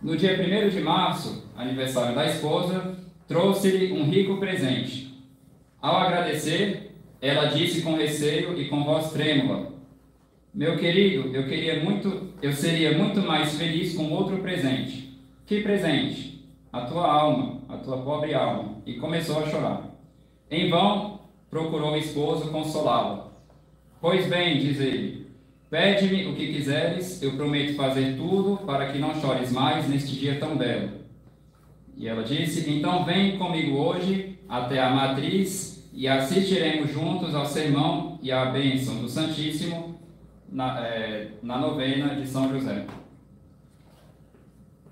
No 0.00 0.16
dia 0.16 0.32
1 0.32 0.70
de 0.70 0.80
março, 0.80 1.50
aniversário 1.56 2.14
da 2.14 2.26
esposa, 2.26 2.96
trouxe-lhe 3.26 3.92
um 3.92 4.04
rico 4.04 4.38
presente. 4.38 5.14
Ao 5.80 5.96
agradecer, 5.96 6.94
ela 7.20 7.46
disse 7.46 7.82
com 7.82 7.96
receio 7.96 8.58
e 8.58 8.68
com 8.68 8.84
voz 8.84 9.10
trêmula: 9.12 9.72
Meu 10.54 10.76
querido, 10.76 11.34
eu 11.34 11.46
queria 11.48 11.82
muito, 11.82 12.32
eu 12.40 12.52
seria 12.52 12.96
muito 12.96 13.20
mais 13.20 13.56
feliz 13.56 13.94
com 13.94 14.10
outro 14.10 14.38
presente. 14.38 15.18
Que 15.46 15.60
presente? 15.62 16.28
a 16.72 16.82
tua 16.82 17.10
alma, 17.10 17.57
a 17.68 17.76
tua 17.76 17.98
pobre 17.98 18.34
alma, 18.34 18.76
e 18.86 18.94
começou 18.94 19.38
a 19.38 19.46
chorar. 19.46 19.90
Em 20.50 20.70
vão 20.70 21.20
procurou 21.50 21.92
o 21.92 21.96
esposo 21.96 22.50
consolá-la. 22.50 23.28
Pois 24.00 24.26
bem, 24.26 24.58
diz 24.58 24.80
ele, 24.80 25.26
pede-me 25.68 26.26
o 26.26 26.34
que 26.34 26.52
quiseres, 26.52 27.22
eu 27.22 27.32
prometo 27.32 27.74
fazer 27.74 28.16
tudo 28.16 28.58
para 28.64 28.92
que 28.92 28.98
não 28.98 29.20
chores 29.20 29.52
mais 29.52 29.88
neste 29.88 30.16
dia 30.16 30.38
tão 30.38 30.56
belo. 30.56 30.98
E 31.96 32.06
ela 32.06 32.22
disse: 32.22 32.70
Então 32.70 33.04
vem 33.04 33.36
comigo 33.38 33.76
hoje 33.76 34.38
até 34.48 34.80
a 34.80 34.90
matriz 34.90 35.88
e 35.92 36.06
assistiremos 36.06 36.92
juntos 36.92 37.34
ao 37.34 37.44
sermão 37.44 38.18
e 38.22 38.30
à 38.30 38.46
bênção 38.46 39.00
do 39.00 39.08
Santíssimo 39.08 39.98
na, 40.48 40.78
é, 40.80 41.32
na 41.42 41.58
novena 41.58 42.14
de 42.14 42.26
São 42.26 42.48
José. 42.50 42.86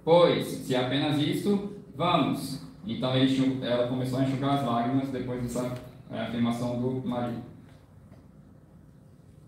Pois, 0.05 0.47
se 0.47 0.75
apenas 0.75 1.19
isto, 1.21 1.77
vamos. 1.95 2.66
Então 2.87 3.17
ele, 3.17 3.59
ela 3.65 3.89
começou 3.89 4.21
a 4.21 4.23
enxugar 4.23 4.55
as 4.55 4.67
lágrimas 4.67 5.09
depois 5.09 5.43
dessa 5.43 5.75
é, 6.11 6.21
afirmação 6.21 6.81
do 6.81 7.07
marido. 7.07 7.43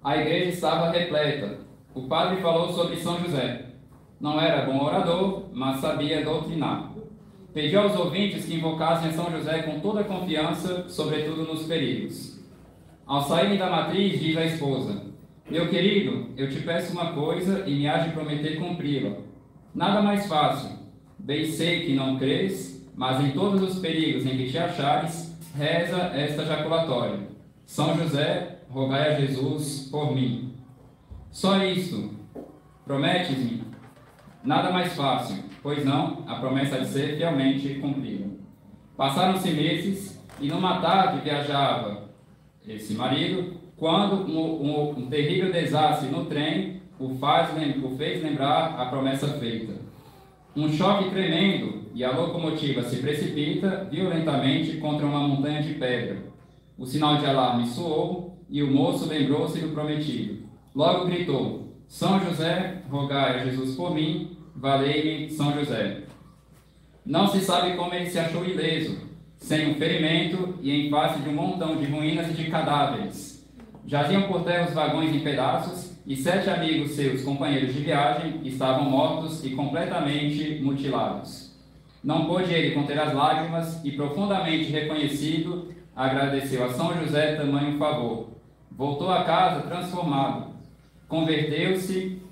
A 0.02 0.16
igreja 0.16 0.50
estava 0.50 0.90
repleta. 0.90 1.58
O 1.94 2.02
padre 2.02 2.40
falou 2.40 2.72
sobre 2.72 2.96
São 2.96 3.20
José. 3.20 3.66
Não 4.20 4.40
era 4.40 4.66
bom 4.66 4.84
orador, 4.84 5.44
mas 5.52 5.80
sabia 5.80 6.24
doutrinar. 6.24 6.92
Pediu 7.54 7.80
aos 7.80 7.96
ouvintes 7.96 8.44
que 8.44 8.54
invocassem 8.54 9.12
São 9.12 9.30
José 9.30 9.62
com 9.62 9.80
toda 9.80 10.04
confiança, 10.04 10.88
sobretudo 10.88 11.44
nos 11.44 11.64
perigos. 11.64 12.38
Ao 13.06 13.22
saírem 13.22 13.58
da 13.58 13.70
matriz, 13.70 14.20
diz 14.20 14.36
a 14.36 14.44
esposa: 14.44 15.02
Meu 15.48 15.68
querido, 15.68 16.28
eu 16.36 16.48
te 16.48 16.60
peço 16.60 16.92
uma 16.92 17.12
coisa 17.12 17.64
e 17.66 17.74
me 17.74 17.88
há 17.88 17.98
de 17.98 18.12
prometer 18.12 18.58
cumpri-la. 18.58 19.16
Nada 19.74 20.02
mais 20.02 20.26
fácil. 20.26 20.76
Bem 21.18 21.44
sei 21.46 21.86
que 21.86 21.94
não 21.94 22.18
crês, 22.18 22.77
mas 22.98 23.24
em 23.24 23.30
todos 23.30 23.62
os 23.62 23.78
perigos 23.78 24.26
em 24.26 24.36
que 24.36 24.50
te 24.50 24.58
achares, 24.58 25.32
reza 25.56 25.96
esta 26.16 26.44
jaculatória. 26.44 27.28
São 27.64 27.96
José, 27.96 28.58
rogai 28.68 29.14
a 29.14 29.20
Jesus 29.20 29.88
por 29.88 30.12
mim. 30.12 30.52
Só 31.30 31.62
isto. 31.64 32.10
Prometes-me? 32.84 33.62
Nada 34.42 34.72
mais 34.72 34.94
fácil, 34.94 35.44
pois 35.62 35.84
não, 35.84 36.24
a 36.26 36.40
promessa 36.40 36.80
de 36.80 36.86
ser 36.86 37.16
fielmente 37.16 37.74
cumprida. 37.74 38.30
Passaram-se 38.96 39.52
meses 39.52 40.20
e 40.40 40.48
numa 40.48 40.80
tarde 40.80 41.20
viajava 41.20 42.08
esse 42.66 42.94
marido, 42.94 43.60
quando 43.76 44.26
um, 44.26 44.62
um, 44.62 44.90
um 44.98 45.06
terrível 45.08 45.52
desastre 45.52 46.08
no 46.08 46.24
trem 46.24 46.82
o, 46.98 47.10
faz, 47.10 47.50
o 47.80 47.96
fez 47.96 48.24
lembrar 48.24 48.74
a 48.76 48.86
promessa 48.86 49.28
feita. 49.38 49.77
Um 50.58 50.72
choque 50.72 51.10
tremendo 51.10 51.84
e 51.94 52.02
a 52.02 52.10
locomotiva 52.10 52.82
se 52.82 52.96
precipita 52.96 53.86
violentamente 53.88 54.78
contra 54.78 55.06
uma 55.06 55.20
montanha 55.20 55.62
de 55.62 55.74
pedra. 55.74 56.18
O 56.76 56.84
sinal 56.84 57.18
de 57.18 57.26
alarme 57.26 57.68
soou 57.68 58.36
e 58.50 58.60
o 58.60 58.66
moço 58.68 59.06
lembrou-se 59.06 59.60
do 59.60 59.68
prometido. 59.68 60.48
Logo 60.74 61.06
gritou: 61.06 61.74
São 61.86 62.18
José, 62.18 62.82
rogai 62.90 63.38
a 63.38 63.44
Jesus 63.44 63.76
por 63.76 63.94
mim, 63.94 64.36
valei-me 64.56 65.30
São 65.30 65.52
José. 65.52 66.02
Não 67.06 67.28
se 67.28 67.38
sabe 67.38 67.76
como 67.76 67.94
ele 67.94 68.10
se 68.10 68.18
achou 68.18 68.44
ileso, 68.44 68.98
sem 69.36 69.70
um 69.70 69.76
ferimento 69.76 70.58
e 70.60 70.72
em 70.72 70.90
face 70.90 71.20
de 71.20 71.28
um 71.28 71.34
montão 71.34 71.76
de 71.76 71.84
ruínas 71.84 72.30
e 72.30 72.32
de 72.32 72.50
cadáveres. 72.50 73.48
Jaziam 73.86 74.22
por 74.22 74.42
terra 74.42 74.66
os 74.66 74.74
vagões 74.74 75.14
em 75.14 75.20
pedaços 75.20 75.96
e 76.08 76.16
sete 76.16 76.48
amigos 76.48 76.92
seus, 76.92 77.22
companheiros 77.22 77.74
de 77.74 77.82
viagem, 77.82 78.40
estavam 78.42 78.88
mortos 78.88 79.44
e 79.44 79.50
completamente 79.50 80.58
mutilados. 80.62 81.54
Não 82.02 82.24
pôde 82.24 82.50
ele 82.50 82.74
conter 82.74 82.98
as 82.98 83.12
lágrimas 83.12 83.84
e, 83.84 83.92
profundamente 83.92 84.70
reconhecido, 84.70 85.68
agradeceu 85.94 86.64
a 86.64 86.72
São 86.72 86.98
José 86.98 87.36
tamanho 87.36 87.76
favor. 87.76 88.28
Voltou 88.72 89.10
a 89.12 89.22
casa 89.24 89.68
transformado. 89.68 90.46
Converteu-se, 91.06 92.22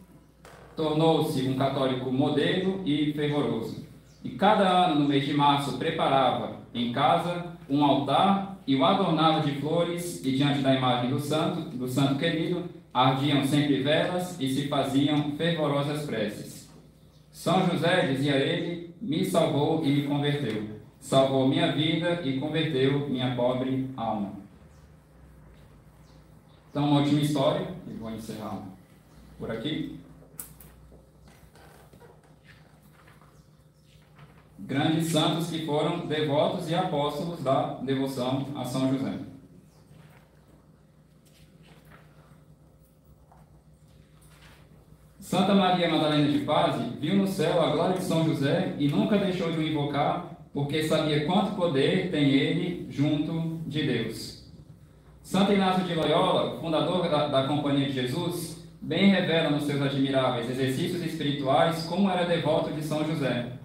tornou-se 0.75 1.47
um 1.47 1.59
católico 1.59 2.11
modelo 2.11 2.81
e 2.87 3.13
fervoroso. 3.13 3.85
E 4.25 4.31
cada 4.31 4.87
ano, 4.87 5.01
no 5.01 5.09
mês 5.09 5.27
de 5.27 5.35
março, 5.35 5.77
preparava 5.77 6.61
em 6.73 6.93
casa 6.93 7.53
um 7.69 7.85
altar 7.85 8.57
e 8.67 8.75
o 8.75 8.83
adornava 8.87 9.41
de 9.41 9.61
flores 9.61 10.25
e 10.25 10.33
diante 10.33 10.61
da 10.61 10.75
imagem 10.75 11.11
do 11.11 11.21
santo, 11.21 11.61
do 11.77 11.87
santo 11.87 12.19
querido, 12.19 12.65
ardiam 12.97 13.45
sempre 13.45 13.83
velas 13.83 14.41
e 14.41 14.49
se 14.49 14.69
faziam 14.69 15.33
fervorosas 15.37 16.07
preces. 16.07 16.67
São 17.31 17.69
José, 17.69 18.07
dizia 18.07 18.37
ele, 18.37 18.95
me 19.03 19.23
salvou 19.23 19.85
e 19.85 19.89
me 19.91 20.03
converteu. 20.05 20.81
Salvou 20.99 21.47
minha 21.47 21.73
vida 21.73 22.23
e 22.25 22.41
converteu 22.41 23.07
minha 23.11 23.37
pobre 23.37 23.91
alma. 23.99 24.33
Então, 26.71 26.89
uma 26.89 27.01
última 27.01 27.21
história, 27.21 27.69
e 27.87 27.93
vou 27.93 28.11
encerrar 28.11 28.63
por 29.39 29.51
aqui. 29.51 30.01
grandes 34.59 35.09
santos 35.09 35.51
que 35.51 35.67
foram 35.67 36.07
devotos 36.07 36.71
e 36.71 36.75
apóstolos 36.75 37.43
da 37.43 37.75
devoção 37.75 38.49
a 38.57 38.65
São 38.65 38.91
José. 38.91 39.36
Santa 45.27 45.57
Maria 45.57 45.91
Madalena 45.91 46.31
de 46.31 46.39
Paz 46.45 46.77
viu 47.01 47.17
no 47.17 47.27
céu 47.27 47.61
a 47.61 47.71
glória 47.71 47.97
de 47.97 48.05
São 48.05 48.25
José 48.25 48.77
e 48.79 48.87
nunca 48.87 49.19
deixou 49.19 49.51
de 49.51 49.59
o 49.59 49.67
invocar, 49.67 50.37
porque 50.55 50.85
sabia 50.85 51.27
quanto 51.27 51.57
poder 51.57 52.13
tem 52.13 52.31
ele 52.31 52.87
junto 52.89 53.61
de 53.67 53.85
Deus. 53.85 54.47
Santo 55.25 55.53
Inácio 55.53 55.83
de 55.83 55.95
Loyola, 55.95 56.61
fundador 56.61 57.09
da, 57.11 57.27
da 57.27 57.49
Companhia 57.49 57.89
de 57.89 57.95
Jesus, 57.95 58.65
bem 58.81 59.11
revela 59.11 59.51
nos 59.51 59.65
seus 59.65 59.83
admiráveis 59.83 60.49
exercícios 60.49 61.05
espirituais 61.05 61.85
como 61.87 62.09
era 62.09 62.25
devoto 62.25 62.71
de 62.71 62.83
São 62.83 63.05
José 63.05 63.57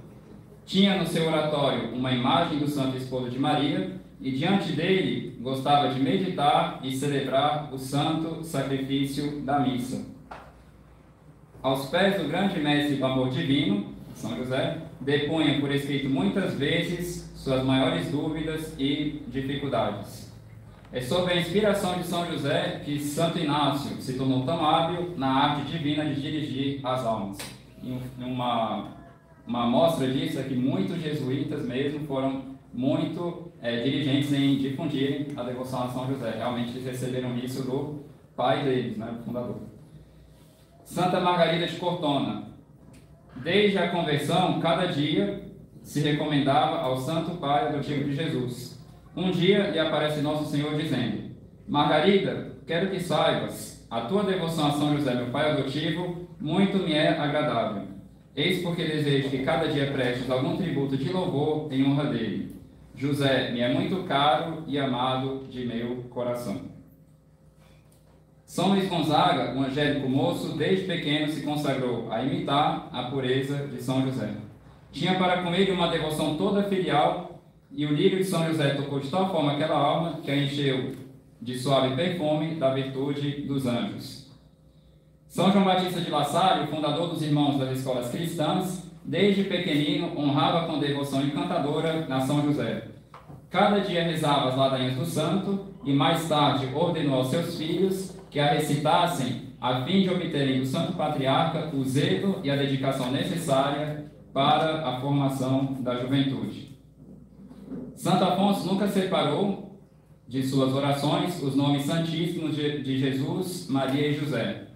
tinha 0.65 0.97
no 0.97 1.05
seu 1.05 1.27
oratório 1.27 1.93
uma 1.93 2.11
imagem 2.11 2.57
do 2.57 2.67
Santo 2.67 2.95
Esposo 2.95 3.29
de 3.29 3.37
Maria 3.37 3.99
e 4.21 4.31
diante 4.31 4.71
dele 4.71 5.37
gostava 5.41 5.93
de 5.93 5.99
meditar 5.99 6.79
e 6.81 6.95
celebrar 6.95 7.69
o 7.73 7.77
santo 7.77 8.43
sacrifício 8.43 9.41
da 9.41 9.59
missa. 9.59 10.20
Aos 11.63 11.89
pés 11.89 12.19
do 12.21 12.27
grande 12.27 12.59
mestre 12.59 12.95
do 12.95 13.05
amor 13.05 13.29
divino, 13.29 13.87
São 14.15 14.35
José, 14.35 14.79
depunha 14.99 15.59
por 15.59 15.71
escrito 15.71 16.09
muitas 16.09 16.55
vezes 16.55 17.31
suas 17.35 17.63
maiores 17.63 18.09
dúvidas 18.09 18.73
e 18.79 19.21
dificuldades. 19.27 20.31
É 20.91 20.99
sob 20.99 21.31
a 21.31 21.37
inspiração 21.37 21.97
de 21.99 22.03
São 22.05 22.25
José 22.29 22.81
que 22.83 22.99
Santo 22.99 23.39
Inácio 23.39 23.95
se 24.01 24.13
tornou 24.13 24.43
tão 24.43 24.65
hábil 24.65 25.13
na 25.17 25.27
arte 25.27 25.71
divina 25.71 26.03
de 26.05 26.19
dirigir 26.19 26.79
as 26.83 27.05
almas. 27.05 27.37
Em 27.83 27.99
uma 28.19 29.01
uma 29.45 29.63
amostra 29.63 30.07
disso 30.07 30.39
é 30.39 30.43
que 30.43 30.53
muitos 30.53 31.01
jesuítas 31.01 31.65
mesmo 31.65 32.05
foram 32.05 32.55
muito 32.73 33.51
é, 33.61 33.81
dirigentes 33.83 34.31
em 34.31 34.57
difundirem 34.57 35.27
a 35.35 35.43
devoção 35.43 35.83
a 35.83 35.87
São 35.89 36.07
José. 36.07 36.35
Realmente 36.37 36.71
eles 36.71 36.85
receberam 36.85 37.35
isso 37.37 37.63
do 37.63 38.05
pai 38.35 38.63
deles, 38.63 38.97
né, 38.97 39.13
o 39.19 39.25
fundador. 39.25 39.57
Santa 40.91 41.21
Margarida 41.21 41.67
de 41.67 41.77
Cortona. 41.77 42.49
Desde 43.37 43.77
a 43.77 43.91
conversão, 43.91 44.59
cada 44.59 44.87
dia 44.87 45.41
se 45.81 46.01
recomendava 46.01 46.81
ao 46.81 46.97
Santo 46.97 47.37
Pai 47.37 47.69
adotivo 47.69 48.03
de 48.03 48.13
Jesus. 48.13 48.77
Um 49.15 49.31
dia 49.31 49.69
lhe 49.69 49.79
aparece 49.79 50.19
Nosso 50.19 50.51
Senhor 50.51 50.75
dizendo: 50.75 51.31
Margarida, 51.65 52.57
quero 52.67 52.89
que 52.89 52.99
saibas, 52.99 53.87
a 53.89 54.01
tua 54.01 54.23
devoção 54.23 54.67
a 54.67 54.71
São 54.71 54.93
José, 54.93 55.15
meu 55.15 55.27
Pai 55.27 55.51
adotivo, 55.51 56.27
muito 56.37 56.79
me 56.79 56.91
é 56.91 57.17
agradável. 57.17 57.83
Eis 58.35 58.61
porque 58.61 58.83
desejo 58.83 59.29
que 59.29 59.45
cada 59.45 59.69
dia 59.69 59.89
prestes 59.93 60.29
algum 60.29 60.57
tributo 60.57 60.97
de 60.97 61.09
louvor 61.09 61.71
em 61.71 61.89
honra 61.89 62.07
dele. 62.07 62.53
José 62.97 63.49
me 63.51 63.61
é 63.61 63.73
muito 63.73 64.03
caro 64.03 64.65
e 64.67 64.77
amado 64.77 65.47
de 65.49 65.65
meu 65.65 66.03
coração. 66.09 66.70
São 68.51 68.71
Luís 68.73 68.89
Gonzaga, 68.89 69.53
um 69.57 69.63
angélico 69.63 70.09
moço, 70.09 70.57
desde 70.57 70.85
pequeno 70.85 71.31
se 71.31 71.41
consagrou 71.41 72.11
a 72.11 72.21
imitar 72.21 72.89
a 72.91 73.03
pureza 73.03 73.65
de 73.65 73.81
São 73.81 74.01
José. 74.01 74.29
Tinha 74.91 75.17
para 75.17 75.41
com 75.41 75.55
ele 75.55 75.71
uma 75.71 75.87
devoção 75.87 76.35
toda 76.35 76.63
filial, 76.63 77.39
e 77.71 77.85
o 77.85 77.93
lírio 77.93 78.17
de 78.17 78.25
São 78.25 78.45
José 78.45 78.73
tocou 78.73 78.99
de 78.99 79.07
tal 79.07 79.31
forma 79.31 79.53
aquela 79.53 79.77
alma 79.77 80.19
que 80.21 80.29
a 80.29 80.35
encheu 80.35 80.91
de 81.41 81.57
suave 81.57 81.95
perfume 81.95 82.55
da 82.55 82.73
virtude 82.73 83.43
dos 83.43 83.65
anjos. 83.65 84.29
São 85.29 85.49
João 85.49 85.63
Batista 85.63 86.01
de 86.01 86.11
La 86.11 86.25
fundador 86.69 87.07
dos 87.07 87.21
Irmãos 87.21 87.57
das 87.57 87.77
Escolas 87.77 88.11
Cristãs, 88.11 88.83
desde 89.05 89.45
pequenino 89.45 90.11
honrava 90.19 90.67
com 90.67 90.77
devoção 90.77 91.21
encantadora 91.21 92.05
na 92.05 92.19
São 92.19 92.43
José. 92.43 92.89
Cada 93.49 93.79
dia 93.79 94.03
rezava 94.03 94.49
as 94.49 94.57
ladainhas 94.57 94.97
do 94.97 95.05
santo 95.05 95.67
e 95.85 95.93
mais 95.93 96.27
tarde 96.27 96.67
ordenou 96.75 97.19
aos 97.19 97.29
seus 97.29 97.57
filhos 97.57 98.19
que 98.31 98.39
a 98.39 98.53
recitassem 98.53 99.51
a 99.59 99.83
fim 99.83 100.01
de 100.01 100.09
obterem 100.09 100.59
do 100.59 100.65
santo 100.65 100.93
patriarca 100.93 101.69
o 101.75 101.83
zelo 101.83 102.39
e 102.43 102.49
a 102.49 102.55
dedicação 102.55 103.11
necessária 103.11 104.05
para 104.33 104.87
a 104.87 104.99
formação 104.99 105.77
da 105.81 105.97
juventude. 105.97 106.79
Santo 107.93 108.23
Afonso 108.23 108.65
nunca 108.65 108.87
separou 108.87 109.79
de 110.27 110.41
suas 110.41 110.73
orações 110.73 111.43
os 111.43 111.55
nomes 111.55 111.83
santíssimos 111.83 112.55
de 112.55 112.97
Jesus, 112.97 113.67
Maria 113.69 114.07
e 114.07 114.13
José. 114.13 114.69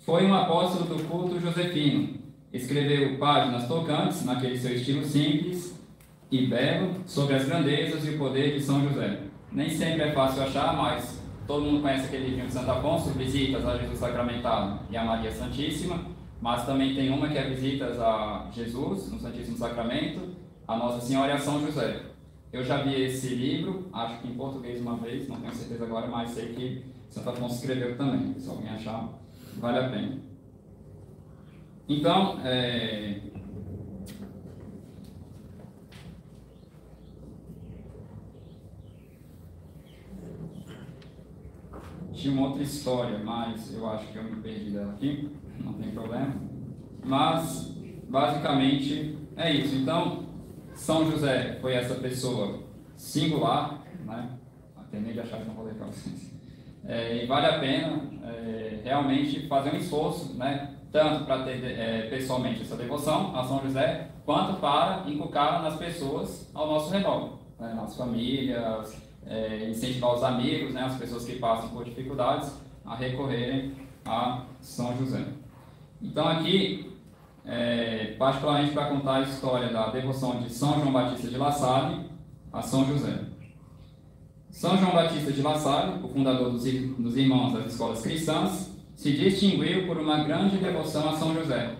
Foi 0.00 0.26
um 0.26 0.34
apóstolo 0.34 0.84
do 0.84 1.02
culto 1.04 1.40
josefino. 1.40 2.18
Escreveu 2.52 3.18
páginas 3.18 3.66
tocantes, 3.66 4.24
naquele 4.24 4.56
seu 4.56 4.74
estilo 4.74 5.04
simples 5.04 5.78
e 6.30 6.46
belo, 6.46 6.94
sobre 7.06 7.34
as 7.34 7.46
grandezas 7.46 8.06
e 8.06 8.10
o 8.10 8.18
poder 8.18 8.54
de 8.54 8.62
São 8.62 8.86
José. 8.86 9.20
Nem 9.50 9.70
sempre 9.70 10.02
é 10.02 10.12
fácil 10.12 10.42
achar, 10.42 10.76
mas 10.76 11.22
todo 11.48 11.64
mundo 11.64 11.80
conhece 11.80 12.04
aquele 12.04 12.28
livro 12.28 12.46
de 12.46 12.52
Santo 12.52 12.70
Afonso, 12.70 13.10
Visitas 13.10 13.66
a 13.66 13.78
Jesus 13.78 13.98
Sacramentado 13.98 14.80
e 14.90 14.96
a 14.98 15.02
Maria 15.02 15.32
Santíssima, 15.32 15.98
mas 16.42 16.66
também 16.66 16.94
tem 16.94 17.08
uma 17.08 17.26
que 17.26 17.38
é 17.38 17.48
Visitas 17.48 17.98
a 17.98 18.46
Jesus, 18.52 19.10
no 19.10 19.18
Santíssimo 19.18 19.56
Sacramento, 19.56 20.36
a 20.68 20.76
Nossa 20.76 21.00
Senhora 21.00 21.32
e 21.32 21.34
a 21.34 21.38
São 21.38 21.58
José. 21.64 22.02
Eu 22.52 22.62
já 22.62 22.82
vi 22.82 23.02
esse 23.02 23.34
livro, 23.34 23.88
acho 23.94 24.20
que 24.20 24.28
em 24.28 24.34
português 24.34 24.78
uma 24.80 24.96
vez, 24.96 25.26
não 25.26 25.40
tenho 25.40 25.54
certeza 25.54 25.84
agora, 25.84 26.06
mas 26.06 26.30
sei 26.30 26.52
que 26.52 26.84
Santo 27.08 27.30
Afonso 27.30 27.54
escreveu 27.54 27.96
também, 27.96 28.38
se 28.38 28.48
alguém 28.48 28.68
achar 28.68 29.08
vale 29.56 29.78
a 29.78 29.88
pena. 29.88 30.18
Então, 31.88 32.38
é, 32.44 33.20
tinha 42.18 42.34
uma 42.34 42.48
outra 42.48 42.62
história, 42.62 43.18
mas 43.18 43.72
eu 43.72 43.88
acho 43.88 44.08
que 44.08 44.18
eu 44.18 44.24
me 44.24 44.42
perdi 44.42 44.70
dela 44.70 44.92
aqui, 44.92 45.30
não 45.60 45.72
tem 45.74 45.90
problema. 45.92 46.34
Mas, 47.04 47.74
basicamente, 48.08 49.16
é 49.36 49.52
isso. 49.52 49.76
Então, 49.76 50.26
São 50.74 51.08
José 51.10 51.58
foi 51.60 51.74
essa 51.74 51.94
pessoa 51.94 52.64
singular, 52.96 53.84
né? 54.04 54.30
Nem 54.92 55.12
de 55.12 55.20
achar 55.20 55.38
que 55.38 55.46
não 55.46 55.54
vou 55.54 55.66
ler 55.66 55.74
para 55.74 55.86
vocês. 55.86 56.34
É, 56.84 57.22
e 57.22 57.26
vale 57.26 57.46
a 57.46 57.58
pena 57.58 58.02
é, 58.24 58.80
realmente 58.82 59.46
fazer 59.46 59.74
um 59.74 59.76
esforço, 59.76 60.34
né, 60.34 60.74
tanto 60.90 61.24
para 61.24 61.44
ter 61.44 61.62
é, 61.62 62.08
pessoalmente 62.08 62.62
essa 62.62 62.76
devoção 62.76 63.36
a 63.36 63.44
São 63.44 63.60
José, 63.62 64.08
quanto 64.24 64.58
para 64.58 65.04
inculcar 65.06 65.62
nas 65.62 65.76
pessoas 65.76 66.50
ao 66.54 66.66
nosso 66.66 66.90
redor, 66.90 67.38
né, 67.60 67.74
nas 67.74 67.94
famílias, 67.94 69.07
é, 69.28 69.68
incentivar 69.68 70.14
os 70.14 70.22
amigos, 70.22 70.72
né, 70.72 70.82
as 70.82 70.96
pessoas 70.96 71.24
que 71.24 71.36
passam 71.36 71.68
por 71.68 71.84
dificuldades, 71.84 72.52
a 72.84 72.96
recorrerem 72.96 73.72
a 74.04 74.44
São 74.60 74.96
José. 74.96 75.24
Então 76.00 76.26
aqui, 76.26 76.96
é, 77.44 78.14
particularmente 78.18 78.72
para 78.72 78.86
contar 78.86 79.16
a 79.16 79.22
história 79.22 79.68
da 79.68 79.88
devoção 79.90 80.40
de 80.40 80.50
São 80.50 80.80
João 80.80 80.92
Batista 80.92 81.28
de 81.28 81.36
La 81.36 81.52
Salle 81.52 82.08
a 82.52 82.62
São 82.62 82.86
José. 82.86 83.20
São 84.50 84.78
João 84.78 84.92
Batista 84.92 85.30
de 85.30 85.42
La 85.42 85.56
Salle, 85.58 86.02
o 86.02 86.08
fundador 86.08 86.50
dos, 86.50 86.64
dos 86.64 87.16
Irmãos 87.16 87.52
das 87.52 87.66
Escolas 87.66 88.00
Cristãs, 88.00 88.72
se 88.94 89.12
distinguiu 89.12 89.86
por 89.86 89.98
uma 89.98 90.24
grande 90.24 90.56
devoção 90.56 91.10
a 91.10 91.16
São 91.16 91.34
José. 91.34 91.76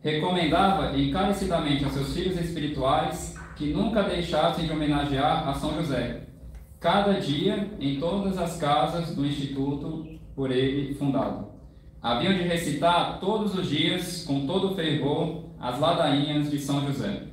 Recomendava 0.00 0.98
encarecidamente 0.98 1.84
a 1.84 1.90
seus 1.90 2.14
filhos 2.14 2.40
espirituais 2.40 3.36
que 3.56 3.72
nunca 3.72 4.02
deixassem 4.02 4.64
de 4.66 4.72
homenagear 4.72 5.46
a 5.46 5.54
São 5.54 5.74
José, 5.74 6.22
cada 6.80 7.20
dia 7.20 7.70
em 7.78 8.00
todas 8.00 8.38
as 8.38 8.56
casas 8.56 9.14
do 9.14 9.26
instituto 9.26 10.06
por 10.34 10.50
ele 10.50 10.94
fundado. 10.94 11.48
Haviam 12.02 12.32
de 12.32 12.42
recitar 12.42 13.20
todos 13.20 13.54
os 13.54 13.68
dias, 13.68 14.24
com 14.24 14.46
todo 14.46 14.74
fervor, 14.74 15.44
as 15.60 15.78
ladainhas 15.78 16.50
de 16.50 16.58
São 16.58 16.86
José. 16.86 17.24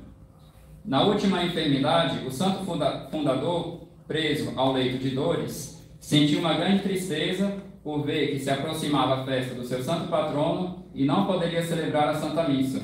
Na 0.84 1.02
última 1.02 1.42
enfermidade, 1.42 2.26
o 2.26 2.30
santo 2.30 2.62
fundador, 3.10 3.88
preso 4.06 4.52
ao 4.54 4.72
leito 4.72 4.98
de 4.98 5.10
dores, 5.10 5.82
sentiu 5.98 6.40
uma 6.40 6.52
grande 6.52 6.82
tristeza 6.82 7.56
por 7.82 8.04
ver 8.04 8.32
que 8.32 8.38
se 8.38 8.50
aproximava 8.50 9.22
a 9.22 9.24
festa 9.24 9.54
do 9.54 9.64
seu 9.64 9.82
santo 9.82 10.08
patrono 10.08 10.84
e 10.94 11.06
não 11.06 11.24
poderia 11.24 11.62
celebrar 11.62 12.10
a 12.10 12.14
Santa 12.14 12.46
Missa. 12.46 12.82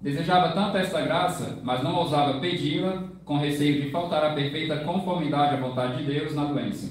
Desejava 0.00 0.52
tanto 0.52 0.76
esta 0.76 1.00
graça, 1.00 1.58
mas 1.64 1.82
não 1.82 1.96
ousava 1.96 2.38
pedi-la, 2.38 3.02
com 3.28 3.36
receio 3.36 3.82
de 3.82 3.90
faltar 3.90 4.24
a 4.24 4.32
perfeita 4.32 4.78
conformidade 4.78 5.54
à 5.54 5.60
vontade 5.60 5.98
de 5.98 6.10
Deus 6.10 6.34
na 6.34 6.46
doença. 6.46 6.90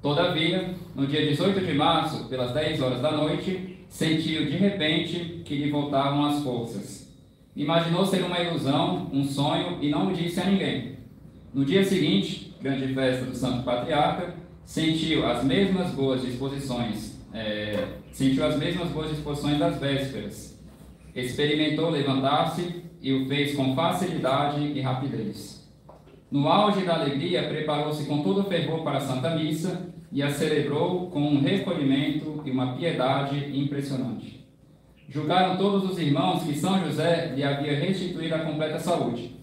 Todavia, 0.00 0.74
no 0.96 1.06
dia 1.06 1.28
18 1.28 1.66
de 1.66 1.74
março, 1.74 2.24
pelas 2.30 2.52
10 2.52 2.80
horas 2.80 3.02
da 3.02 3.12
noite, 3.12 3.84
sentiu 3.90 4.46
de 4.46 4.56
repente 4.56 5.42
que 5.44 5.54
lhe 5.54 5.70
voltavam 5.70 6.24
as 6.24 6.42
forças. 6.42 7.14
Imaginou 7.54 8.06
ser 8.06 8.22
uma 8.24 8.40
ilusão, 8.40 9.10
um 9.12 9.22
sonho 9.22 9.78
e 9.82 9.90
não 9.90 10.08
o 10.08 10.14
disse 10.14 10.40
a 10.40 10.46
ninguém. 10.46 10.96
No 11.52 11.62
dia 11.62 11.84
seguinte, 11.84 12.54
grande 12.62 12.94
festa 12.94 13.26
do 13.26 13.36
Santo 13.36 13.64
Patriarca, 13.64 14.34
sentiu 14.64 15.26
as 15.26 15.44
mesmas 15.44 15.90
boas 15.90 16.22
disposições, 16.22 17.18
é, 17.34 17.86
sentiu 18.12 18.46
as 18.46 18.56
mesmas 18.56 18.88
boas 18.88 19.10
disposições 19.10 19.58
das 19.58 19.78
vésperas. 19.78 20.58
Experimentou 21.14 21.90
levantar-se 21.90 22.87
e 23.00 23.12
o 23.12 23.26
fez 23.26 23.54
com 23.54 23.74
facilidade 23.74 24.60
e 24.60 24.80
rapidez. 24.80 25.68
No 26.30 26.46
auge 26.48 26.84
da 26.84 26.94
alegria, 26.94 27.48
preparou-se 27.48 28.04
com 28.04 28.22
todo 28.22 28.44
fervor 28.44 28.82
para 28.82 28.98
a 28.98 29.00
Santa 29.00 29.34
Missa 29.34 29.88
e 30.12 30.22
a 30.22 30.30
celebrou 30.30 31.10
com 31.10 31.20
um 31.20 31.40
recolhimento 31.40 32.42
e 32.44 32.50
uma 32.50 32.74
piedade 32.76 33.58
impressionante. 33.58 34.46
Julgaram 35.08 35.56
todos 35.56 35.90
os 35.90 35.98
irmãos 35.98 36.42
que 36.42 36.54
São 36.54 36.84
José 36.84 37.32
lhe 37.34 37.42
havia 37.42 37.78
restituído 37.78 38.34
a 38.34 38.40
completa 38.40 38.78
saúde. 38.78 39.36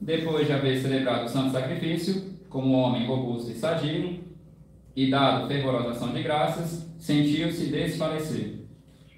Depois 0.00 0.46
de 0.46 0.52
haver 0.52 0.80
celebrado 0.80 1.26
o 1.26 1.28
santo 1.28 1.52
sacrifício, 1.52 2.32
como 2.48 2.76
homem 2.76 3.06
robusto 3.06 3.52
e 3.52 3.54
sadio, 3.54 4.18
e 4.96 5.08
dado 5.08 5.46
fervorosa 5.46 5.90
ação 5.90 6.12
de 6.12 6.22
graças, 6.22 6.92
sentiu-se 6.98 7.66
desfalecer. 7.66 8.62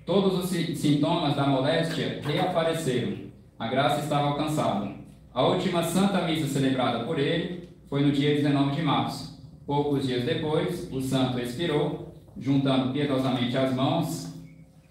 Todos 0.05 0.45
os 0.45 0.51
sintomas 0.51 1.35
da 1.35 1.47
moléstia 1.47 2.21
reapareceram. 2.23 3.24
A 3.59 3.69
graça 3.69 4.01
estava 4.01 4.29
alcançada. 4.29 4.91
A 5.33 5.43
última 5.47 5.83
Santa 5.83 6.23
Missa 6.23 6.47
celebrada 6.47 7.05
por 7.05 7.19
ele 7.19 7.69
foi 7.89 8.03
no 8.03 8.11
dia 8.11 8.35
19 8.35 8.75
de 8.75 8.83
março. 8.83 9.41
Poucos 9.65 10.07
dias 10.07 10.25
depois, 10.25 10.93
o 10.93 11.01
santo 11.01 11.39
expirou, 11.39 12.13
juntando 12.37 12.93
piedosamente 12.93 13.57
as 13.57 13.73
mãos, 13.73 14.35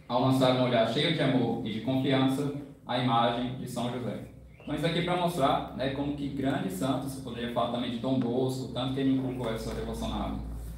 ao 0.08 0.22
lançar 0.22 0.56
um 0.56 0.64
olhar 0.64 0.88
cheio 0.88 1.14
de 1.14 1.22
amor 1.22 1.66
e 1.66 1.74
de 1.74 1.82
confiança 1.82 2.54
à 2.88 3.00
imagem 3.00 3.58
de 3.58 3.70
São 3.70 3.92
José. 3.92 4.30
Então, 4.62 4.76
isso 4.76 4.86
aqui 4.86 5.02
para 5.02 5.18
mostrar 5.18 5.76
né, 5.76 5.90
como 5.90 6.16
que 6.16 6.30
grandes 6.30 6.74
santos, 6.74 7.16
poderia 7.16 7.52
falar 7.52 7.74
também 7.74 7.92
de 7.92 8.00
Dom 8.00 8.18
Bosco, 8.18 8.72
tanto 8.74 8.94
que 8.94 9.02
ele 9.02 9.18
inculcou 9.18 9.52
essa 9.52 9.76
devoção 9.76 10.08
na, 10.08 10.38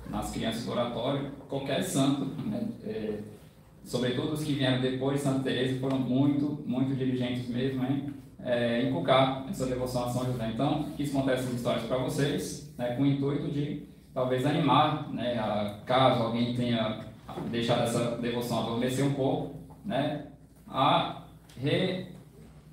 nas 0.09 0.31
crianças 0.31 0.65
do 0.65 0.71
oratório, 0.71 1.31
qualquer 1.47 1.83
santo, 1.83 2.25
né, 2.47 2.67
é, 2.83 3.19
sobretudo 3.85 4.33
os 4.33 4.43
que 4.43 4.53
vieram 4.53 4.81
depois 4.81 5.17
de 5.17 5.23
Santa 5.23 5.43
Teresa, 5.43 5.79
foram 5.79 5.97
muito, 5.97 6.61
muito 6.65 6.93
diligentes 6.95 7.47
mesmo, 7.47 7.83
hein? 7.85 8.13
é, 8.45 8.83
inculcar 8.83 9.45
essa 9.49 9.65
devoção 9.65 10.05
a 10.05 10.09
São 10.09 10.23
José. 10.25 10.51
Então, 10.53 10.91
quis 10.95 11.11
contar 11.11 11.33
essas 11.33 11.51
histórias 11.51 11.83
para 11.85 11.97
vocês, 11.97 12.71
né, 12.77 12.95
com 12.95 13.01
o 13.01 13.05
intuito 13.07 13.51
de 13.51 13.83
talvez 14.13 14.45
animar, 14.45 15.11
né, 15.11 15.37
a, 15.39 15.79
caso 15.85 16.21
alguém 16.21 16.55
tenha 16.55 17.03
deixado 17.49 17.83
essa 17.83 18.17
devoção 18.17 18.59
adormecer 18.59 19.03
um 19.03 19.13
pouco, 19.13 19.55
né, 19.83 20.27
a 20.67 21.23
re, 21.59 22.05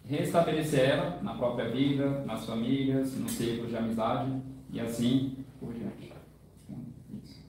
restabelecer 0.07 0.91
ela 0.91 1.19
na 1.23 1.35
própria 1.35 1.71
vida, 1.71 2.23
nas 2.27 2.45
famílias, 2.45 3.19
no 3.19 3.29
círculo 3.29 3.69
de 3.69 3.77
amizade 3.77 4.31
e 4.71 4.79
assim 4.79 5.37
por 5.59 5.73
diante. 5.73 6.13
Isso. 7.23 7.43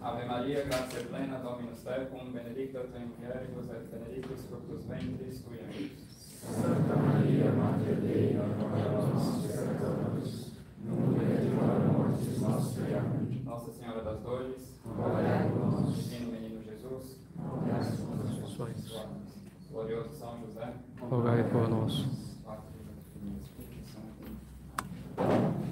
Ave 0.00 0.24
Maria, 0.26 0.64
gracia 0.64 1.00
plena, 1.10 1.38
Dominus 1.38 1.82
tecum, 1.84 2.32
benedicta 2.32 2.80
tu 2.80 2.96
in 2.96 3.12
mulieribus 3.12 3.68
et 3.68 3.90
benedictus 3.90 4.46
fructus 4.48 4.86
ventris 4.86 5.42
tui, 5.44 5.58
Santa 6.40 6.96
Maria, 6.96 7.52
Mater 7.52 8.00
Dei, 8.00 8.38
ora 8.38 8.54
pro 8.54 8.68
nobis 8.68 9.46
peccatoribus, 9.46 10.52
nunc 10.84 11.20
et 11.20 11.52
hora 11.54 11.92
mortis 11.92 12.40
nostre. 12.40 12.94
Amém. 12.94 13.42
Nossa 13.44 13.72
Senhora 13.72 14.02
das 14.02 14.20
Dores, 14.22 14.74
rogai 14.84 15.50
por 15.50 15.70
nós. 15.70 15.96
Divino 15.96 16.32
Menino 16.32 16.62
Jesus, 16.62 17.18
rogai 17.36 17.84
por 17.96 18.16
nós. 18.16 19.06
Glorioso 19.70 20.14
São 20.14 20.40
José, 20.40 20.72
rogai 20.98 21.44
por 21.44 21.68
nós. 21.68 21.92
Espírito 23.42 23.86
Santo. 23.86 24.22
Amém. 25.18 25.71